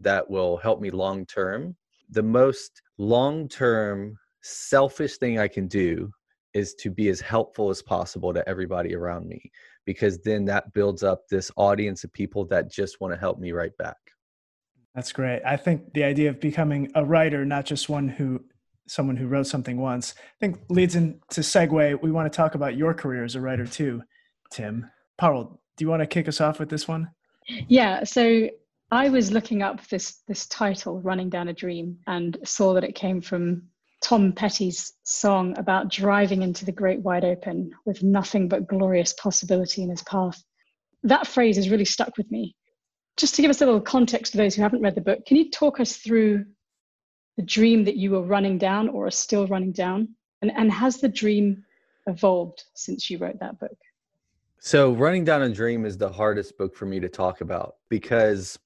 that 0.00 0.28
will 0.28 0.56
help 0.56 0.80
me 0.80 0.90
long 0.90 1.26
term. 1.26 1.76
The 2.10 2.22
most 2.22 2.82
long 2.98 3.48
term 3.48 4.16
selfish 4.42 5.18
thing 5.18 5.38
I 5.38 5.48
can 5.48 5.66
do 5.66 6.10
is 6.54 6.74
to 6.74 6.90
be 6.90 7.08
as 7.08 7.20
helpful 7.20 7.68
as 7.68 7.82
possible 7.82 8.32
to 8.32 8.48
everybody 8.48 8.94
around 8.94 9.28
me 9.28 9.50
because 9.84 10.18
then 10.18 10.44
that 10.46 10.72
builds 10.72 11.02
up 11.02 11.28
this 11.28 11.50
audience 11.56 12.02
of 12.02 12.12
people 12.12 12.46
that 12.46 12.70
just 12.70 13.00
want 13.00 13.12
to 13.12 13.20
help 13.20 13.38
me 13.38 13.52
right 13.52 13.76
back. 13.76 13.96
That's 14.94 15.12
great. 15.12 15.42
I 15.44 15.58
think 15.58 15.92
the 15.92 16.04
idea 16.04 16.30
of 16.30 16.40
becoming 16.40 16.90
a 16.94 17.04
writer, 17.04 17.44
not 17.44 17.66
just 17.66 17.90
one 17.90 18.08
who 18.08 18.42
someone 18.86 19.16
who 19.16 19.26
wrote 19.26 19.46
something 19.46 19.78
once. 19.78 20.14
I 20.18 20.38
think 20.40 20.60
leads 20.68 20.94
into 20.94 21.40
segue. 21.40 22.02
We 22.02 22.12
want 22.12 22.32
to 22.32 22.36
talk 22.36 22.54
about 22.54 22.76
your 22.76 22.94
career 22.94 23.24
as 23.24 23.34
a 23.34 23.40
writer 23.40 23.66
too, 23.66 24.02
Tim. 24.50 24.90
Parul, 25.20 25.58
do 25.76 25.84
you 25.84 25.88
want 25.88 26.02
to 26.02 26.06
kick 26.06 26.28
us 26.28 26.40
off 26.40 26.58
with 26.58 26.68
this 26.68 26.86
one? 26.86 27.08
Yeah. 27.68 28.04
So 28.04 28.48
I 28.90 29.08
was 29.08 29.32
looking 29.32 29.62
up 29.62 29.86
this 29.88 30.22
this 30.28 30.46
title, 30.46 31.00
"Running 31.00 31.28
Down 31.28 31.48
a 31.48 31.52
Dream," 31.52 31.98
and 32.06 32.38
saw 32.44 32.74
that 32.74 32.84
it 32.84 32.94
came 32.94 33.20
from 33.20 33.62
Tom 34.02 34.32
Petty's 34.32 34.92
song 35.04 35.56
about 35.58 35.90
driving 35.90 36.42
into 36.42 36.64
the 36.64 36.72
great 36.72 37.00
wide 37.00 37.24
open 37.24 37.70
with 37.84 38.02
nothing 38.02 38.48
but 38.48 38.66
glorious 38.66 39.12
possibility 39.14 39.82
in 39.82 39.90
his 39.90 40.02
path. 40.02 40.42
That 41.02 41.26
phrase 41.26 41.56
has 41.56 41.70
really 41.70 41.84
stuck 41.84 42.16
with 42.16 42.30
me. 42.30 42.54
Just 43.16 43.34
to 43.34 43.42
give 43.42 43.50
us 43.50 43.62
a 43.62 43.66
little 43.66 43.80
context 43.80 44.32
for 44.32 44.38
those 44.38 44.54
who 44.54 44.62
haven't 44.62 44.82
read 44.82 44.94
the 44.94 45.00
book, 45.00 45.24
can 45.24 45.36
you 45.36 45.50
talk 45.50 45.80
us 45.80 45.96
through 45.96 46.44
the 47.36 47.42
dream 47.42 47.84
that 47.84 47.96
you 47.96 48.12
were 48.12 48.22
running 48.22 48.58
down 48.58 48.88
or 48.88 49.06
are 49.06 49.10
still 49.10 49.46
running 49.46 49.72
down? 49.72 50.08
And, 50.42 50.50
and 50.56 50.70
has 50.72 50.98
the 50.98 51.08
dream 51.08 51.64
evolved 52.06 52.64
since 52.74 53.10
you 53.10 53.18
wrote 53.18 53.38
that 53.40 53.58
book? 53.58 53.76
So, 54.58 54.92
Running 54.92 55.24
Down 55.24 55.42
a 55.42 55.50
Dream 55.50 55.84
is 55.84 55.96
the 55.96 56.10
hardest 56.10 56.58
book 56.58 56.74
for 56.74 56.86
me 56.86 56.98
to 57.00 57.08
talk 57.08 57.40
about 57.40 57.76
because, 57.88 58.58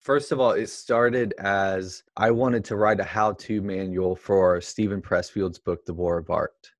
first 0.00 0.32
of 0.32 0.40
all, 0.40 0.52
it 0.52 0.68
started 0.68 1.34
as 1.38 2.02
I 2.16 2.30
wanted 2.30 2.64
to 2.66 2.76
write 2.76 2.98
a 2.98 3.04
how 3.04 3.32
to 3.32 3.62
manual 3.62 4.16
for 4.16 4.60
Steven 4.60 5.00
Pressfield's 5.00 5.58
book, 5.58 5.84
The 5.84 5.94
War 5.94 6.18
of 6.18 6.30
Art. 6.30 6.72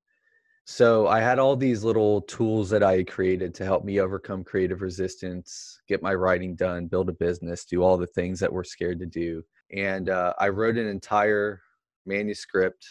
So, 0.64 1.06
I 1.06 1.20
had 1.20 1.38
all 1.38 1.56
these 1.56 1.84
little 1.84 2.22
tools 2.22 2.68
that 2.70 2.82
I 2.82 3.04
created 3.04 3.54
to 3.56 3.64
help 3.64 3.84
me 3.84 4.00
overcome 4.00 4.42
creative 4.44 4.82
resistance, 4.82 5.80
get 5.86 6.02
my 6.02 6.14
writing 6.14 6.56
done, 6.56 6.86
build 6.86 7.10
a 7.10 7.12
business, 7.12 7.64
do 7.64 7.82
all 7.82 7.96
the 7.96 8.06
things 8.06 8.40
that 8.40 8.52
we're 8.52 8.64
scared 8.64 8.98
to 9.00 9.06
do 9.06 9.44
and 9.74 10.08
uh, 10.08 10.34
I 10.38 10.48
wrote 10.48 10.76
an 10.76 10.86
entire 10.86 11.60
manuscript. 12.06 12.86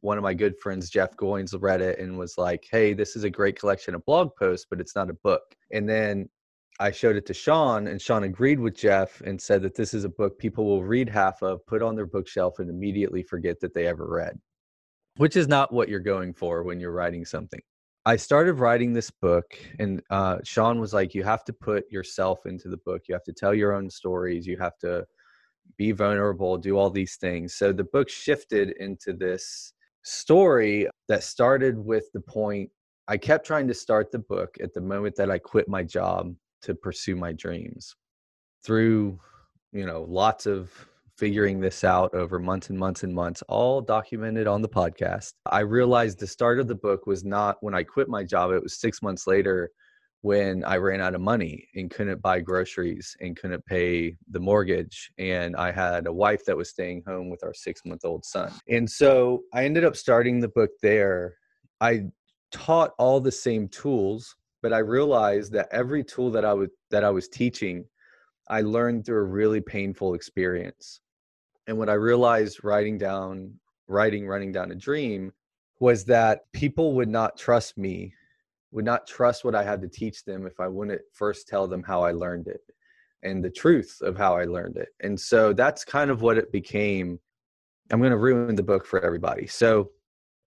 One 0.00 0.16
of 0.16 0.22
my 0.22 0.34
good 0.34 0.58
friends, 0.58 0.88
Jeff 0.88 1.16
Goins, 1.16 1.54
read 1.60 1.80
it 1.80 1.98
and 1.98 2.18
was 2.18 2.38
like, 2.38 2.66
"Hey, 2.70 2.94
this 2.94 3.16
is 3.16 3.24
a 3.24 3.30
great 3.30 3.58
collection 3.58 3.94
of 3.94 4.04
blog 4.04 4.30
posts, 4.38 4.66
but 4.68 4.80
it's 4.80 4.96
not 4.96 5.10
a 5.10 5.14
book." 5.14 5.42
And 5.72 5.88
then 5.88 6.28
I 6.80 6.90
showed 6.90 7.16
it 7.16 7.26
to 7.26 7.34
Shawn, 7.34 7.86
and 7.86 8.00
Shawn 8.00 8.24
agreed 8.24 8.58
with 8.58 8.74
Jeff 8.74 9.20
and 9.20 9.40
said 9.40 9.62
that 9.62 9.76
this 9.76 9.94
is 9.94 10.04
a 10.04 10.08
book 10.08 10.38
people 10.38 10.64
will 10.64 10.82
read 10.82 11.08
half 11.08 11.42
of, 11.42 11.64
put 11.66 11.82
on 11.82 11.94
their 11.94 12.06
bookshelf, 12.06 12.58
and 12.58 12.70
immediately 12.70 13.22
forget 13.22 13.60
that 13.60 13.74
they 13.74 13.86
ever 13.86 14.06
read, 14.08 14.38
which 15.18 15.36
is 15.36 15.46
not 15.48 15.72
what 15.72 15.88
you're 15.88 16.00
going 16.00 16.32
for 16.34 16.62
when 16.64 16.80
you're 16.80 16.92
writing 16.92 17.24
something. 17.24 17.60
I 18.06 18.16
started 18.16 18.54
writing 18.54 18.92
this 18.92 19.10
book, 19.10 19.54
and 19.78 20.02
uh, 20.10 20.38
Shawn 20.44 20.78
was 20.80 20.92
like, 20.92 21.14
You 21.14 21.22
have 21.22 21.44
to 21.44 21.52
put 21.52 21.90
yourself 21.90 22.44
into 22.44 22.68
the 22.68 22.76
book. 22.78 23.02
You 23.08 23.14
have 23.14 23.24
to 23.24 23.32
tell 23.32 23.54
your 23.54 23.72
own 23.72 23.88
stories. 23.88 24.46
You 24.46 24.58
have 24.58 24.76
to 24.80 25.06
be 25.76 25.92
vulnerable, 25.92 26.56
do 26.56 26.76
all 26.78 26.90
these 26.90 27.16
things. 27.16 27.54
So 27.54 27.72
the 27.72 27.84
book 27.84 28.08
shifted 28.08 28.70
into 28.78 29.12
this 29.12 29.72
story 30.02 30.88
that 31.08 31.22
started 31.22 31.78
with 31.78 32.04
the 32.12 32.20
point 32.20 32.70
I 33.06 33.18
kept 33.18 33.46
trying 33.46 33.68
to 33.68 33.74
start 33.74 34.10
the 34.10 34.18
book 34.18 34.56
at 34.62 34.72
the 34.72 34.80
moment 34.80 35.16
that 35.16 35.30
I 35.30 35.38
quit 35.38 35.68
my 35.68 35.82
job 35.82 36.34
to 36.62 36.74
pursue 36.74 37.16
my 37.16 37.32
dreams 37.32 37.94
through 38.64 39.18
you 39.72 39.84
know 39.84 40.06
lots 40.08 40.46
of 40.46 40.70
figuring 41.18 41.60
this 41.60 41.84
out 41.84 42.12
over 42.14 42.38
months 42.38 42.70
and 42.70 42.78
months 42.78 43.02
and 43.02 43.14
months 43.14 43.42
all 43.48 43.80
documented 43.80 44.46
on 44.46 44.62
the 44.62 44.68
podcast 44.68 45.32
i 45.46 45.60
realized 45.60 46.18
the 46.18 46.26
start 46.26 46.58
of 46.58 46.66
the 46.66 46.74
book 46.74 47.06
was 47.06 47.24
not 47.24 47.56
when 47.60 47.74
i 47.74 47.82
quit 47.82 48.08
my 48.08 48.24
job 48.24 48.50
it 48.50 48.62
was 48.62 48.80
6 48.80 49.02
months 49.02 49.26
later 49.26 49.70
when 50.24 50.64
i 50.64 50.76
ran 50.76 51.00
out 51.00 51.14
of 51.14 51.20
money 51.20 51.68
and 51.74 51.90
couldn't 51.90 52.22
buy 52.22 52.40
groceries 52.40 53.16
and 53.20 53.36
couldn't 53.36 53.64
pay 53.66 54.16
the 54.30 54.40
mortgage 54.40 55.10
and 55.18 55.54
i 55.56 55.70
had 55.70 56.06
a 56.06 56.12
wife 56.12 56.44
that 56.44 56.56
was 56.56 56.70
staying 56.70 57.02
home 57.06 57.28
with 57.28 57.44
our 57.44 57.54
6 57.54 57.80
month 57.84 58.04
old 58.04 58.24
son 58.24 58.50
and 58.68 58.90
so 58.90 59.42
i 59.52 59.64
ended 59.64 59.84
up 59.84 59.96
starting 59.96 60.40
the 60.40 60.48
book 60.48 60.70
there 60.82 61.36
i 61.80 62.02
taught 62.50 62.92
all 62.98 63.20
the 63.20 63.32
same 63.32 63.68
tools 63.68 64.36
but 64.64 64.72
I 64.72 64.78
realized 64.78 65.52
that 65.52 65.68
every 65.72 66.02
tool 66.02 66.30
that 66.30 66.46
I 66.46 66.54
was 66.54 66.70
that 66.90 67.04
I 67.04 67.10
was 67.10 67.28
teaching, 67.28 67.84
I 68.48 68.62
learned 68.62 69.04
through 69.04 69.18
a 69.18 69.24
really 69.24 69.60
painful 69.60 70.14
experience. 70.14 71.02
And 71.66 71.76
what 71.76 71.90
I 71.90 71.94
realized 71.94 72.64
writing 72.64 72.96
down, 72.96 73.52
writing, 73.88 74.26
running 74.26 74.52
down 74.52 74.70
a 74.70 74.74
dream 74.74 75.32
was 75.80 76.06
that 76.06 76.50
people 76.54 76.94
would 76.94 77.10
not 77.10 77.36
trust 77.36 77.76
me, 77.76 78.14
would 78.74 78.84
not 78.84 79.06
trust 79.06 79.44
what 79.44 79.54
I 79.54 79.62
had 79.62 79.80
to 79.82 79.88
teach 79.88 80.24
them 80.24 80.46
if 80.46 80.58
I 80.60 80.68
wouldn't 80.68 81.00
first 81.12 81.48
tell 81.48 81.66
them 81.66 81.82
how 81.82 82.02
I 82.02 82.12
learned 82.12 82.48
it 82.48 82.60
and 83.22 83.42
the 83.42 83.50
truth 83.50 83.98
of 84.02 84.16
how 84.16 84.36
I 84.36 84.44
learned 84.44 84.76
it. 84.76 84.88
And 85.00 85.18
so 85.18 85.52
that's 85.52 85.84
kind 85.84 86.10
of 86.10 86.20
what 86.20 86.36
it 86.36 86.52
became. 86.52 87.18
I'm 87.90 88.00
going 88.00 88.10
to 88.10 88.18
ruin 88.18 88.56
the 88.56 88.62
book 88.62 88.84
for 88.84 89.00
everybody. 89.00 89.46
So 89.46 89.90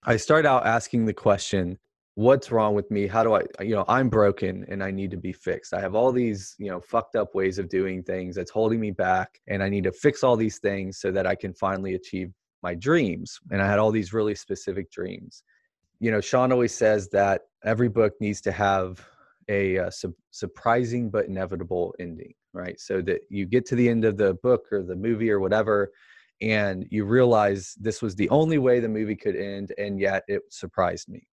I 0.03 0.17
start 0.17 0.45
out 0.45 0.67
asking 0.67 1.05
the 1.05 1.13
question 1.13 1.80
what's 2.17 2.51
wrong 2.51 2.73
with 2.73 2.89
me 2.89 3.05
how 3.05 3.21
do 3.21 3.36
i 3.36 3.43
you 3.61 3.75
know 3.75 3.86
i'm 3.88 4.09
broken 4.09 4.65
and 4.69 4.84
i 4.84 4.89
need 4.89 5.11
to 5.11 5.17
be 5.17 5.32
fixed 5.32 5.71
i 5.71 5.80
have 5.80 5.93
all 5.93 6.11
these 6.11 6.55
you 6.57 6.67
know 6.67 6.82
fucked 6.82 7.15
up 7.15 7.36
ways 7.36 7.59
of 7.59 7.69
doing 7.69 8.01
things 8.01 8.36
that's 8.36 8.49
holding 8.49 8.80
me 8.80 8.89
back 8.89 9.39
and 9.47 9.61
i 9.61 9.69
need 9.69 9.84
to 9.84 9.91
fix 9.91 10.23
all 10.23 10.36
these 10.36 10.57
things 10.57 10.97
so 10.97 11.11
that 11.11 11.28
i 11.28 11.36
can 11.36 11.53
finally 11.53 11.93
achieve 11.93 12.34
my 12.63 12.73
dreams 12.73 13.38
and 13.51 13.61
i 13.61 13.67
had 13.67 13.78
all 13.78 13.91
these 13.91 14.13
really 14.13 14.34
specific 14.34 14.89
dreams 14.89 15.43
you 16.00 16.12
know 16.12 16.22
shawn 16.22 16.52
always 16.52 16.74
says 16.74 17.10
that 17.10 17.41
every 17.64 17.89
book 17.89 18.14
needs 18.20 18.41
to 18.41 18.52
have 18.52 19.06
a, 19.50 19.78
uh, 19.78 19.89
su- 19.89 20.16
surprising 20.32 21.10
but 21.10 21.26
inevitable 21.26 21.95
ending 22.00 22.34
right 22.54 22.80
so 22.80 23.02
that 23.02 23.22
you 23.30 23.45
get 23.45 23.66
to 23.66 23.76
the 23.76 23.88
end 23.88 24.04
of 24.04 24.18
the 24.18 24.34
book 24.43 24.66
or 24.72 24.84
the 24.84 24.95
movie 24.95 25.32
or 25.32 25.39
whatever 25.39 25.91
and 26.41 26.86
you 26.91 27.06
realize 27.06 27.74
this 27.80 28.02
was 28.02 28.16
the 28.16 28.30
only 28.30 28.58
way 28.58 28.80
the 28.80 28.89
movie 28.89 29.16
could 29.16 29.36
end 29.36 29.74
and 29.78 30.00
yet 30.00 30.24
it 30.28 30.41
surprised 30.50 31.08
me 31.08 31.26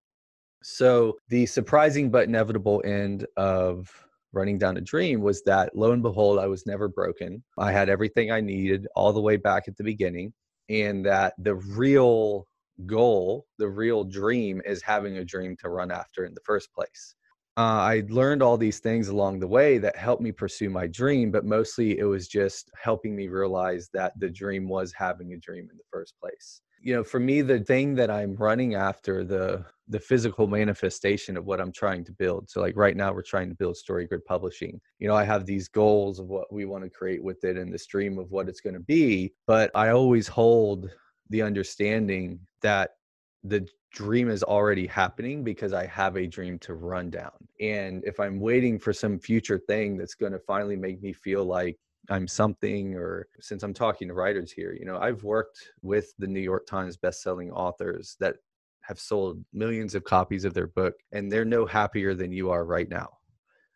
so 0.62 1.18
the 1.28 1.44
surprising 1.44 2.10
but 2.10 2.26
inevitable 2.26 2.80
end 2.86 3.26
of 3.36 3.90
running 4.34 4.58
down 4.58 4.76
a 4.76 4.80
dream 4.80 5.20
was 5.20 5.42
that 5.44 5.74
lo 5.76 5.92
and 5.92 6.02
behold, 6.02 6.38
I 6.38 6.46
was 6.46 6.66
never 6.66 6.88
broken. 6.88 7.42
I 7.58 7.72
had 7.72 7.88
everything 7.88 8.30
I 8.30 8.40
needed 8.40 8.86
all 8.96 9.12
the 9.12 9.20
way 9.20 9.36
back 9.36 9.68
at 9.68 9.76
the 9.76 9.84
beginning. 9.84 10.32
And 10.68 11.04
that 11.06 11.34
the 11.38 11.54
real 11.54 12.46
goal, 12.86 13.46
the 13.58 13.68
real 13.68 14.04
dream 14.04 14.60
is 14.64 14.82
having 14.82 15.18
a 15.18 15.24
dream 15.24 15.56
to 15.60 15.68
run 15.68 15.90
after 15.90 16.24
in 16.24 16.34
the 16.34 16.40
first 16.44 16.72
place. 16.72 17.14
Uh, 17.56 17.60
I 17.60 18.02
learned 18.08 18.42
all 18.42 18.56
these 18.56 18.80
things 18.80 19.08
along 19.08 19.38
the 19.38 19.46
way 19.46 19.78
that 19.78 19.96
helped 19.96 20.22
me 20.22 20.32
pursue 20.32 20.70
my 20.70 20.88
dream, 20.88 21.30
but 21.30 21.44
mostly 21.44 21.98
it 21.98 22.04
was 22.04 22.26
just 22.26 22.70
helping 22.80 23.14
me 23.14 23.28
realize 23.28 23.90
that 23.94 24.18
the 24.18 24.28
dream 24.28 24.68
was 24.68 24.92
having 24.92 25.32
a 25.32 25.38
dream 25.38 25.68
in 25.70 25.76
the 25.76 25.84
first 25.92 26.14
place 26.20 26.60
you 26.84 26.94
know 26.94 27.02
for 27.02 27.18
me 27.18 27.40
the 27.40 27.58
thing 27.60 27.94
that 27.94 28.10
i'm 28.10 28.36
running 28.36 28.74
after 28.74 29.24
the 29.24 29.64
the 29.88 29.98
physical 29.98 30.46
manifestation 30.46 31.36
of 31.36 31.46
what 31.46 31.60
i'm 31.60 31.72
trying 31.72 32.04
to 32.04 32.12
build 32.12 32.48
so 32.48 32.60
like 32.60 32.76
right 32.76 32.96
now 32.96 33.12
we're 33.12 33.22
trying 33.22 33.48
to 33.48 33.54
build 33.54 33.76
story 33.76 34.06
grid 34.06 34.24
publishing 34.26 34.78
you 34.98 35.08
know 35.08 35.16
i 35.16 35.24
have 35.24 35.46
these 35.46 35.66
goals 35.66 36.20
of 36.20 36.26
what 36.26 36.52
we 36.52 36.66
want 36.66 36.84
to 36.84 36.90
create 36.90 37.24
with 37.24 37.42
it 37.42 37.56
and 37.56 37.72
the 37.72 37.78
stream 37.78 38.18
of 38.18 38.30
what 38.30 38.48
it's 38.48 38.60
going 38.60 38.74
to 38.74 38.80
be 38.80 39.32
but 39.46 39.70
i 39.74 39.88
always 39.88 40.28
hold 40.28 40.90
the 41.30 41.42
understanding 41.42 42.38
that 42.60 42.90
the 43.42 43.66
dream 43.92 44.28
is 44.28 44.42
already 44.42 44.86
happening 44.86 45.44
because 45.44 45.72
I 45.72 45.86
have 45.86 46.16
a 46.16 46.26
dream 46.26 46.58
to 46.60 46.74
run 46.74 47.10
down. 47.10 47.32
And 47.60 48.02
if 48.04 48.18
I'm 48.18 48.40
waiting 48.40 48.78
for 48.78 48.92
some 48.92 49.18
future 49.18 49.58
thing 49.58 49.96
that's 49.96 50.14
going 50.14 50.32
to 50.32 50.38
finally 50.40 50.76
make 50.76 51.00
me 51.00 51.12
feel 51.12 51.44
like 51.44 51.78
I'm 52.10 52.26
something, 52.26 52.94
or 52.96 53.28
since 53.40 53.62
I'm 53.62 53.72
talking 53.72 54.08
to 54.08 54.14
writers 54.14 54.52
here, 54.52 54.76
you 54.78 54.84
know, 54.84 54.98
I've 54.98 55.24
worked 55.24 55.58
with 55.80 56.12
the 56.18 56.26
New 56.26 56.40
York 56.40 56.66
Times 56.66 56.96
best-selling 56.96 57.50
authors 57.50 58.16
that 58.20 58.36
have 58.82 59.00
sold 59.00 59.42
millions 59.54 59.94
of 59.94 60.04
copies 60.04 60.44
of 60.44 60.52
their 60.52 60.66
book, 60.66 60.94
and 61.12 61.32
they're 61.32 61.46
no 61.46 61.64
happier 61.64 62.14
than 62.14 62.32
you 62.32 62.50
are 62.50 62.66
right 62.66 62.88
now. 62.90 63.08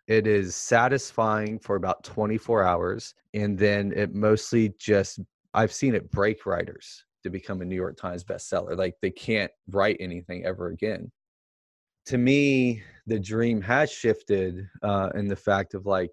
It 0.09 0.27
is 0.27 0.55
satisfying 0.55 1.59
for 1.59 1.77
about 1.77 2.05
24 2.05 2.65
hours, 2.65 3.15
and 3.33 3.57
then 3.59 3.93
it 3.95 4.15
mostly 4.15 4.75
just 4.79 5.21
I've 5.55 5.73
seen 5.73 5.95
it 5.95 6.11
break 6.11 6.45
writers 6.45 7.05
to 7.23 7.31
become 7.31 7.61
a 7.61 7.65
New 7.65 7.77
York 7.77 7.97
Times 7.97 8.25
bestseller. 8.25 8.77
Like 8.77 8.95
they 9.03 9.11
can't 9.11 9.53
write 9.71 9.97
anything 10.01 10.45
ever 10.45 10.69
again. 10.69 11.11
To 12.07 12.19
me, 12.19 12.83
the 13.07 13.19
dream 13.19 13.61
has 13.63 13.91
shifted 13.91 14.69
uh, 14.83 15.11
in 15.15 15.29
the 15.29 15.37
fact 15.37 15.75
of 15.75 15.87
like 15.87 16.13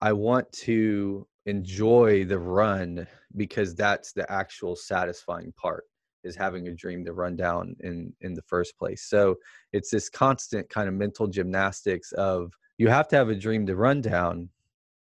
I 0.00 0.12
want 0.12 0.50
to 0.52 1.26
enjoy 1.46 2.24
the 2.24 2.38
run 2.38 3.06
because 3.36 3.74
that's 3.74 4.12
the 4.12 4.30
actual 4.30 4.76
satisfying 4.76 5.52
part 5.52 5.84
is 6.24 6.34
having 6.34 6.66
a 6.66 6.74
dream 6.74 7.04
to 7.04 7.12
run 7.12 7.36
down 7.36 7.76
in 7.80 8.12
in 8.20 8.34
the 8.34 8.42
first 8.42 8.76
place 8.76 9.04
so 9.08 9.36
it's 9.72 9.90
this 9.90 10.08
constant 10.08 10.68
kind 10.68 10.88
of 10.88 10.94
mental 10.94 11.28
gymnastics 11.28 12.10
of 12.12 12.52
you 12.78 12.88
have 12.88 13.06
to 13.06 13.16
have 13.16 13.28
a 13.28 13.34
dream 13.34 13.64
to 13.64 13.76
run 13.76 14.00
down 14.00 14.48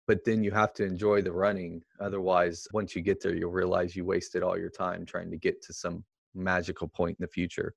but 0.07 0.25
then 0.25 0.43
you 0.43 0.51
have 0.51 0.73
to 0.75 0.85
enjoy 0.85 1.23
the 1.23 1.33
running 1.33 1.83
otherwise 2.01 2.67
once 2.73 2.95
you 2.95 3.03
get 3.03 3.23
there 3.23 3.35
you'll 3.35 3.51
realize 3.51 3.95
you 3.95 4.05
wasted 4.05 4.43
all 4.43 4.59
your 4.59 4.71
time 4.71 5.05
trying 5.05 5.31
to 5.31 5.37
get 5.37 5.63
to 5.63 5.73
some 5.73 6.05
magical 6.35 6.89
point 6.89 7.17
in 7.19 7.23
the 7.23 7.29
future. 7.29 7.75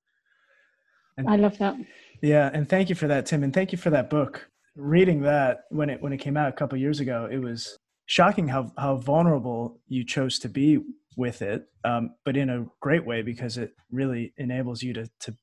And, 1.17 1.29
i 1.29 1.35
love 1.35 1.57
that. 1.59 1.75
Yeah 2.21 2.49
and 2.53 2.67
thank 2.67 2.89
you 2.89 2.95
for 2.95 3.07
that 3.07 3.25
tim 3.25 3.43
and 3.43 3.53
thank 3.53 3.71
you 3.71 3.77
for 3.77 3.89
that 3.91 4.09
book. 4.09 4.49
Reading 4.75 5.21
that 5.21 5.61
when 5.69 5.89
it 5.89 6.01
when 6.01 6.11
it 6.13 6.17
came 6.17 6.35
out 6.35 6.49
a 6.49 6.51
couple 6.51 6.77
years 6.77 6.99
ago 6.99 7.29
it 7.31 7.37
was 7.37 7.77
shocking 8.05 8.47
how 8.47 8.71
how 8.77 8.97
vulnerable 8.97 9.79
you 9.87 10.03
chose 10.03 10.39
to 10.39 10.49
be 10.49 10.79
with 11.17 11.41
it, 11.41 11.67
um, 11.83 12.13
but 12.25 12.35
in 12.35 12.49
a 12.49 12.65
great 12.81 13.05
way 13.05 13.21
because 13.21 13.57
it 13.57 13.73
really 13.91 14.33
enables 14.37 14.83
you 14.83 14.93
to 14.93 15.09
to 15.21 15.35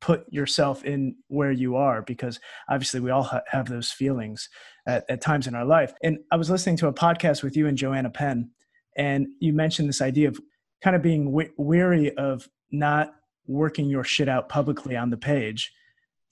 put 0.00 0.32
yourself 0.32 0.84
in 0.84 1.16
where 1.28 1.52
you 1.52 1.76
are 1.76 2.02
because 2.02 2.40
obviously 2.68 3.00
we 3.00 3.10
all 3.10 3.24
ha- 3.24 3.42
have 3.48 3.68
those 3.68 3.90
feelings 3.90 4.48
at, 4.86 5.04
at 5.08 5.20
times 5.20 5.46
in 5.46 5.54
our 5.54 5.64
life. 5.64 5.92
And 6.02 6.18
I 6.30 6.36
was 6.36 6.50
listening 6.50 6.76
to 6.78 6.88
a 6.88 6.92
podcast 6.92 7.42
with 7.42 7.56
you 7.56 7.66
and 7.66 7.76
Joanna 7.76 8.10
Penn, 8.10 8.50
and 8.96 9.28
you 9.40 9.52
mentioned 9.52 9.88
this 9.88 10.02
idea 10.02 10.28
of 10.28 10.40
kind 10.82 10.96
of 10.96 11.02
being 11.02 11.26
w- 11.26 11.52
weary 11.56 12.16
of 12.16 12.48
not 12.70 13.14
working 13.46 13.88
your 13.88 14.04
shit 14.04 14.28
out 14.28 14.48
publicly 14.48 14.96
on 14.96 15.10
the 15.10 15.16
page 15.16 15.72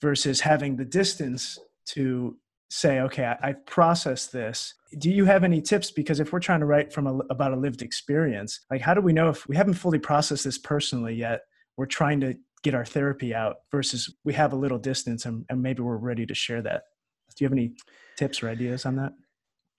versus 0.01 0.41
having 0.41 0.75
the 0.75 0.85
distance 0.85 1.59
to 1.85 2.37
say, 2.69 2.99
okay, 2.99 3.33
I, 3.41 3.47
have 3.47 3.65
processed 3.65 4.31
this. 4.31 4.73
Do 4.97 5.09
you 5.09 5.25
have 5.25 5.43
any 5.43 5.61
tips? 5.61 5.91
Because 5.91 6.19
if 6.19 6.31
we're 6.31 6.39
trying 6.39 6.59
to 6.59 6.65
write 6.65 6.93
from 6.93 7.07
a, 7.07 7.17
about 7.29 7.53
a 7.53 7.57
lived 7.57 7.81
experience, 7.81 8.61
like 8.69 8.81
how 8.81 8.93
do 8.93 9.01
we 9.01 9.13
know 9.13 9.29
if 9.29 9.47
we 9.47 9.55
haven't 9.55 9.75
fully 9.75 9.99
processed 9.99 10.43
this 10.43 10.57
personally 10.57 11.15
yet? 11.15 11.41
We're 11.77 11.85
trying 11.85 12.19
to 12.21 12.35
get 12.67 12.75
our 12.75 12.85
therapy 12.85 13.33
out 13.33 13.55
versus 13.71 14.13
we 14.25 14.33
have 14.33 14.51
a 14.51 14.55
little 14.57 14.77
distance 14.77 15.25
and, 15.25 15.45
and 15.49 15.61
maybe 15.61 15.81
we're 15.81 15.95
ready 15.95 16.25
to 16.25 16.35
share 16.35 16.61
that. 16.61 16.83
Do 17.29 17.43
you 17.43 17.45
have 17.45 17.53
any 17.53 17.71
tips 18.17 18.43
or 18.43 18.49
ideas 18.49 18.85
on 18.85 18.97
that? 18.97 19.13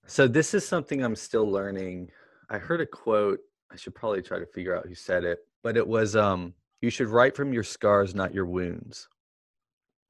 So 0.07 0.27
this 0.27 0.55
is 0.55 0.67
something 0.67 1.05
I'm 1.05 1.15
still 1.15 1.47
learning. 1.47 2.11
I 2.49 2.57
heard 2.57 2.81
a 2.81 2.87
quote. 2.87 3.41
I 3.71 3.77
should 3.77 3.95
probably 3.95 4.23
try 4.23 4.39
to 4.39 4.47
figure 4.47 4.75
out 4.75 4.87
who 4.87 4.95
said 4.95 5.25
it, 5.25 5.41
but 5.63 5.77
it 5.77 5.87
was 5.87 6.17
um, 6.17 6.55
you 6.81 6.89
should 6.89 7.09
write 7.09 7.37
from 7.37 7.53
your 7.53 7.63
scars, 7.63 8.15
not 8.15 8.33
your 8.33 8.47
wounds. 8.47 9.07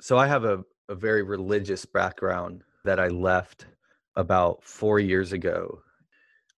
So 0.01 0.17
I 0.17 0.29
have 0.29 0.45
a, 0.45 0.63
a 0.89 0.95
very 0.95 1.25
religious 1.25 1.85
background 1.85 2.63
that 2.85 3.01
I 3.01 3.09
left 3.09 3.67
about 4.15 4.63
four 4.63 5.01
years 5.01 5.33
ago. 5.33 5.81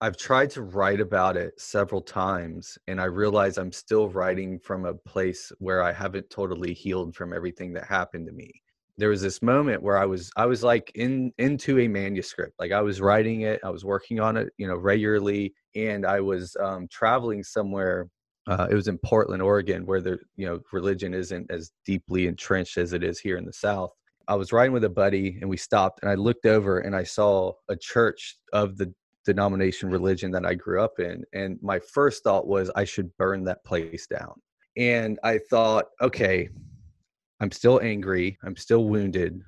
I've 0.02 0.16
tried 0.16 0.50
to 0.50 0.62
write 0.62 1.00
about 1.00 1.36
it 1.36 1.60
several 1.60 2.00
times, 2.00 2.78
and 2.86 3.00
I 3.00 3.04
realize 3.04 3.58
I'm 3.58 3.72
still 3.72 4.08
writing 4.08 4.58
from 4.58 4.86
a 4.86 4.94
place 4.94 5.52
where 5.58 5.82
I 5.82 5.92
haven't 5.92 6.30
totally 6.30 6.72
healed 6.72 7.14
from 7.14 7.32
everything 7.34 7.72
that 7.74 7.84
happened 7.84 8.26
to 8.26 8.32
me. 8.32 8.50
there 8.96 9.08
was 9.10 9.22
this 9.22 9.40
moment 9.42 9.82
where 9.82 9.96
I 9.96 10.04
was 10.06 10.30
I 10.36 10.46
was 10.46 10.62
like 10.62 10.92
in 10.94 11.32
into 11.38 11.78
a 11.80 11.88
manuscript. 11.88 12.54
Like 12.58 12.72
I 12.72 12.82
was 12.82 13.00
writing 13.00 13.42
it, 13.42 13.60
I 13.64 13.70
was 13.70 13.84
working 13.84 14.20
on 14.20 14.36
it, 14.36 14.52
you 14.58 14.66
know, 14.68 14.76
regularly, 14.76 15.54
and 15.74 16.04
I 16.06 16.20
was 16.20 16.56
um, 16.60 16.86
traveling 16.90 17.42
somewhere. 17.42 18.08
Uh, 18.46 18.66
it 18.70 18.74
was 18.74 18.88
in 18.88 18.98
Portland, 18.98 19.42
Oregon, 19.42 19.86
where 19.86 20.00
the 20.00 20.18
you 20.36 20.46
know 20.46 20.60
religion 20.72 21.14
isn't 21.14 21.50
as 21.50 21.70
deeply 21.86 22.26
entrenched 22.26 22.78
as 22.78 22.92
it 22.92 23.02
is 23.04 23.18
here 23.20 23.36
in 23.38 23.44
the 23.46 23.52
South. 23.52 23.92
I 24.28 24.34
was 24.36 24.52
riding 24.52 24.72
with 24.72 24.84
a 24.84 24.90
buddy, 24.90 25.38
and 25.40 25.48
we 25.50 25.56
stopped, 25.56 26.00
and 26.02 26.10
I 26.10 26.14
looked 26.14 26.46
over 26.46 26.78
and 26.80 26.94
I 26.94 27.04
saw 27.04 27.52
a 27.68 27.76
church 27.76 28.36
of 28.52 28.76
the 28.76 28.92
denomination 29.24 29.90
religion 29.90 30.30
that 30.32 30.46
I 30.46 30.54
grew 30.54 30.82
up 30.82 30.98
in, 30.98 31.24
and 31.32 31.58
my 31.62 31.78
first 31.78 32.24
thought 32.24 32.46
was 32.46 32.70
I 32.74 32.84
should 32.84 33.16
burn 33.16 33.44
that 33.44 33.64
place 33.64 34.06
down. 34.06 34.40
And 34.76 35.18
I 35.22 35.38
thought, 35.38 35.86
okay, 36.00 36.48
I'm 37.40 37.50
still 37.50 37.80
angry. 37.82 38.38
I'm 38.44 38.56
still 38.56 38.84
wounded. 38.84 39.42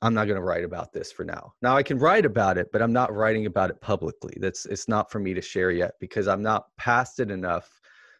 I'm 0.00 0.14
not 0.14 0.26
going 0.26 0.36
to 0.36 0.42
write 0.42 0.64
about 0.64 0.92
this 0.92 1.10
for 1.10 1.24
now. 1.24 1.52
Now 1.60 1.76
I 1.76 1.82
can 1.82 1.98
write 1.98 2.24
about 2.24 2.56
it, 2.56 2.68
but 2.72 2.82
I'm 2.82 2.92
not 2.92 3.12
writing 3.12 3.46
about 3.46 3.70
it 3.70 3.80
publicly. 3.80 4.36
That's 4.40 4.64
it's 4.66 4.88
not 4.88 5.10
for 5.10 5.18
me 5.18 5.34
to 5.34 5.42
share 5.42 5.70
yet 5.70 5.92
because 6.00 6.28
I'm 6.28 6.42
not 6.42 6.66
past 6.76 7.20
it 7.20 7.30
enough 7.30 7.68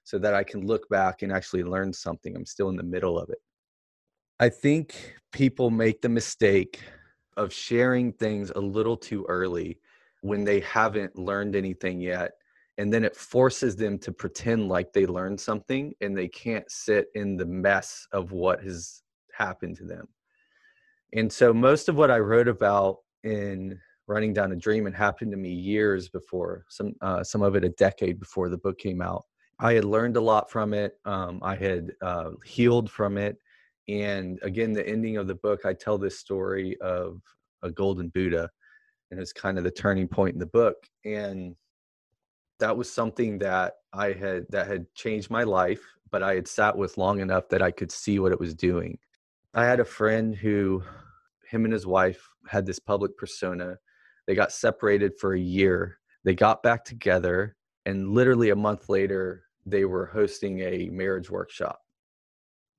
so 0.05 0.18
that 0.18 0.34
I 0.34 0.42
can 0.42 0.66
look 0.66 0.88
back 0.88 1.22
and 1.22 1.32
actually 1.32 1.62
learn 1.62 1.92
something. 1.92 2.34
I'm 2.34 2.46
still 2.46 2.68
in 2.68 2.76
the 2.76 2.82
middle 2.82 3.18
of 3.18 3.30
it. 3.30 3.38
I 4.40 4.49
think 4.49 5.14
people 5.32 5.70
make 5.70 6.01
the 6.01 6.09
mistake 6.09 6.80
of 7.36 7.53
sharing 7.53 8.12
things 8.12 8.51
a 8.51 8.61
little 8.61 8.96
too 8.96 9.24
early 9.28 9.80
when 10.21 10.45
they 10.45 10.61
haven't 10.61 11.16
learned 11.16 11.55
anything 11.55 12.01
yet 12.01 12.33
and 12.79 12.93
then 12.93 13.05
it 13.05 13.16
forces 13.16 13.75
them 13.75 13.99
to 13.99 14.12
pretend 14.12 14.69
like 14.69 14.93
they 14.93 15.05
learned 15.05 15.41
something 15.41 15.93
and 16.01 16.16
they 16.16 16.29
can't 16.29 16.71
sit 16.71 17.09
in 17.14 17.37
the 17.37 17.45
mess 17.45 18.07
of 18.12 18.31
what 18.31 18.62
has 18.62 19.03
happened 19.37 19.77
to 19.77 19.85
them. 19.85 20.07
And 21.12 21.31
so 21.33 21.53
most 21.53 21.89
of 21.89 21.97
what 21.97 22.11
i 22.11 22.19
wrote 22.19 22.49
about 22.49 22.99
in 23.25 23.79
running 24.07 24.33
down 24.33 24.53
a 24.53 24.57
dream 24.57 24.87
and 24.87 24.95
happened 24.95 25.31
to 25.33 25.37
me 25.37 25.53
years 25.53 26.09
before 26.09 26.64
some 26.69 26.95
uh, 27.03 27.23
some 27.23 27.43
of 27.43 27.57
it 27.57 27.64
a 27.64 27.71
decade 27.71 28.21
before 28.21 28.49
the 28.49 28.59
book 28.59 28.79
came 28.79 29.03
out. 29.03 29.25
I 29.61 29.75
had 29.75 29.85
learned 29.85 30.16
a 30.16 30.21
lot 30.21 30.51
from 30.51 30.73
it 30.73 30.93
um, 31.05 31.41
i 31.43 31.57
had 31.57 31.93
uh, 32.01 32.31
healed 32.45 32.91
from 32.91 33.19
it 33.19 33.37
and 33.89 34.39
again 34.43 34.73
the 34.73 34.87
ending 34.87 35.16
of 35.16 35.27
the 35.27 35.35
book 35.35 35.64
i 35.64 35.73
tell 35.73 35.99
this 35.99 36.19
story 36.19 36.77
of 36.81 37.21
a 37.62 37.71
golden 37.71 38.09
buddha 38.11 38.49
and 39.11 39.21
it's 39.21 39.33
kind 39.33 39.59
of 39.59 39.65
the 39.65 39.71
turning 39.71 40.09
point 40.09 40.35
in 40.35 40.39
the 40.39 40.47
book 40.47 40.77
and 41.05 41.57
that 42.59 42.77
was 42.77 42.91
something 42.91 43.39
that 43.39 43.75
I 43.93 44.13
had 44.13 44.47
that 44.51 44.67
had 44.67 44.93
changed 44.95 45.31
my 45.31 45.45
life, 45.45 45.81
but 46.11 46.23
I 46.23 46.35
had 46.35 46.49
sat 46.49 46.77
with 46.77 46.99
long 46.99 47.21
enough 47.21 47.49
that 47.51 47.63
I 47.63 47.71
could 47.71 47.91
see 47.91 48.19
what 48.19 48.33
it 48.33 48.41
was 48.41 48.55
doing. 48.55 48.99
I 49.55 49.65
had 49.65 49.81
a 49.81 49.85
friend 49.85 50.35
who 50.35 50.83
him 51.49 51.65
and 51.65 51.73
his 51.73 51.87
wife 51.87 52.29
had 52.47 52.67
this 52.67 52.79
public 52.79 53.17
persona. 53.17 53.79
They 54.27 54.35
got 54.35 54.53
separated 54.53 55.13
for 55.19 55.35
a 55.35 55.41
year. 55.41 55.99
They 56.25 56.35
got 56.35 56.63
back 56.63 56.85
together 56.85 57.57
and 57.87 58.11
literally 58.11 58.51
a 58.51 58.57
month 58.57 58.89
later 58.89 59.45
they 59.65 59.85
were 59.85 60.07
hosting 60.07 60.61
a 60.61 60.89
marriage 60.91 61.31
workshop 61.31 61.81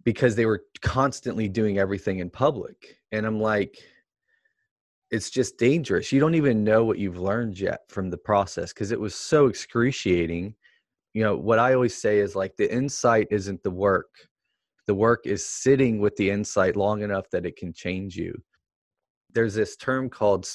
because 0.03 0.35
they 0.35 0.45
were 0.45 0.63
constantly 0.81 1.47
doing 1.47 1.77
everything 1.77 2.19
in 2.19 2.29
public. 2.29 2.97
And 3.11 3.25
I'm 3.25 3.39
like, 3.39 3.77
it's 5.11 5.29
just 5.29 5.57
dangerous. 5.57 6.11
You 6.11 6.19
don't 6.19 6.35
even 6.35 6.63
know 6.63 6.83
what 6.83 6.99
you've 6.99 7.19
learned 7.19 7.59
yet 7.59 7.81
from 7.89 8.09
the 8.09 8.17
process 8.17 8.73
because 8.73 8.91
it 8.91 8.99
was 8.99 9.15
so 9.15 9.47
excruciating. 9.47 10.55
You 11.13 11.23
know, 11.23 11.35
what 11.35 11.59
I 11.59 11.73
always 11.73 11.95
say 11.95 12.19
is 12.19 12.35
like 12.35 12.55
the 12.55 12.71
insight 12.71 13.27
isn't 13.31 13.63
the 13.63 13.71
work. 13.71 14.09
The 14.85 14.93
work 14.95 15.25
is 15.25 15.45
sitting 15.45 15.99
with 15.99 16.15
the 16.15 16.29
insight 16.29 16.75
long 16.75 17.01
enough 17.01 17.29
that 17.31 17.45
it 17.45 17.55
can 17.55 17.73
change 17.73 18.15
you. 18.15 18.33
There's 19.33 19.53
this 19.53 19.75
term 19.75 20.09
called 20.09 20.47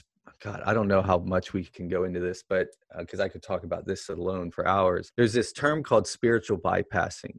God, 0.42 0.62
I 0.64 0.74
don't 0.74 0.88
know 0.88 1.02
how 1.02 1.18
much 1.18 1.52
we 1.52 1.64
can 1.64 1.88
go 1.88 2.05
into 2.05 2.20
this, 2.20 2.42
but 2.48 2.68
because 2.98 3.20
uh, 3.20 3.24
I 3.24 3.28
could 3.28 3.42
talk 3.42 3.64
about 3.64 3.86
this 3.86 4.09
alone 4.09 4.50
for 4.50 4.66
hours. 4.66 5.12
There's 5.16 5.32
this 5.32 5.52
term 5.52 5.82
called 5.82 6.07
spiritual 6.07 6.59
bypassing. 6.59 7.36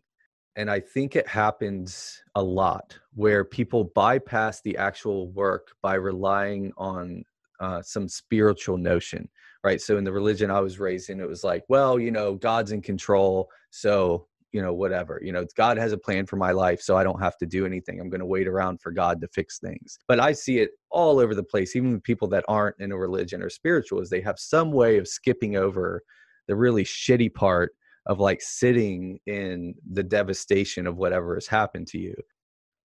And 0.55 0.71
I 0.71 0.79
think 0.79 1.15
it 1.15 1.27
happens 1.27 2.21
a 2.35 2.41
lot 2.41 2.97
where 3.13 3.43
people 3.43 3.91
bypass 3.95 4.61
the 4.61 4.77
actual 4.77 5.29
work 5.31 5.75
by 5.81 5.95
relying 5.95 6.71
on 6.77 7.23
uh, 7.59 7.81
some 7.81 8.07
spiritual 8.07 8.77
notion, 8.77 9.29
right? 9.63 9.81
So 9.81 9.97
in 9.97 10.03
the 10.03 10.13
religion 10.13 10.51
I 10.51 10.61
was 10.61 10.79
raised 10.79 11.09
in, 11.09 11.19
it 11.19 11.27
was 11.27 11.43
like, 11.43 11.63
well, 11.67 11.99
you 11.99 12.11
know, 12.11 12.35
God's 12.35 12.71
in 12.71 12.81
control. 12.81 13.49
So, 13.69 14.27
you 14.51 14.61
know, 14.61 14.73
whatever, 14.73 15.19
you 15.21 15.33
know, 15.33 15.45
God 15.57 15.77
has 15.77 15.91
a 15.91 15.97
plan 15.97 16.25
for 16.25 16.37
my 16.37 16.51
life. 16.51 16.81
So 16.81 16.95
I 16.95 17.03
don't 17.03 17.21
have 17.21 17.37
to 17.39 17.45
do 17.45 17.65
anything. 17.65 17.99
I'm 17.99 18.09
going 18.09 18.19
to 18.21 18.25
wait 18.25 18.47
around 18.47 18.79
for 18.79 18.91
God 18.91 19.19
to 19.21 19.27
fix 19.27 19.59
things. 19.59 19.99
But 20.07 20.21
I 20.21 20.31
see 20.31 20.59
it 20.59 20.71
all 20.89 21.19
over 21.19 21.35
the 21.35 21.43
place, 21.43 21.75
even 21.75 21.99
people 21.99 22.29
that 22.29 22.45
aren't 22.47 22.79
in 22.79 22.93
a 22.93 22.97
religion 22.97 23.43
or 23.43 23.49
spiritual, 23.49 23.99
is 23.99 24.09
they 24.09 24.21
have 24.21 24.39
some 24.39 24.71
way 24.71 24.97
of 24.97 25.09
skipping 25.09 25.57
over 25.57 26.01
the 26.47 26.55
really 26.55 26.85
shitty 26.85 27.33
part 27.33 27.73
of 28.05 28.19
like 28.19 28.41
sitting 28.41 29.19
in 29.25 29.73
the 29.91 30.03
devastation 30.03 30.87
of 30.87 30.97
whatever 30.97 31.35
has 31.35 31.47
happened 31.47 31.87
to 31.87 31.97
you. 31.97 32.15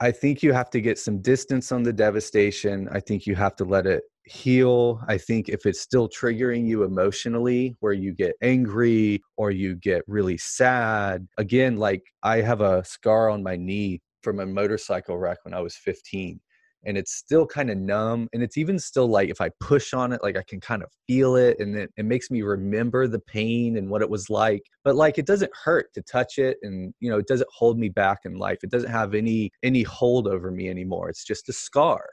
I 0.00 0.10
think 0.12 0.42
you 0.42 0.52
have 0.54 0.70
to 0.70 0.80
get 0.80 0.98
some 0.98 1.20
distance 1.20 1.72
on 1.72 1.82
the 1.82 1.92
devastation. 1.92 2.88
I 2.90 3.00
think 3.00 3.26
you 3.26 3.34
have 3.34 3.54
to 3.56 3.64
let 3.64 3.86
it 3.86 4.02
heal. 4.24 5.02
I 5.08 5.18
think 5.18 5.50
if 5.50 5.66
it's 5.66 5.80
still 5.80 6.08
triggering 6.08 6.66
you 6.66 6.84
emotionally, 6.84 7.76
where 7.80 7.92
you 7.92 8.14
get 8.14 8.34
angry 8.40 9.20
or 9.36 9.50
you 9.50 9.76
get 9.76 10.02
really 10.06 10.38
sad, 10.38 11.28
again, 11.36 11.76
like 11.76 12.02
I 12.22 12.40
have 12.40 12.62
a 12.62 12.82
scar 12.84 13.28
on 13.28 13.42
my 13.42 13.56
knee 13.56 14.00
from 14.22 14.40
a 14.40 14.46
motorcycle 14.46 15.18
wreck 15.18 15.38
when 15.44 15.52
I 15.52 15.60
was 15.60 15.76
15 15.76 16.40
and 16.84 16.96
it's 16.96 17.12
still 17.14 17.46
kind 17.46 17.70
of 17.70 17.76
numb 17.76 18.28
and 18.32 18.42
it's 18.42 18.56
even 18.56 18.78
still 18.78 19.06
like 19.06 19.28
if 19.28 19.40
i 19.40 19.50
push 19.60 19.92
on 19.92 20.12
it 20.12 20.22
like 20.22 20.36
i 20.36 20.42
can 20.42 20.60
kind 20.60 20.82
of 20.82 20.88
feel 21.06 21.36
it 21.36 21.58
and 21.58 21.76
it, 21.76 21.90
it 21.96 22.04
makes 22.04 22.30
me 22.30 22.42
remember 22.42 23.06
the 23.06 23.18
pain 23.20 23.76
and 23.76 23.88
what 23.88 24.02
it 24.02 24.10
was 24.10 24.30
like 24.30 24.62
but 24.84 24.94
like 24.96 25.18
it 25.18 25.26
doesn't 25.26 25.50
hurt 25.54 25.92
to 25.92 26.02
touch 26.02 26.38
it 26.38 26.56
and 26.62 26.94
you 27.00 27.10
know 27.10 27.18
it 27.18 27.26
doesn't 27.26 27.50
hold 27.52 27.78
me 27.78 27.88
back 27.88 28.20
in 28.24 28.34
life 28.34 28.58
it 28.62 28.70
doesn't 28.70 28.90
have 28.90 29.14
any 29.14 29.50
any 29.62 29.82
hold 29.82 30.26
over 30.26 30.50
me 30.50 30.68
anymore 30.68 31.08
it's 31.08 31.24
just 31.24 31.48
a 31.48 31.52
scar 31.52 32.04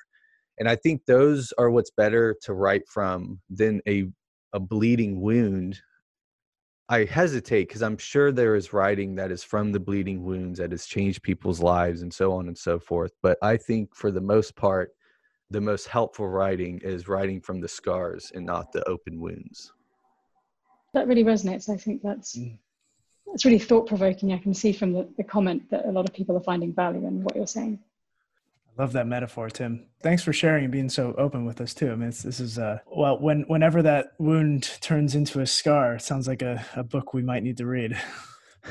and 0.59 0.67
i 0.67 0.75
think 0.75 1.01
those 1.05 1.53
are 1.57 1.69
what's 1.69 1.91
better 1.91 2.35
to 2.41 2.53
write 2.53 2.87
from 2.87 3.39
than 3.49 3.81
a 3.87 4.05
a 4.53 4.59
bleeding 4.59 5.21
wound 5.21 5.77
I 6.89 7.03
hesitate 7.03 7.67
because 7.67 7.83
I'm 7.83 7.97
sure 7.97 8.31
there 8.31 8.55
is 8.55 8.71
writing 8.71 9.15
that 9.15 9.29
is 9.29 9.43
from 9.43 9.71
the 9.71 9.79
bleeding 9.79 10.23
wounds 10.23 10.59
that 10.59 10.71
has 10.71 10.85
changed 10.85 11.21
people's 11.21 11.59
lives 11.59 12.01
and 12.01 12.13
so 12.13 12.31
on 12.31 12.47
and 12.47 12.57
so 12.57 12.79
forth. 12.79 13.11
But 13.21 13.37
I 13.41 13.57
think 13.57 13.93
for 13.93 14.09
the 14.09 14.21
most 14.21 14.55
part, 14.55 14.91
the 15.49 15.59
most 15.59 15.87
helpful 15.87 16.27
writing 16.27 16.79
is 16.83 17.07
writing 17.07 17.41
from 17.41 17.59
the 17.59 17.67
scars 17.67 18.31
and 18.33 18.45
not 18.45 18.71
the 18.71 18.87
open 18.87 19.19
wounds. 19.19 19.73
That 20.93 21.07
really 21.07 21.25
resonates. 21.25 21.69
I 21.69 21.77
think 21.77 22.01
that's 22.01 22.37
mm. 22.37 22.57
that's 23.27 23.43
really 23.43 23.59
thought 23.59 23.87
provoking. 23.87 24.33
I 24.33 24.37
can 24.37 24.53
see 24.53 24.71
from 24.71 24.93
the, 24.93 25.07
the 25.17 25.23
comment 25.23 25.69
that 25.69 25.85
a 25.85 25.91
lot 25.91 26.07
of 26.07 26.13
people 26.13 26.37
are 26.37 26.41
finding 26.43 26.73
value 26.73 27.05
in 27.05 27.21
what 27.23 27.35
you're 27.35 27.47
saying. 27.47 27.79
Love 28.77 28.93
that 28.93 29.07
metaphor, 29.07 29.49
Tim. 29.49 29.87
Thanks 30.03 30.23
for 30.23 30.31
sharing 30.31 30.63
and 30.65 30.71
being 30.71 30.89
so 30.89 31.15
open 31.17 31.45
with 31.45 31.61
us 31.61 31.73
too. 31.73 31.91
I 31.91 31.95
mean, 31.95 32.09
this 32.09 32.39
is 32.39 32.59
uh, 32.59 32.79
well, 32.85 33.19
when 33.19 33.41
whenever 33.47 33.81
that 33.81 34.13
wound 34.19 34.77
turns 34.81 35.15
into 35.15 35.39
a 35.39 35.47
scar, 35.47 35.95
it 35.95 36.01
sounds 36.03 36.27
like 36.27 36.43
a, 36.43 36.63
a 36.75 36.83
book 36.83 37.13
we 37.13 37.23
might 37.23 37.41
need 37.41 37.57
to 37.57 37.65
read. 37.65 37.99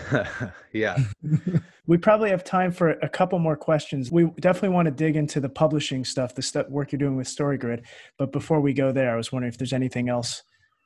yeah. 0.72 0.96
we 1.86 1.98
probably 1.98 2.30
have 2.30 2.44
time 2.44 2.70
for 2.70 2.90
a 2.90 3.08
couple 3.08 3.38
more 3.40 3.56
questions. 3.56 4.12
We 4.12 4.30
definitely 4.40 4.70
want 4.70 4.86
to 4.86 4.92
dig 4.92 5.16
into 5.16 5.40
the 5.40 5.48
publishing 5.48 6.04
stuff, 6.04 6.34
the 6.34 6.42
stuff 6.42 6.68
work 6.68 6.92
you're 6.92 6.98
doing 6.98 7.16
with 7.16 7.26
Story 7.26 7.58
Grid. 7.58 7.84
But 8.16 8.30
before 8.30 8.60
we 8.60 8.72
go 8.72 8.92
there, 8.92 9.12
I 9.12 9.16
was 9.16 9.32
wondering 9.32 9.52
if 9.52 9.58
there's 9.58 9.72
anything 9.72 10.08
else. 10.08 10.42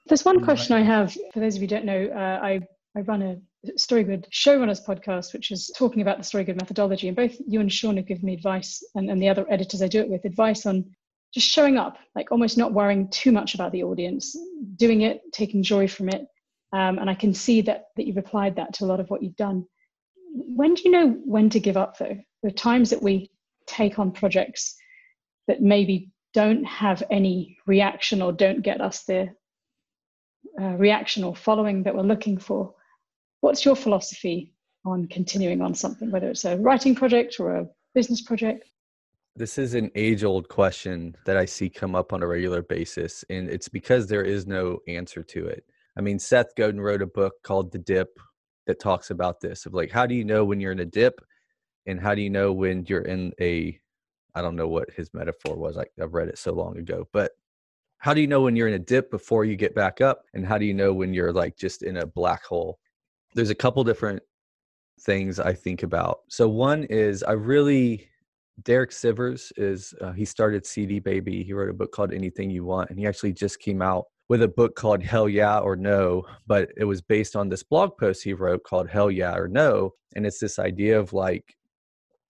There's 0.06 0.24
one 0.24 0.42
question 0.42 0.76
I 0.76 0.82
have. 0.82 1.12
For 1.34 1.40
those 1.40 1.56
of 1.56 1.62
you 1.62 1.68
who 1.68 1.74
don't 1.74 1.84
know, 1.84 2.06
uh, 2.06 2.40
I 2.42 2.60
I 2.96 3.00
run 3.00 3.22
a 3.22 3.36
Story 3.76 4.04
Grid 4.04 4.26
Showrunners 4.32 4.84
podcast, 4.84 5.32
which 5.32 5.50
is 5.50 5.70
talking 5.76 6.02
about 6.02 6.18
the 6.18 6.24
Story 6.24 6.44
Grid 6.44 6.56
methodology. 6.56 7.08
And 7.08 7.16
both 7.16 7.36
you 7.46 7.61
and 7.61 7.72
Shawn 7.72 7.96
have 7.96 8.06
given 8.06 8.24
me 8.24 8.34
advice, 8.34 8.82
and, 8.94 9.11
and 9.11 9.20
the 9.20 9.28
other 9.28 9.46
editors 9.50 9.82
I 9.82 9.88
do 9.88 10.00
it 10.00 10.08
with, 10.08 10.24
advice 10.24 10.66
on 10.66 10.84
just 11.34 11.48
showing 11.48 11.76
up, 11.76 11.98
like 12.14 12.32
almost 12.32 12.58
not 12.58 12.72
worrying 12.72 13.08
too 13.11 13.32
much 13.32 13.54
about 13.54 13.72
the 13.72 13.84
audience, 13.84 14.36
doing 14.76 15.02
it, 15.02 15.20
taking 15.32 15.62
joy 15.62 15.86
from 15.86 16.08
it. 16.08 16.26
Um, 16.72 16.98
and 16.98 17.11
I 17.11 17.14
can 17.14 17.34
see 17.34 17.61
that 17.62 17.86
that 17.96 18.06
you've 18.06 18.16
applied 18.16 18.56
that 18.56 18.72
to 18.74 18.84
a 18.84 18.86
lot 18.86 19.00
of 19.00 19.11
what 19.11 19.22
you've 19.22 19.36
done. 19.36 19.66
When 20.32 20.74
do 20.74 20.82
you 20.84 20.90
know 20.90 21.11
when 21.24 21.50
to 21.50 21.61
give 21.61 21.76
up, 21.76 21.98
though? 21.98 22.16
Are 22.44 22.50
times 22.50 22.90
that 22.90 23.02
we 23.02 23.30
take 23.66 23.98
on 23.98 24.12
projects 24.12 24.76
that 25.48 25.61
maybe 25.61 26.11
don't 26.32 26.64
have 26.64 27.02
any 27.11 27.58
reaction 27.66 28.22
or 28.22 28.32
don't 28.32 28.62
get 28.62 28.80
us 28.80 29.04
the 29.04 29.28
uh, 30.61 30.76
reaction 30.76 31.24
or 31.24 31.34
following 31.34 31.82
that 31.82 31.94
we're 31.94 32.02
looking 32.02 32.38
for 32.38 32.74
What's 33.41 33.64
your 33.64 33.76
philosophy 33.76 34.53
on 34.84 35.07
continuing 35.07 35.62
on 35.62 35.74
something, 35.74 36.11
whether 36.11 36.30
it's 36.30 36.45
a 36.45 36.57
writing 36.59 36.95
project 36.95 37.41
or 37.41 37.57
a 37.57 37.66
business 37.95 38.20
project? 38.22 38.68
This 39.36 39.59
is 39.59 39.74
an 39.74 39.91
age 39.95 40.24
old 40.24 40.49
question 40.49 41.16
that 41.24 41.36
I 41.36 41.45
see 41.45 41.70
come 41.70 41.95
up 41.95 42.12
on 42.12 42.22
a 42.22 42.26
regular 42.26 42.62
basis, 42.62 43.24
and 43.30 43.49
it's 43.49 43.68
because 43.68 44.07
there 44.07 44.24
is 44.24 44.47
no 44.47 44.80
answer 44.88 45.22
to 45.22 45.47
it. 45.47 45.64
I 45.97 46.01
mean, 46.01 46.18
Seth 46.18 46.55
Godin 46.57 46.80
wrote 46.80 47.03
a 47.03 47.07
book 47.07 47.34
called 47.43 47.72
The 47.72 47.78
Dip 47.78 48.18
that 48.66 48.80
talks 48.80 49.11
about 49.11 49.41
this 49.41 49.66
of 49.66 49.74
like, 49.74 49.91
how 49.91 50.07
do 50.07 50.14
you 50.14 50.24
know 50.24 50.45
when 50.45 50.61
you're 50.61 50.72
in 50.72 50.80
a 50.80 50.84
dip, 50.84 51.20
and 51.86 52.01
how 52.01 52.14
do 52.14 52.22
you 52.22 52.30
know 52.30 52.53
when 52.53 52.84
you're 52.86 53.03
in 53.03 53.32
a 53.41 53.78
I 54.34 54.43
don't 54.43 54.57
know 54.57 54.68
what 54.68 54.91
his 54.91 55.12
metaphor 55.12 55.57
was. 55.57 55.76
I, 55.76 55.84
I've 56.01 56.14
read 56.14 56.28
it 56.28 56.38
so 56.38 56.53
long 56.53 56.78
ago, 56.78 57.09
but 57.12 57.32
how 57.99 58.14
do 58.14 58.20
you 58.20 58.26
know 58.26 58.43
when 58.43 58.57
you're 58.57 58.68
in 58.68 58.74
a 58.74 58.78
dip 58.78 59.11
before 59.11 59.45
you 59.45 59.57
get 59.57 59.74
back 59.74 60.01
up? 60.01 60.24
And 60.34 60.47
how 60.47 60.57
do 60.57 60.64
you 60.64 60.74
know 60.74 60.93
when 60.93 61.12
you're 61.12 61.32
like 61.32 61.57
just 61.57 61.82
in 61.82 61.97
a 61.97 62.07
black 62.07 62.45
hole? 62.45 62.78
There's 63.35 63.51
a 63.51 63.55
couple 63.55 63.85
different 63.85 64.22
things 65.03 65.41
I 65.41 65.53
think 65.53 65.83
about. 65.83 66.20
So 66.28 66.49
one 66.49 66.85
is 66.85 67.22
I 67.22 67.33
really 67.33 68.09
Derek 68.62 68.91
Sivers 68.91 69.53
is 69.57 69.95
uh, 70.01 70.12
he 70.12 70.24
started 70.24 70.66
CD 70.66 70.99
Baby. 70.99 71.43
He 71.43 71.53
wrote 71.53 71.70
a 71.70 71.74
book 71.74 71.93
called 71.93 72.12
Anything 72.12 72.51
You 72.51 72.64
Want, 72.64 72.91
and 72.91 72.99
he 72.99 73.07
actually 73.07 73.33
just 73.33 73.61
came 73.61 73.81
out 73.81 74.07
with 74.28 74.43
a 74.43 74.49
book 74.49 74.76
called 74.76 75.03
Hell 75.03 75.28
Yeah 75.28 75.59
or 75.59 75.76
No, 75.76 76.24
but 76.47 76.70
it 76.76 76.85
was 76.85 77.01
based 77.01 77.37
on 77.37 77.49
this 77.49 77.62
blog 77.62 77.97
post 77.99 78.22
he 78.22 78.33
wrote 78.33 78.62
called 78.64 78.89
Hell 78.89 79.11
Yeah 79.11 79.35
or 79.35 79.49
No, 79.49 79.95
and 80.14 80.26
it's 80.26 80.39
this 80.39 80.59
idea 80.59 80.99
of 80.99 81.12
like 81.12 81.57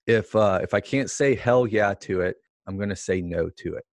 if 0.07 0.35
uh, 0.35 0.59
if 0.63 0.73
I 0.73 0.79
can't 0.79 1.09
say 1.09 1.35
hell 1.35 1.67
yeah 1.67 1.93
to 2.01 2.21
it, 2.21 2.37
I'm 2.67 2.77
to 2.89 2.95
say 2.95 3.21
no 3.21 3.49
to 3.57 3.75
it. 3.75 3.83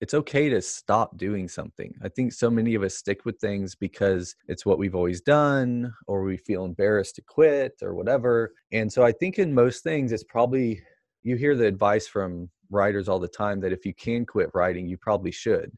It's 0.00 0.14
okay 0.14 0.50
to 0.50 0.60
stop 0.60 1.16
doing 1.16 1.48
something. 1.48 1.94
I 2.02 2.08
think 2.08 2.32
so 2.32 2.50
many 2.50 2.74
of 2.74 2.82
us 2.82 2.96
stick 2.96 3.24
with 3.24 3.38
things 3.38 3.74
because 3.74 4.36
it's 4.46 4.66
what 4.66 4.78
we've 4.78 4.94
always 4.94 5.22
done, 5.22 5.92
or 6.06 6.22
we 6.22 6.36
feel 6.36 6.64
embarrassed 6.66 7.14
to 7.16 7.22
quit, 7.22 7.72
or 7.82 7.94
whatever. 7.94 8.52
And 8.72 8.92
so 8.92 9.02
I 9.04 9.12
think 9.12 9.38
in 9.38 9.54
most 9.54 9.82
things, 9.82 10.12
it's 10.12 10.24
probably 10.24 10.82
you 11.22 11.36
hear 11.36 11.56
the 11.56 11.66
advice 11.66 12.06
from 12.06 12.50
writers 12.70 13.08
all 13.08 13.18
the 13.18 13.26
time 13.28 13.60
that 13.60 13.72
if 13.72 13.86
you 13.86 13.94
can 13.94 14.26
quit 14.26 14.50
writing, 14.54 14.86
you 14.86 14.98
probably 14.98 15.32
should. 15.32 15.72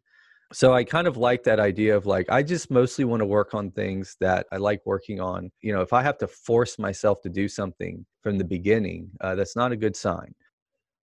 So 0.52 0.72
I 0.72 0.82
kind 0.82 1.06
of 1.06 1.16
like 1.16 1.44
that 1.44 1.60
idea 1.60 1.96
of 1.96 2.06
like, 2.06 2.28
I 2.30 2.42
just 2.42 2.70
mostly 2.70 3.04
want 3.04 3.20
to 3.20 3.26
work 3.26 3.54
on 3.54 3.70
things 3.70 4.16
that 4.20 4.46
I 4.50 4.56
like 4.56 4.80
working 4.86 5.20
on. 5.20 5.50
You 5.60 5.74
know, 5.74 5.82
if 5.82 5.92
I 5.92 6.02
have 6.02 6.18
to 6.18 6.26
force 6.26 6.78
myself 6.78 7.20
to 7.22 7.28
do 7.28 7.48
something 7.48 8.04
from 8.22 8.38
the 8.38 8.44
beginning, 8.44 9.10
uh, 9.20 9.34
that's 9.34 9.56
not 9.56 9.72
a 9.72 9.76
good 9.76 9.94
sign. 9.94 10.34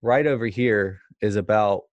Right 0.01 0.25
over 0.25 0.47
here 0.47 0.99
is 1.21 1.35
about 1.35 1.83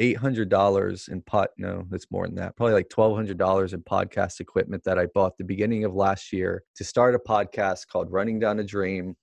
$800 0.00 1.08
in 1.08 1.22
pot. 1.22 1.50
No, 1.58 1.86
that's 1.90 2.10
more 2.10 2.26
than 2.26 2.36
that. 2.36 2.56
Probably 2.56 2.74
like 2.74 2.88
$1,200 2.88 3.72
in 3.72 3.82
podcast 3.82 4.40
equipment 4.40 4.84
that 4.84 4.98
I 4.98 5.06
bought 5.06 5.36
the 5.38 5.44
beginning 5.44 5.84
of 5.84 5.94
last 5.94 6.32
year 6.32 6.64
to 6.76 6.84
start 6.84 7.14
a 7.14 7.18
podcast 7.18 7.88
called 7.88 8.10
Running 8.10 8.38
Down 8.38 8.58
a 8.58 8.64
Dream 8.64 9.16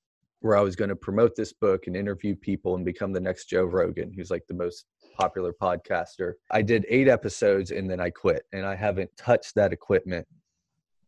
where 0.44 0.58
I 0.58 0.62
was 0.62 0.76
going 0.76 0.90
to 0.90 0.96
promote 0.96 1.38
this 1.38 1.54
book 1.54 1.88
and 1.88 1.96
interview 1.96 2.36
people 2.36 2.76
and 2.76 2.84
become 2.84 3.14
the 3.14 3.20
next 3.20 3.46
Joe 3.46 3.64
Rogan, 3.64 4.12
who's 4.12 4.30
like 4.30 4.44
the 4.48 4.54
most 4.54 4.86
popular 5.18 5.54
podcaster. 5.54 6.34
I 6.52 6.62
did 6.62 6.86
eight 6.90 7.08
episodes 7.08 7.72
and 7.72 7.90
then 7.90 8.02
I 8.02 8.10
quit, 8.10 8.44
and 8.52 8.66
I 8.66 8.76
haven't 8.76 9.16
touched 9.16 9.56
that 9.56 9.72
equipment 9.72 10.28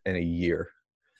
in 0.05 0.15
a 0.15 0.21
year. 0.21 0.69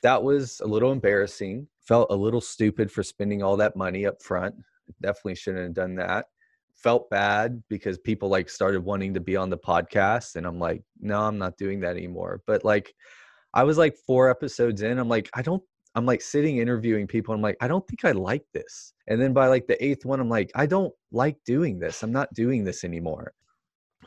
That 0.02 0.24
was 0.24 0.62
a 0.62 0.68
little 0.68 0.94
embarrassing. 0.94 1.68
Felt 1.82 2.08
a 2.10 2.16
little 2.16 2.40
stupid 2.40 2.90
for 2.90 3.04
spending 3.04 3.44
all 3.44 3.58
that 3.58 3.76
money 3.76 4.06
up 4.06 4.22
front. 4.22 4.56
Definitely 5.02 5.36
shouldn't 5.36 5.64
have 5.66 5.74
done 5.74 5.96
that. 5.96 6.28
Felt 6.76 7.10
bad 7.10 7.64
because 7.70 7.98
people 7.98 8.30
like 8.30 8.50
started 8.50 8.84
wanting 8.84 9.14
to 9.14 9.20
be 9.20 9.36
on 9.36 9.50
the 9.50 9.58
podcast, 9.58 10.36
and 10.36 10.46
I'm 10.46 10.60
like, 10.60 10.84
no, 11.00 11.22
I'm 11.22 11.38
not 11.38 11.58
doing 11.58 11.80
that 11.82 11.96
anymore. 11.98 12.42
But 12.46 12.64
like, 12.64 12.94
I 13.54 13.64
was 13.64 13.78
like 13.78 13.96
four 14.06 14.30
episodes 14.30 14.82
in. 14.82 15.00
I'm 15.00 15.10
like, 15.10 15.30
I 15.34 15.42
don't 15.42 15.64
I'm 15.96 16.06
like 16.06 16.22
sitting 16.22 16.58
interviewing 16.58 17.08
people. 17.08 17.34
I'm 17.34 17.42
like, 17.42 17.56
I 17.62 17.70
don't 17.70 17.88
think 17.88 18.04
I 18.04 18.12
like 18.12 18.44
this. 18.54 18.94
And 19.08 19.20
then 19.20 19.32
by 19.32 19.48
like 19.48 19.66
the 19.66 19.84
eighth 19.84 20.06
one, 20.06 20.20
I'm 20.20 20.30
like, 20.30 20.52
I 20.54 20.66
don't 20.66 20.94
like 21.14 21.38
doing 21.46 21.80
this. 21.80 22.04
I'm 22.04 22.12
not 22.12 22.34
doing 22.34 22.66
this 22.66 22.84
anymore. 22.84 23.32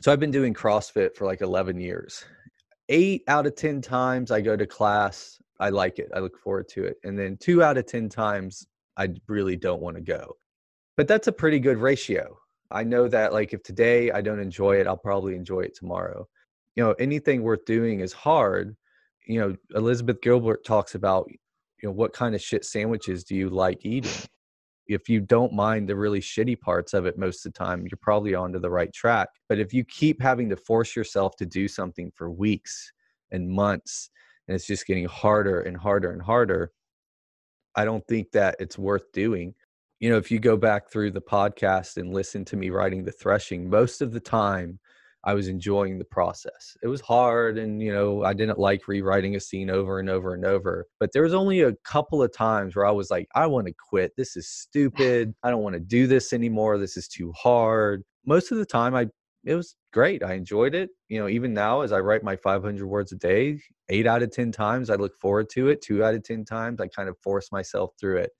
So 0.02 0.12
I've 0.12 0.20
been 0.20 0.30
doing 0.30 0.52
CrossFit 0.52 1.16
for 1.16 1.24
like 1.24 1.40
11 1.40 1.80
years. 1.80 2.24
Eight 2.90 3.22
out 3.26 3.46
of 3.46 3.56
10 3.56 3.80
times 3.80 4.30
I 4.30 4.42
go 4.42 4.54
to 4.54 4.66
class, 4.66 5.38
I 5.60 5.70
like 5.70 5.98
it. 5.98 6.10
I 6.14 6.20
look 6.20 6.38
forward 6.38 6.68
to 6.70 6.84
it. 6.84 6.98
And 7.04 7.18
then 7.18 7.38
two 7.40 7.62
out 7.62 7.78
of 7.78 7.86
10 7.86 8.10
times, 8.10 8.66
I 8.98 9.08
really 9.26 9.56
don't 9.56 9.80
want 9.80 9.96
to 9.96 10.02
go. 10.02 10.36
But 10.96 11.08
that's 11.08 11.26
a 11.26 11.32
pretty 11.32 11.58
good 11.58 11.78
ratio. 11.78 12.38
I 12.70 12.84
know 12.84 13.08
that 13.08 13.32
like 13.32 13.52
if 13.52 13.62
today 13.62 14.10
I 14.10 14.20
don't 14.20 14.40
enjoy 14.40 14.80
it, 14.80 14.86
I'll 14.86 14.96
probably 14.96 15.34
enjoy 15.34 15.60
it 15.60 15.74
tomorrow. 15.74 16.28
You 16.74 16.84
know, 16.84 16.92
anything 16.92 17.42
worth 17.42 17.64
doing 17.64 18.00
is 18.00 18.12
hard. 18.12 18.76
You 19.26 19.40
know, 19.40 19.56
Elizabeth 19.74 20.20
Gilbert 20.20 20.64
talks 20.64 20.94
about 20.94 21.28
you 21.82 21.88
know 21.88 21.92
what 21.92 22.12
kind 22.12 22.34
of 22.34 22.42
shit 22.42 22.64
sandwiches 22.64 23.24
do 23.24 23.34
you 23.34 23.48
like 23.48 23.84
eating 23.84 24.10
if 24.86 25.08
you 25.08 25.20
don't 25.20 25.52
mind 25.52 25.88
the 25.88 25.94
really 25.94 26.20
shitty 26.20 26.58
parts 26.58 26.94
of 26.94 27.06
it 27.06 27.18
most 27.18 27.44
of 27.44 27.52
the 27.52 27.58
time 27.58 27.82
you're 27.82 27.98
probably 28.00 28.34
onto 28.34 28.58
the 28.58 28.70
right 28.70 28.92
track 28.92 29.28
but 29.48 29.58
if 29.58 29.72
you 29.72 29.84
keep 29.84 30.20
having 30.20 30.48
to 30.48 30.56
force 30.56 30.96
yourself 30.96 31.36
to 31.36 31.46
do 31.46 31.68
something 31.68 32.10
for 32.14 32.30
weeks 32.30 32.92
and 33.30 33.48
months 33.48 34.10
and 34.46 34.54
it's 34.54 34.66
just 34.66 34.86
getting 34.86 35.04
harder 35.06 35.60
and 35.60 35.76
harder 35.76 36.10
and 36.10 36.22
harder 36.22 36.72
i 37.76 37.84
don't 37.84 38.06
think 38.08 38.30
that 38.32 38.56
it's 38.58 38.78
worth 38.78 39.10
doing 39.12 39.54
you 40.00 40.10
know 40.10 40.16
if 40.16 40.30
you 40.30 40.38
go 40.38 40.56
back 40.56 40.90
through 40.90 41.10
the 41.10 41.20
podcast 41.20 41.96
and 41.96 42.14
listen 42.14 42.44
to 42.44 42.56
me 42.56 42.70
writing 42.70 43.04
the 43.04 43.12
threshing 43.12 43.68
most 43.68 44.00
of 44.00 44.12
the 44.12 44.20
time 44.20 44.78
I 45.24 45.34
was 45.34 45.48
enjoying 45.48 45.98
the 45.98 46.04
process. 46.04 46.76
It 46.82 46.88
was 46.88 47.00
hard 47.00 47.58
and 47.58 47.82
you 47.82 47.92
know, 47.92 48.24
I 48.24 48.34
didn't 48.34 48.58
like 48.58 48.86
rewriting 48.88 49.36
a 49.36 49.40
scene 49.40 49.68
over 49.68 49.98
and 49.98 50.08
over 50.08 50.34
and 50.34 50.44
over. 50.44 50.86
But 51.00 51.12
there 51.12 51.22
was 51.22 51.34
only 51.34 51.62
a 51.62 51.74
couple 51.84 52.22
of 52.22 52.32
times 52.32 52.76
where 52.76 52.86
I 52.86 52.92
was 52.92 53.10
like, 53.10 53.28
I 53.34 53.46
want 53.46 53.66
to 53.66 53.74
quit. 53.90 54.12
This 54.16 54.36
is 54.36 54.48
stupid. 54.48 55.34
I 55.42 55.50
don't 55.50 55.62
want 55.62 55.74
to 55.74 55.80
do 55.80 56.06
this 56.06 56.32
anymore. 56.32 56.78
This 56.78 56.96
is 56.96 57.08
too 57.08 57.32
hard. 57.36 58.04
Most 58.24 58.52
of 58.52 58.58
the 58.58 58.66
time 58.66 58.94
I 58.94 59.08
it 59.44 59.54
was 59.54 59.76
great. 59.92 60.22
I 60.22 60.34
enjoyed 60.34 60.74
it. 60.74 60.90
You 61.08 61.20
know, 61.20 61.28
even 61.28 61.54
now 61.54 61.80
as 61.82 61.92
I 61.92 62.00
write 62.00 62.22
my 62.22 62.36
500 62.36 62.86
words 62.86 63.12
a 63.12 63.16
day, 63.16 63.58
8 63.88 64.06
out 64.06 64.22
of 64.22 64.30
10 64.30 64.52
times 64.52 64.90
I 64.90 64.96
look 64.96 65.16
forward 65.16 65.48
to 65.50 65.68
it. 65.68 65.82
2 65.82 66.04
out 66.04 66.14
of 66.14 66.22
10 66.22 66.44
times 66.44 66.80
I 66.80 66.88
kind 66.88 67.08
of 67.08 67.18
force 67.18 67.50
myself 67.50 67.90
through 68.00 68.18
it 68.18 68.30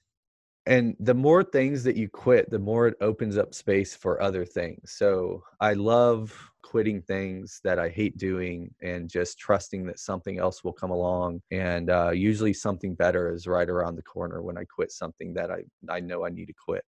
and 0.69 0.95
the 1.01 1.15
more 1.15 1.43
things 1.43 1.83
that 1.83 1.97
you 1.97 2.09
quit 2.09 2.51
the 2.51 2.59
more 2.59 2.87
it 2.87 2.95
opens 3.01 3.39
up 3.39 3.55
space 3.55 3.97
for 3.97 4.23
other 4.23 4.45
things. 4.45 4.93
So 4.93 5.43
i 5.61 5.73
love 5.73 6.51
quitting 6.63 7.01
things 7.01 7.61
that 7.65 7.79
i 7.79 7.89
hate 7.89 8.19
doing 8.19 8.71
and 8.83 9.09
just 9.09 9.39
trusting 9.39 9.87
that 9.87 9.99
something 9.99 10.39
else 10.39 10.63
will 10.63 10.73
come 10.73 10.91
along 10.91 11.41
and 11.51 11.89
uh, 11.89 12.11
usually 12.11 12.53
something 12.53 12.95
better 12.95 13.33
is 13.33 13.47
right 13.47 13.71
around 13.71 13.97
the 13.97 14.03
corner 14.03 14.43
when 14.43 14.59
i 14.59 14.65
quit 14.65 14.93
something 14.93 15.33
that 15.33 15.51
i 15.51 15.61
i 15.89 15.99
know 15.99 16.27
i 16.27 16.29
need 16.29 16.47
to 16.47 16.53
quit. 16.53 16.85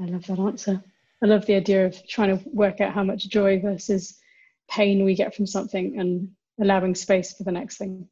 I 0.00 0.04
love 0.04 0.26
that 0.26 0.38
answer. 0.38 0.82
I 1.22 1.26
love 1.26 1.46
the 1.46 1.56
idea 1.56 1.86
of 1.86 2.06
trying 2.06 2.38
to 2.38 2.48
work 2.50 2.80
out 2.80 2.92
how 2.92 3.02
much 3.02 3.28
joy 3.28 3.58
versus 3.58 4.18
pain 4.70 5.04
we 5.04 5.14
get 5.14 5.34
from 5.34 5.46
something 5.46 5.98
and 5.98 6.28
allowing 6.60 6.94
space 6.94 7.32
for 7.32 7.44
the 7.44 7.52
next 7.52 7.78
thing. 7.78 8.06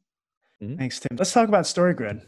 Mm-hmm. 0.61 0.77
thanks 0.77 0.99
tim. 0.99 1.15
Let's 1.15 1.31
talk 1.31 1.47
about 1.47 1.67
story 1.67 1.93
grid 1.93 2.21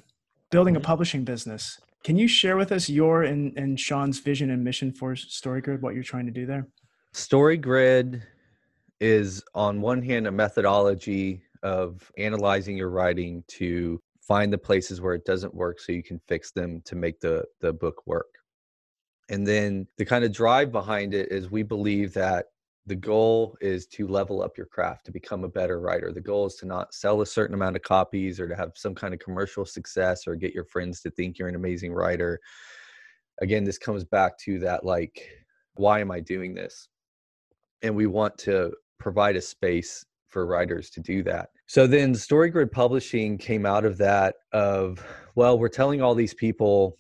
building 0.52 0.76
a 0.76 0.80
mm-hmm. 0.80 0.86
publishing 0.86 1.24
business 1.24 1.80
can 2.04 2.18
you 2.18 2.28
share 2.28 2.58
with 2.58 2.72
us 2.72 2.90
your 2.90 3.24
and, 3.24 3.58
and 3.58 3.80
Shawn's 3.80 4.20
vision 4.20 4.50
and 4.52 4.64
mission 4.64 4.92
for 4.92 5.16
Story 5.16 5.62
Grid, 5.62 5.82
what 5.82 5.94
you're 5.94 6.04
trying 6.04 6.26
to 6.26 6.32
do 6.32 6.46
there? 6.46 6.68
Story 7.12 7.58
Grid 7.58 8.24
is, 9.00 9.44
on 9.54 9.82
one 9.82 10.02
hand, 10.02 10.28
a 10.28 10.32
methodology 10.32 11.42
of 11.64 12.10
analyzing 12.18 12.78
your 12.78 12.90
writing 12.90 13.44
to 13.48 14.00
find 14.22 14.54
the 14.54 14.58
places 14.58 15.02
where 15.02 15.16
it 15.16 15.26
doesn't 15.26 15.54
work 15.54 15.80
so 15.80 15.92
you 15.92 16.04
can 16.04 16.20
fix 16.28 16.52
them 16.52 16.82
to 16.86 16.96
make 16.96 17.20
the, 17.20 17.44
the 17.60 17.74
book 17.74 18.06
work. 18.06 18.36
And 19.30 19.46
then 19.46 19.88
the 19.98 20.06
kind 20.06 20.24
of 20.24 20.32
drive 20.32 20.72
behind 20.72 21.14
it 21.14 21.32
is 21.32 21.52
we 21.52 21.64
believe 21.64 22.14
that 22.14 22.46
the 22.90 22.96
goal 22.96 23.56
is 23.62 23.86
to 23.86 24.08
level 24.08 24.42
up 24.42 24.58
your 24.58 24.66
craft 24.66 25.06
to 25.06 25.12
become 25.12 25.44
a 25.44 25.48
better 25.48 25.80
writer. 25.80 26.12
The 26.12 26.20
goal 26.20 26.48
is 26.48 26.56
to 26.56 26.66
not 26.66 26.92
sell 26.92 27.22
a 27.22 27.26
certain 27.26 27.54
amount 27.54 27.76
of 27.76 27.84
copies 27.84 28.40
or 28.40 28.48
to 28.50 28.56
have 28.56 28.72
some 28.74 28.96
kind 28.96 29.14
of 29.14 29.20
commercial 29.20 29.64
success 29.64 30.28
or 30.28 30.36
get 30.36 30.56
your 30.56 30.66
friends 30.66 31.00
to 31.02 31.12
think 31.12 31.38
you're 31.38 31.48
an 31.48 31.56
amazing 31.56 31.94
writer. 31.94 32.40
Again 33.42 33.64
this 33.64 33.78
comes 33.78 34.04
back 34.04 34.40
to 34.40 34.58
that 34.60 34.84
like 34.84 35.22
why 35.76 36.00
am 36.00 36.10
i 36.10 36.20
doing 36.20 36.56
this? 36.56 36.90
And 37.84 37.96
we 37.96 38.08
want 38.08 38.36
to 38.40 38.74
provide 38.98 39.36
a 39.36 39.42
space 39.42 40.04
for 40.28 40.48
writers 40.48 40.90
to 40.90 41.00
do 41.00 41.22
that. 41.24 41.50
So 41.68 41.86
then 41.86 42.16
story 42.16 42.50
grid 42.50 42.72
publishing 42.72 43.38
came 43.38 43.68
out 43.68 43.86
of 43.86 44.00
that 44.00 44.34
of 44.52 45.06
well 45.36 45.60
we're 45.60 45.70
telling 45.70 46.02
all 46.02 46.16
these 46.16 46.34
people 46.34 46.98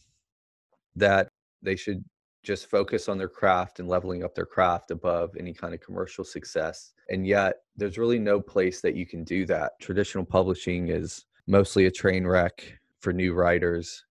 that 0.95 1.29
they 1.63 1.75
should 1.75 2.03
just 2.43 2.69
focus 2.69 3.09
on 3.09 3.17
their 3.17 3.29
craft 3.29 3.79
and 3.79 3.87
leveling 3.87 4.23
up 4.23 4.33
their 4.33 4.45
craft 4.45 4.91
above 4.91 5.35
any 5.37 5.53
kind 5.53 5.73
of 5.73 5.81
commercial 5.81 6.23
success. 6.23 6.93
And 7.09 7.25
yet, 7.25 7.55
there's 7.75 7.97
really 7.97 8.19
no 8.19 8.39
place 8.39 8.81
that 8.81 8.95
you 8.95 9.05
can 9.05 9.23
do 9.23 9.45
that. 9.47 9.79
Traditional 9.79 10.25
publishing 10.25 10.89
is 10.89 11.25
mostly 11.47 11.85
a 11.85 11.91
train 11.91 12.25
wreck 12.25 12.79
for 12.99 13.13
new 13.13 13.33
writers. 13.33 14.05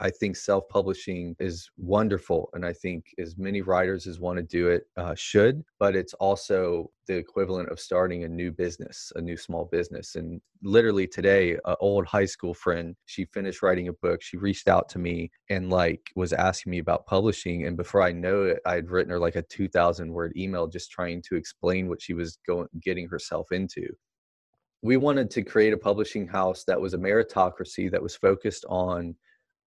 I 0.00 0.10
think 0.10 0.36
self 0.36 0.68
publishing 0.68 1.34
is 1.40 1.68
wonderful. 1.76 2.50
And 2.54 2.64
I 2.64 2.72
think 2.72 3.06
as 3.18 3.36
many 3.36 3.62
writers 3.62 4.06
as 4.06 4.20
want 4.20 4.36
to 4.36 4.42
do 4.44 4.68
it 4.68 4.84
uh, 4.96 5.14
should, 5.16 5.64
but 5.80 5.96
it's 5.96 6.14
also 6.14 6.90
the 7.06 7.16
equivalent 7.16 7.70
of 7.70 7.80
starting 7.80 8.24
a 8.24 8.28
new 8.28 8.52
business, 8.52 9.12
a 9.16 9.20
new 9.20 9.36
small 9.36 9.64
business. 9.64 10.14
And 10.14 10.40
literally 10.62 11.06
today, 11.06 11.54
an 11.64 11.76
old 11.80 12.06
high 12.06 12.26
school 12.26 12.54
friend, 12.54 12.94
she 13.06 13.24
finished 13.26 13.62
writing 13.62 13.88
a 13.88 13.92
book. 13.92 14.22
She 14.22 14.36
reached 14.36 14.68
out 14.68 14.88
to 14.90 14.98
me 14.98 15.30
and 15.50 15.70
like 15.70 16.10
was 16.14 16.32
asking 16.32 16.70
me 16.70 16.78
about 16.78 17.06
publishing. 17.06 17.66
And 17.66 17.76
before 17.76 18.02
I 18.02 18.12
know 18.12 18.44
it, 18.44 18.58
I 18.64 18.74
had 18.74 18.90
written 18.90 19.10
her 19.10 19.18
like 19.18 19.36
a 19.36 19.42
2000 19.42 20.12
word 20.12 20.32
email 20.36 20.68
just 20.68 20.90
trying 20.90 21.22
to 21.28 21.36
explain 21.36 21.88
what 21.88 22.00
she 22.00 22.14
was 22.14 22.38
going, 22.46 22.68
getting 22.80 23.08
herself 23.08 23.50
into 23.52 23.86
we 24.80 24.96
wanted 24.96 25.28
to 25.28 25.42
create 25.42 25.72
a 25.72 25.76
publishing 25.76 26.28
house 26.28 26.62
that 26.64 26.80
was 26.80 26.94
a 26.94 26.98
meritocracy 26.98 27.90
that 27.90 28.00
was 28.00 28.14
focused 28.14 28.64
on 28.68 29.12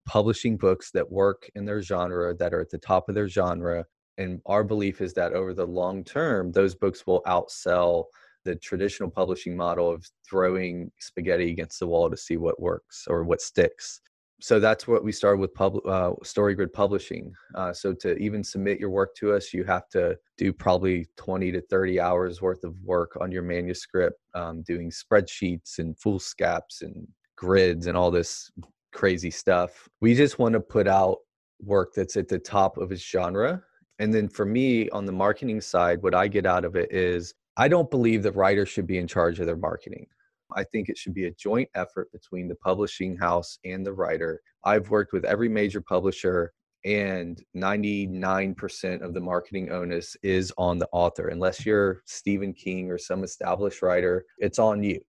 publishing 0.06 0.58
books 0.58 0.92
that 0.92 1.12
work 1.12 1.50
in 1.56 1.66
their 1.66 1.82
genre, 1.82 2.34
that 2.36 2.54
are 2.54 2.62
at 2.62 2.70
the 2.70 2.78
top 2.78 3.10
of 3.10 3.16
their 3.16 3.28
genre, 3.28 3.86
And 4.18 4.42
our 4.46 4.64
belief 4.64 5.02
is 5.02 5.14
that 5.14 5.34
over 5.34 5.54
the 5.54 5.66
long 5.66 6.04
term, 6.04 6.52
those 6.52 6.76
books 6.76 7.08
will 7.08 7.22
outsell 7.24 8.06
the 8.44 8.56
traditional 8.56 9.10
publishing 9.10 9.56
model 9.56 9.90
of 9.90 10.06
throwing 10.28 10.92
spaghetti 11.00 11.52
against 11.52 11.80
the 11.80 11.88
wall 11.88 12.10
to 12.10 12.18
see 12.18 12.38
what 12.38 12.60
works 12.60 13.06
or 13.08 13.24
what 13.24 13.42
sticks. 13.42 14.02
So 14.42 14.60
that's 14.60 14.88
what 14.88 15.04
we 15.04 15.12
started 15.12 15.40
with 15.40 15.54
pub, 15.54 15.78
uh, 15.86 16.14
Story 16.24 16.56
Grid 16.56 16.74
Publishing. 16.74 17.32
Uh, 17.54 17.72
so 17.72 17.94
to 17.94 18.16
even 18.18 18.44
submit 18.44 18.80
your 18.80 18.90
work 18.90 19.14
to 19.18 19.34
us, 19.34 19.54
you 19.54 19.64
have 19.66 19.88
to 19.90 20.18
do 20.36 20.52
probably 20.52 21.06
20 21.18 21.52
to 21.52 21.62
30 21.62 22.00
hours 22.00 22.42
worth 22.42 22.64
of 22.64 22.76
work 22.84 23.16
on 23.22 23.32
your 23.32 23.44
manuscript, 23.44 24.20
um, 24.34 24.64
doing 24.64 24.90
spreadsheets 24.90 25.78
and 25.78 25.96
foolscaps 25.96 26.82
and 26.82 27.08
grids 27.38 27.86
and 27.86 27.96
all 27.96 28.10
this 28.10 28.52
crazy 28.92 29.32
stuff. 29.32 29.88
We 30.02 30.14
just 30.16 30.40
want 30.40 30.54
to 30.54 30.60
put 30.60 30.88
out 30.88 31.18
work 31.62 31.94
that's 31.96 32.18
at 32.18 32.28
the 32.28 32.40
top 32.40 32.78
of 32.78 32.92
its 32.92 33.04
genre. 33.04 33.62
And 34.00 34.14
then 34.14 34.28
for 34.28 34.46
me 34.46 34.90
on 34.90 35.06
the 35.06 35.12
marketing 35.12 35.62
side, 35.62 36.02
what 36.02 36.16
I 36.16 36.28
get 36.28 36.46
out 36.46 36.66
of 36.66 36.76
it 36.76 36.92
is 36.92 37.34
I 37.58 37.68
don't 37.68 37.92
believe 37.92 38.24
the 38.24 38.32
writer 38.32 38.66
should 38.66 38.88
be 38.88 38.98
in 38.98 39.08
charge 39.08 39.40
of 39.40 39.46
their 39.46 39.58
marketing. 39.58 40.08
I 40.56 40.64
think 40.64 40.90
it 40.90 40.98
should 40.98 41.14
be 41.14 41.26
a 41.26 41.32
joint 41.32 41.70
effort 41.76 42.12
between 42.12 42.48
the 42.48 42.56
publishing 42.56 43.18
house 43.18 43.60
and 43.64 43.86
the 43.86 43.94
writer. 43.94 44.42
I've 44.64 44.90
worked 44.90 45.14
with 45.14 45.26
every 45.26 45.50
major 45.50 45.82
publisher, 45.82 46.54
and 46.84 47.42
99% 47.56 49.02
of 49.02 49.14
the 49.14 49.20
marketing 49.20 49.72
onus 49.72 50.16
is 50.24 50.52
on 50.58 50.80
the 50.80 50.90
author. 50.92 51.28
Unless 51.28 51.66
you're 51.66 52.02
Stephen 52.06 52.54
King 52.54 52.90
or 52.92 52.98
some 52.98 53.24
established 53.24 53.82
writer, 53.82 54.26
it's 54.40 54.60
on 54.60 54.84
you. 54.84 55.00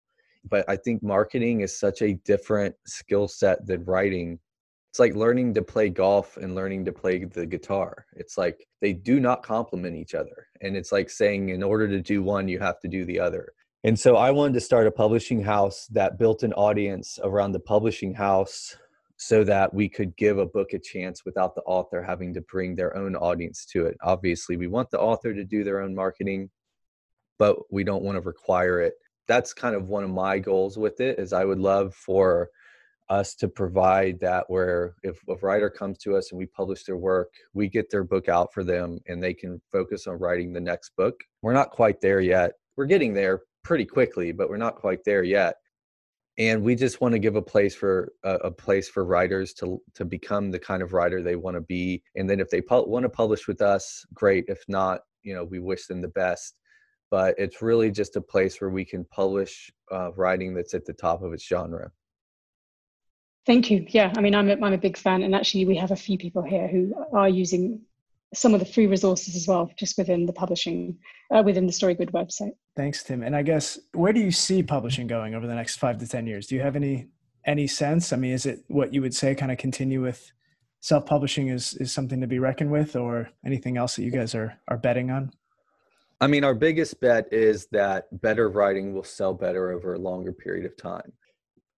But 0.48 0.64
I 0.68 0.76
think 0.76 1.02
marketing 1.02 1.60
is 1.60 1.78
such 1.78 2.02
a 2.02 2.14
different 2.24 2.74
skill 2.86 3.28
set 3.28 3.66
than 3.66 3.84
writing 3.84 4.38
it's 4.92 4.98
like 4.98 5.14
learning 5.14 5.54
to 5.54 5.62
play 5.62 5.88
golf 5.88 6.36
and 6.36 6.54
learning 6.54 6.84
to 6.84 6.92
play 6.92 7.24
the 7.24 7.46
guitar. 7.46 8.04
It's 8.14 8.36
like 8.36 8.68
they 8.82 8.92
do 8.92 9.20
not 9.20 9.42
complement 9.42 9.96
each 9.96 10.14
other. 10.14 10.48
And 10.60 10.76
it's 10.76 10.92
like 10.92 11.08
saying, 11.08 11.48
in 11.48 11.62
order 11.62 11.88
to 11.88 12.02
do 12.02 12.22
one, 12.22 12.46
you 12.46 12.58
have 12.58 12.78
to 12.80 12.88
do 12.88 13.06
the 13.06 13.18
other. 13.18 13.54
And 13.84 13.98
so 13.98 14.16
I 14.16 14.30
wanted 14.30 14.52
to 14.52 14.60
start 14.60 14.86
a 14.86 14.90
publishing 14.90 15.42
house 15.42 15.86
that 15.92 16.18
built 16.18 16.42
an 16.42 16.52
audience 16.52 17.18
around 17.24 17.52
the 17.52 17.60
publishing 17.60 18.12
house 18.12 18.76
so 19.16 19.42
that 19.44 19.72
we 19.72 19.88
could 19.88 20.14
give 20.18 20.36
a 20.36 20.44
book 20.44 20.74
a 20.74 20.78
chance 20.78 21.24
without 21.24 21.54
the 21.54 21.62
author 21.62 22.02
having 22.02 22.34
to 22.34 22.42
bring 22.42 22.76
their 22.76 22.94
own 22.94 23.16
audience 23.16 23.64
to 23.72 23.86
it. 23.86 23.96
Obviously, 24.02 24.58
we 24.58 24.66
want 24.66 24.90
the 24.90 25.00
author 25.00 25.32
to 25.32 25.42
do 25.42 25.64
their 25.64 25.80
own 25.80 25.94
marketing, 25.94 26.50
but 27.38 27.56
we 27.72 27.82
don't 27.82 28.02
want 28.02 28.16
to 28.16 28.20
require 28.20 28.82
it. 28.82 28.92
That's 29.28 29.52
kind 29.52 29.74
of 29.74 29.88
one 29.88 30.04
of 30.04 30.10
my 30.10 30.38
goals 30.38 30.76
with 30.78 31.00
it 31.00 31.18
is 31.18 31.32
I 31.32 31.44
would 31.44 31.60
love 31.60 31.94
for 31.94 32.50
us 33.08 33.34
to 33.34 33.48
provide 33.48 34.18
that 34.20 34.44
where 34.48 34.94
if 35.02 35.20
a 35.28 35.34
writer 35.42 35.68
comes 35.68 35.98
to 35.98 36.16
us 36.16 36.30
and 36.30 36.38
we 36.38 36.46
publish 36.46 36.84
their 36.84 36.96
work 36.96 37.32
we 37.52 37.68
get 37.68 37.90
their 37.90 38.04
book 38.04 38.28
out 38.28 38.52
for 38.54 38.64
them 38.64 38.98
and 39.06 39.22
they 39.22 39.34
can 39.34 39.60
focus 39.70 40.06
on 40.06 40.18
writing 40.18 40.52
the 40.52 40.60
next 40.60 40.96
book. 40.96 41.22
We're 41.42 41.52
not 41.52 41.70
quite 41.70 42.00
there 42.00 42.20
yet. 42.20 42.52
We're 42.76 42.86
getting 42.86 43.12
there 43.12 43.42
pretty 43.64 43.84
quickly 43.84 44.32
but 44.32 44.48
we're 44.48 44.56
not 44.56 44.76
quite 44.76 45.04
there 45.04 45.22
yet. 45.22 45.56
And 46.38 46.62
we 46.62 46.74
just 46.74 47.02
want 47.02 47.12
to 47.12 47.18
give 47.18 47.36
a 47.36 47.42
place 47.42 47.74
for 47.74 48.14
a, 48.24 48.34
a 48.34 48.50
place 48.50 48.88
for 48.88 49.04
writers 49.04 49.52
to 49.54 49.82
to 49.94 50.06
become 50.06 50.50
the 50.50 50.58
kind 50.58 50.82
of 50.82 50.94
writer 50.94 51.20
they 51.20 51.36
want 51.36 51.56
to 51.56 51.60
be. 51.60 52.02
And 52.16 52.30
then 52.30 52.40
if 52.40 52.48
they 52.48 52.62
pu- 52.62 52.88
want 52.88 53.02
to 53.02 53.10
publish 53.10 53.46
with 53.46 53.60
us 53.60 54.06
great. 54.14 54.46
If 54.48 54.64
not 54.68 55.00
you 55.22 55.34
know 55.34 55.44
we 55.44 55.58
wish 55.58 55.86
them 55.86 56.00
the 56.00 56.08
best 56.08 56.54
but 57.12 57.34
it's 57.38 57.60
really 57.60 57.90
just 57.90 58.16
a 58.16 58.20
place 58.20 58.60
where 58.60 58.70
we 58.70 58.84
can 58.84 59.04
publish 59.04 59.70
uh, 59.92 60.10
writing 60.14 60.54
that's 60.54 60.72
at 60.72 60.86
the 60.86 60.94
top 60.94 61.22
of 61.22 61.32
its 61.32 61.46
genre 61.46 61.92
Thank 63.44 63.72
you. 63.72 63.84
Yeah, 63.88 64.12
I 64.16 64.20
mean, 64.20 64.36
I'm 64.36 64.48
a, 64.48 64.52
I'm 64.52 64.72
a 64.72 64.78
big 64.78 64.96
fan, 64.96 65.22
and 65.24 65.34
actually, 65.34 65.66
we 65.66 65.76
have 65.76 65.90
a 65.90 65.96
few 65.96 66.16
people 66.16 66.42
here 66.42 66.68
who 66.68 66.94
are 67.12 67.28
using 67.28 67.80
some 68.34 68.54
of 68.54 68.60
the 68.60 68.66
free 68.66 68.86
resources 68.86 69.34
as 69.34 69.48
well, 69.48 69.68
just 69.76 69.98
within 69.98 70.26
the 70.26 70.32
publishing, 70.32 70.96
uh, 71.34 71.42
within 71.44 71.66
the 71.66 71.72
Story 71.72 71.94
Grid 71.94 72.12
website. 72.12 72.52
Thanks, 72.76 73.02
Tim. 73.02 73.22
And 73.22 73.34
I 73.34 73.42
guess 73.42 73.80
where 73.94 74.12
do 74.12 74.20
you 74.20 74.30
see 74.30 74.62
publishing 74.62 75.08
going 75.08 75.34
over 75.34 75.48
the 75.48 75.56
next 75.56 75.76
five 75.76 75.98
to 75.98 76.06
ten 76.06 76.24
years? 76.26 76.46
Do 76.46 76.54
you 76.54 76.62
have 76.62 76.76
any 76.76 77.08
any 77.44 77.66
sense? 77.66 78.12
I 78.12 78.16
mean, 78.16 78.32
is 78.32 78.46
it 78.46 78.60
what 78.68 78.94
you 78.94 79.02
would 79.02 79.14
say, 79.14 79.34
kind 79.34 79.50
of 79.50 79.58
continue 79.58 80.00
with 80.00 80.30
self-publishing 80.78 81.48
is 81.48 81.74
is 81.74 81.92
something 81.92 82.20
to 82.20 82.28
be 82.28 82.38
reckoned 82.38 82.70
with, 82.70 82.94
or 82.94 83.28
anything 83.44 83.76
else 83.76 83.96
that 83.96 84.04
you 84.04 84.12
guys 84.12 84.36
are 84.36 84.56
are 84.68 84.78
betting 84.78 85.10
on? 85.10 85.32
I 86.22 86.28
mean, 86.28 86.44
our 86.44 86.54
biggest 86.54 87.00
bet 87.00 87.30
is 87.32 87.66
that 87.72 88.04
better 88.22 88.48
writing 88.48 88.94
will 88.94 89.04
sell 89.04 89.34
better 89.34 89.72
over 89.72 89.94
a 89.94 89.98
longer 89.98 90.32
period 90.32 90.64
of 90.64 90.76
time 90.76 91.12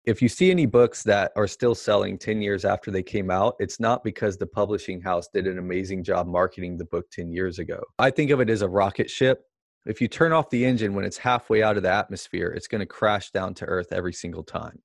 if 0.05 0.21
you 0.21 0.29
see 0.29 0.51
any 0.51 0.67
books 0.67 1.03
that 1.05 1.33
are 1.35 1.47
still 1.47 1.75
selling 1.75 2.19
10 2.19 2.43
years 2.43 2.65
after 2.65 2.91
they 2.91 3.03
came 3.03 3.31
out, 3.31 3.57
it's 3.59 3.81
not 3.81 4.05
because 4.05 4.37
the 4.37 4.47
publishing 4.47 5.01
house 5.01 5.29
did 5.33 5.47
an 5.47 5.59
amazing 5.59 6.05
job 6.05 6.27
marketing 6.27 6.77
the 6.77 6.85
book 6.85 7.11
10 7.11 7.33
years 7.33 7.59
ago. 7.59 7.83
I 7.99 8.11
think 8.11 8.31
of 8.31 8.41
it 8.41 8.51
as 8.51 8.63
a 8.63 8.69
rocket 8.69 9.09
ship. 9.09 9.45
If 9.87 10.01
you 10.01 10.09
turn 10.09 10.33
off 10.33 10.51
the 10.51 10.65
engine 10.65 10.95
when 10.95 11.05
it's 11.05 11.19
halfway 11.19 11.63
out 11.63 11.77
of 11.77 11.83
the 11.83 11.93
atmosphere, 11.93 12.49
it's 12.49 12.69
going 12.69 12.81
to 12.81 12.87
crash 12.87 13.31
down 13.31 13.55
to 13.55 13.65
earth 13.65 13.93
every 13.93 14.13
single 14.13 14.43
time. 14.43 14.81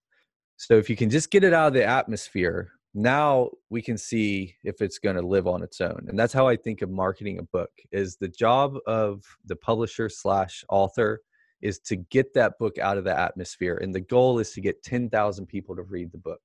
So 0.57 0.75
if 0.75 0.89
you 0.89 0.95
can 0.95 1.09
just 1.09 1.31
get 1.31 1.43
it 1.43 1.53
out 1.53 1.67
of 1.67 1.73
the 1.73 1.85
atmosphere, 1.85 2.71
now 2.93 3.49
we 3.69 3.81
can 3.81 3.97
see 3.97 4.55
if 4.63 4.81
it's 4.81 4.97
going 4.97 5.15
to 5.15 5.21
live 5.21 5.47
on 5.47 5.61
its 5.61 5.79
own. 5.79 6.05
And 6.07 6.17
that's 6.17 6.33
how 6.33 6.47
I 6.47 6.55
think 6.55 6.81
of 6.81 6.89
marketing 6.89 7.39
a 7.39 7.43
book 7.43 7.71
is 7.91 8.15
the 8.15 8.27
job 8.27 8.77
of 8.87 9.23
the 9.45 9.55
publisher 9.55 10.09
slash 10.09 10.63
author 10.69 11.21
is 11.61 11.79
to 11.79 11.97
get 11.97 12.33
that 12.33 12.57
book 12.57 12.77
out 12.79 12.97
of 12.97 13.03
the 13.03 13.17
atmosphere. 13.17 13.79
And 13.81 13.93
the 13.93 14.01
goal 14.01 14.39
is 14.39 14.51
to 14.53 14.61
get 14.61 14.81
10,000 14.83 15.45
people 15.45 15.75
to 15.75 15.83
read 15.83 16.11
the 16.11 16.17
book. 16.17 16.41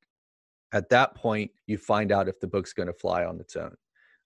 At 0.73 0.89
that 0.91 1.15
point, 1.15 1.51
you 1.67 1.79
find 1.79 2.11
out 2.11 2.29
if 2.29 2.41
the 2.41 2.49
book's 2.49 2.73
going 2.73 2.89
to 2.89 2.93
fly 2.93 3.25
on 3.25 3.41
its 3.41 3.57
own. 3.57 3.75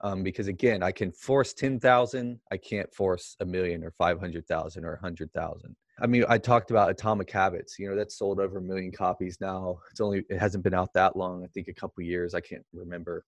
Um, 0.00 0.22
because 0.22 0.46
again, 0.48 0.82
I 0.82 0.92
can 0.92 1.12
force 1.12 1.52
10,000, 1.52 2.40
I 2.50 2.56
can't 2.56 2.92
force 2.94 3.36
a 3.40 3.44
million 3.44 3.84
or 3.84 3.90
500,000 3.90 4.84
or 4.84 4.92
100,000. 4.92 5.76
I 6.01 6.07
mean, 6.07 6.24
I 6.28 6.38
talked 6.38 6.70
about 6.70 6.90
Atomic 6.90 7.30
Habits, 7.30 7.78
you 7.78 7.88
know, 7.88 7.96
that's 7.96 8.18
sold 8.18 8.40
over 8.40 8.59
a 8.59 8.62
million 8.62 8.92
copies 8.92 9.38
now. 9.40 9.80
It's 9.90 10.01
only, 10.01 10.24
it 10.28 10.38
hasn't 10.38 10.64
been 10.64 10.74
out 10.74 10.92
that 10.94 11.16
long. 11.16 11.44
I 11.44 11.49
think 11.49 11.68
a 11.68 11.74
couple 11.74 12.03
years, 12.05 12.34
I 12.34 12.40
can't 12.40 12.64
remember. 12.72 13.24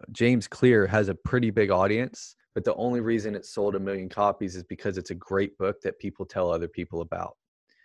Uh, 0.00 0.06
James 0.12 0.46
Clear 0.46 0.86
has 0.86 1.08
a 1.08 1.14
pretty 1.14 1.50
big 1.50 1.70
audience 1.70 2.36
but 2.54 2.64
the 2.64 2.74
only 2.74 3.00
reason 3.00 3.34
it 3.34 3.46
sold 3.46 3.74
a 3.74 3.80
million 3.80 4.08
copies 4.08 4.56
is 4.56 4.64
because 4.64 4.98
it's 4.98 5.10
a 5.10 5.14
great 5.14 5.56
book 5.58 5.80
that 5.82 5.98
people 5.98 6.26
tell 6.26 6.50
other 6.50 6.68
people 6.68 7.00
about. 7.00 7.36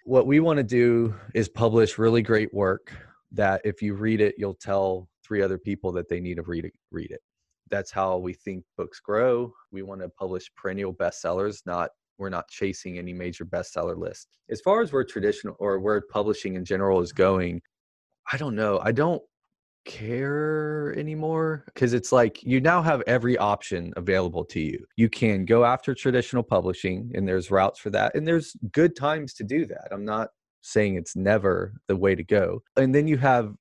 What 0.06 0.28
we 0.28 0.39
want 0.39 0.58
to 0.58 0.64
do 0.64 1.16
is 1.34 1.49
publish 1.49 1.97
really 1.97 2.22
great 2.22 2.53
work 2.53 2.91
that 3.32 3.62
if 3.64 3.82
you 3.82 3.93
read 3.93 4.22
it, 4.22 4.36
you'll 4.38 4.56
tell 4.56 5.08
three 5.24 5.41
other 5.41 5.58
people 5.58 5.91
that 5.93 6.10
they 6.10 6.20
need 6.20 6.36
to 6.36 6.43
read 6.43 6.66
it. 6.66 6.74
Read 6.91 7.12
it. 7.12 7.22
That's 7.70 7.91
how 7.91 8.18
we 8.18 8.34
think 8.34 8.64
books 8.78 8.99
grow. 8.99 9.51
We 9.72 9.82
want 9.82 10.01
to 10.01 10.10
publish 10.10 10.51
perennial 10.56 10.93
bestsellers, 10.93 11.62
not 11.66 11.89
we're 12.18 12.30
not 12.30 12.47
chasing 12.49 12.97
any 12.97 13.13
major 13.13 13.45
bestseller 13.45 13.97
list. 13.97 14.28
As 14.49 14.61
far 14.61 14.82
as 14.82 14.91
where 14.91 15.03
traditional 15.03 15.55
or 15.59 15.80
where 15.80 16.01
publishing 16.11 16.55
in 16.55 16.66
general 16.66 17.01
is 17.01 17.11
going, 17.11 17.61
I 18.32 18.38
don't 18.38 18.55
know. 18.55 18.80
I 18.84 18.91
don't 18.91 19.22
care 19.86 20.97
anymore 20.97 21.63
because 21.68 21.93
it's 21.93 22.11
like 22.11 22.41
you 22.43 22.59
now 22.59 22.82
have 22.82 23.03
every 23.05 23.38
option 23.38 23.93
available 23.95 24.43
to 24.45 24.59
you. 24.59 24.84
You 24.97 25.09
can 25.09 25.45
go 25.45 25.63
after 25.63 25.93
traditional 25.93 26.43
publishing, 26.43 27.11
and 27.13 27.28
there's 27.28 27.51
routes 27.51 27.80
for 27.80 27.91
that, 27.91 28.16
and 28.16 28.28
there's 28.28 28.55
good 28.72 28.95
times 28.95 29.34
to 29.36 29.43
do 29.43 29.66
that. 29.68 29.89
I'm 29.91 30.05
not 30.05 30.30
saying 30.61 30.95
it's 30.95 31.16
never 31.16 31.76
the 31.88 31.95
way 31.95 32.16
to 32.16 32.24
go. 32.24 32.63
And 32.76 32.93
then 32.93 33.07
you 33.07 33.18
have 33.18 33.53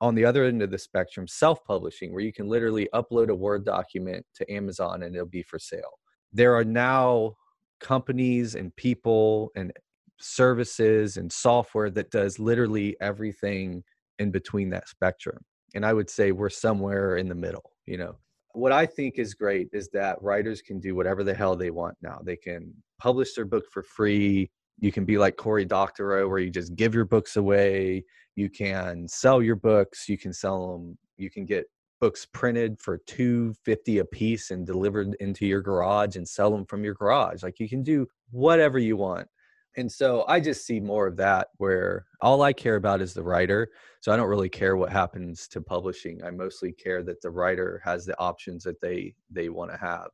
on 0.00 0.14
the 0.14 0.24
other 0.24 0.44
end 0.44 0.62
of 0.62 0.70
the 0.70 0.78
spectrum 0.78 1.26
self 1.28 1.62
publishing, 1.64 2.12
where 2.12 2.22
you 2.22 2.32
can 2.32 2.48
literally 2.48 2.88
upload 2.94 3.28
a 3.28 3.34
Word 3.34 3.64
document 3.64 4.24
to 4.36 4.52
Amazon 4.52 5.02
and 5.02 5.14
it'll 5.14 5.26
be 5.26 5.42
for 5.42 5.58
sale. 5.58 5.98
There 6.32 6.54
are 6.54 6.64
now 6.64 7.36
companies 7.82 8.54
and 8.54 8.74
people 8.76 9.50
and 9.56 9.72
services 10.18 11.16
and 11.16 11.30
software 11.30 11.90
that 11.90 12.10
does 12.10 12.38
literally 12.38 12.96
everything 13.00 13.82
in 14.18 14.30
between 14.30 14.70
that 14.70 14.88
spectrum 14.88 15.38
and 15.74 15.84
i 15.84 15.92
would 15.92 16.08
say 16.08 16.30
we're 16.32 16.48
somewhere 16.48 17.16
in 17.16 17.28
the 17.28 17.34
middle 17.34 17.72
you 17.86 17.98
know? 17.98 18.16
What 18.54 18.72
i 18.72 18.84
think 18.86 19.18
is 19.18 19.34
great 19.34 19.68
is 19.72 19.88
that 19.90 20.20
writers 20.22 20.60
can 20.60 20.78
do 20.78 20.94
whatever 20.94 21.24
the 21.24 21.34
hell 21.34 21.56
they 21.56 21.70
want 21.70 21.96
now. 22.02 22.20
They 22.22 22.36
can 22.36 22.72
publish 23.00 23.34
their 23.34 23.46
book 23.46 23.64
for 23.72 23.82
free. 23.82 24.50
You 24.78 24.92
can 24.92 25.04
be 25.04 25.16
like 25.16 25.36
cory 25.36 25.64
doctorow 25.64 26.28
where 26.28 26.38
you 26.38 26.50
just 26.50 26.76
give 26.76 26.94
your 26.94 27.04
books 27.04 27.36
away. 27.36 28.04
You 28.36 28.50
can 28.50 29.08
sell 29.08 29.42
your 29.42 29.56
books. 29.56 30.08
You 30.08 30.18
can 30.18 30.32
sell 30.32 30.72
them 30.72 30.98
you 31.16 31.30
can 31.30 31.46
get 31.46 31.64
books 32.02 32.26
printed 32.32 32.80
for 32.80 32.98
250 33.06 33.98
a 33.98 34.04
piece 34.04 34.50
and 34.50 34.66
delivered 34.66 35.14
into 35.20 35.46
your 35.46 35.62
garage 35.62 36.16
and 36.16 36.28
sell 36.28 36.50
them 36.50 36.66
from 36.66 36.82
your 36.82 36.94
garage 36.94 37.44
like 37.44 37.60
you 37.60 37.68
can 37.68 37.84
do 37.84 38.08
whatever 38.32 38.76
you 38.78 38.96
want 38.96 39.28
and 39.76 39.90
so 39.90 40.24
I 40.28 40.40
just 40.40 40.66
see 40.66 40.80
more 40.80 41.06
of 41.06 41.16
that 41.16 41.48
where 41.56 42.04
all 42.20 42.42
I 42.42 42.52
care 42.52 42.76
about 42.76 43.00
is 43.00 43.14
the 43.14 43.22
writer. 43.22 43.70
So 44.00 44.12
I 44.12 44.16
don't 44.16 44.28
really 44.28 44.48
care 44.48 44.76
what 44.76 44.92
happens 44.92 45.48
to 45.48 45.62
publishing. 45.62 46.22
I 46.22 46.30
mostly 46.30 46.72
care 46.72 47.02
that 47.04 47.22
the 47.22 47.30
writer 47.30 47.80
has 47.84 48.04
the 48.04 48.18
options 48.18 48.64
that 48.64 48.80
they 48.80 49.14
they 49.30 49.48
want 49.48 49.70
to 49.70 49.78
have. 49.78 50.08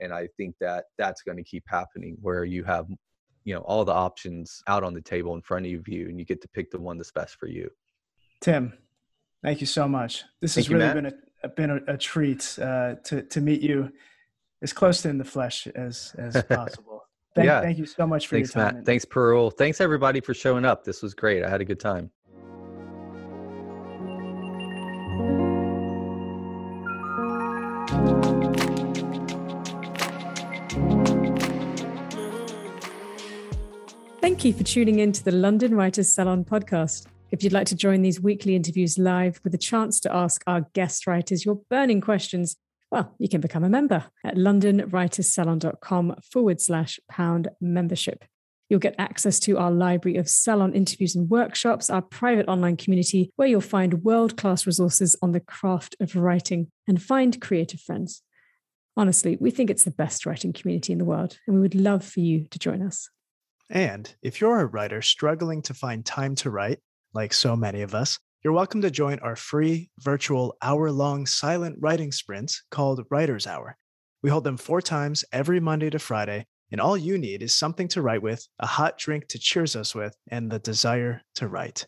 And 0.00 0.12
I 0.12 0.28
think 0.36 0.56
that 0.60 0.86
that's 0.98 1.22
going 1.22 1.38
to 1.38 1.42
keep 1.42 1.64
happening 1.66 2.18
where 2.20 2.44
you 2.44 2.64
have 2.64 2.86
you 3.44 3.54
know 3.54 3.60
all 3.62 3.84
the 3.84 3.94
options 3.94 4.62
out 4.66 4.84
on 4.84 4.92
the 4.92 5.00
table 5.00 5.34
in 5.34 5.40
front 5.40 5.64
of 5.66 5.88
you 5.88 6.08
and 6.08 6.18
you 6.18 6.26
get 6.26 6.42
to 6.42 6.48
pick 6.48 6.70
the 6.70 6.78
one 6.78 6.98
that's 6.98 7.12
best 7.12 7.36
for 7.36 7.48
you. 7.48 7.70
Tim, 8.42 8.74
thank 9.42 9.62
you 9.62 9.66
so 9.66 9.88
much. 9.88 10.24
This 10.42 10.54
thank 10.54 10.66
has 10.66 10.74
really 10.74 10.92
been 10.92 11.06
a 11.06 11.27
been 11.56 11.70
a, 11.70 11.80
a 11.94 11.96
treat 11.96 12.58
uh, 12.60 12.96
to 13.04 13.22
to 13.22 13.40
meet 13.40 13.60
you 13.62 13.92
as 14.62 14.72
close 14.72 15.02
to 15.02 15.08
in 15.08 15.18
the 15.18 15.24
flesh 15.24 15.66
as 15.74 16.14
as 16.18 16.42
possible. 16.48 17.04
Thank, 17.34 17.46
Yeah. 17.46 17.60
thank 17.60 17.78
you 17.78 17.86
so 17.86 18.06
much 18.06 18.26
for 18.26 18.36
Thanks, 18.36 18.54
your 18.54 18.64
time. 18.64 18.74
Matt. 18.76 18.86
Thanks, 18.86 19.04
Parul. 19.04 19.52
Thanks, 19.56 19.80
everybody, 19.80 20.20
for 20.20 20.34
showing 20.34 20.64
up. 20.64 20.84
This 20.84 21.02
was 21.02 21.14
great. 21.14 21.44
I 21.44 21.48
had 21.50 21.60
a 21.60 21.64
good 21.64 21.78
time. 21.80 22.10
Thank 34.20 34.44
you 34.44 34.52
for 34.52 34.64
tuning 34.64 34.98
in 34.98 35.12
to 35.12 35.24
the 35.24 35.32
London 35.32 35.74
Writers 35.74 36.08
Salon 36.12 36.44
podcast. 36.44 37.06
If 37.30 37.42
you'd 37.42 37.52
like 37.52 37.66
to 37.66 37.76
join 37.76 38.00
these 38.00 38.20
weekly 38.20 38.56
interviews 38.56 38.96
live 38.96 39.38
with 39.44 39.54
a 39.54 39.58
chance 39.58 40.00
to 40.00 40.14
ask 40.14 40.42
our 40.46 40.62
guest 40.72 41.06
writers 41.06 41.44
your 41.44 41.60
burning 41.68 42.00
questions, 42.00 42.56
well, 42.90 43.14
you 43.18 43.28
can 43.28 43.42
become 43.42 43.64
a 43.64 43.68
member 43.68 44.04
at 44.24 44.36
londonwriterssalon.com 44.36 46.16
forward 46.32 46.60
slash 46.60 46.98
pound 47.10 47.48
membership. 47.60 48.24
You'll 48.70 48.80
get 48.80 48.94
access 48.98 49.38
to 49.40 49.58
our 49.58 49.70
library 49.70 50.16
of 50.16 50.28
salon 50.28 50.72
interviews 50.72 51.14
and 51.14 51.28
workshops, 51.28 51.90
our 51.90 52.00
private 52.00 52.48
online 52.48 52.78
community 52.78 53.30
where 53.36 53.48
you'll 53.48 53.60
find 53.60 54.04
world 54.04 54.38
class 54.38 54.66
resources 54.66 55.14
on 55.20 55.32
the 55.32 55.40
craft 55.40 55.96
of 56.00 56.16
writing 56.16 56.70
and 56.86 57.02
find 57.02 57.40
creative 57.42 57.80
friends. 57.80 58.22
Honestly, 58.96 59.36
we 59.38 59.50
think 59.50 59.68
it's 59.68 59.84
the 59.84 59.90
best 59.90 60.24
writing 60.24 60.52
community 60.52 60.92
in 60.92 60.98
the 60.98 61.04
world, 61.04 61.38
and 61.46 61.54
we 61.56 61.62
would 61.62 61.74
love 61.74 62.04
for 62.04 62.20
you 62.20 62.46
to 62.50 62.58
join 62.58 62.82
us. 62.82 63.10
And 63.70 64.12
if 64.22 64.40
you're 64.40 64.60
a 64.60 64.66
writer 64.66 65.02
struggling 65.02 65.62
to 65.62 65.74
find 65.74 66.04
time 66.04 66.34
to 66.36 66.50
write, 66.50 66.80
like 67.14 67.32
so 67.32 67.56
many 67.56 67.82
of 67.82 67.94
us, 67.94 68.18
you're 68.44 68.52
welcome 68.52 68.80
to 68.82 68.90
join 68.90 69.18
our 69.18 69.36
free 69.36 69.90
virtual 69.98 70.56
hour 70.62 70.90
long 70.90 71.26
silent 71.26 71.76
writing 71.80 72.12
sprints 72.12 72.62
called 72.70 73.04
Writer's 73.10 73.46
Hour. 73.46 73.76
We 74.22 74.30
hold 74.30 74.44
them 74.44 74.56
four 74.56 74.80
times 74.80 75.24
every 75.32 75.60
Monday 75.60 75.90
to 75.90 75.98
Friday, 75.98 76.46
and 76.70 76.80
all 76.80 76.96
you 76.96 77.18
need 77.18 77.42
is 77.42 77.54
something 77.54 77.88
to 77.88 78.02
write 78.02 78.22
with, 78.22 78.46
a 78.58 78.66
hot 78.66 78.98
drink 78.98 79.28
to 79.28 79.38
cheers 79.38 79.74
us 79.74 79.94
with, 79.94 80.16
and 80.30 80.50
the 80.50 80.58
desire 80.58 81.22
to 81.34 81.48
write. 81.48 81.86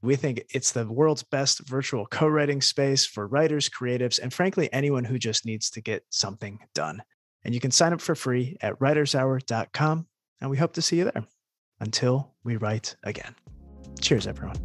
We 0.00 0.16
think 0.16 0.44
it's 0.50 0.72
the 0.72 0.86
world's 0.86 1.22
best 1.22 1.60
virtual 1.68 2.06
co 2.06 2.26
writing 2.26 2.60
space 2.60 3.06
for 3.06 3.28
writers, 3.28 3.68
creatives, 3.68 4.18
and 4.18 4.32
frankly, 4.32 4.72
anyone 4.72 5.04
who 5.04 5.18
just 5.18 5.46
needs 5.46 5.70
to 5.70 5.80
get 5.80 6.04
something 6.10 6.58
done. 6.74 7.02
And 7.44 7.54
you 7.54 7.60
can 7.60 7.70
sign 7.70 7.92
up 7.92 8.00
for 8.00 8.14
free 8.14 8.56
at 8.60 8.78
writershour.com 8.78 10.06
and 10.40 10.50
we 10.50 10.56
hope 10.56 10.72
to 10.74 10.82
see 10.82 10.96
you 10.96 11.04
there 11.04 11.24
until 11.80 12.34
we 12.42 12.56
write 12.56 12.96
again. 13.04 13.34
Cheers, 14.00 14.26
everyone. 14.26 14.56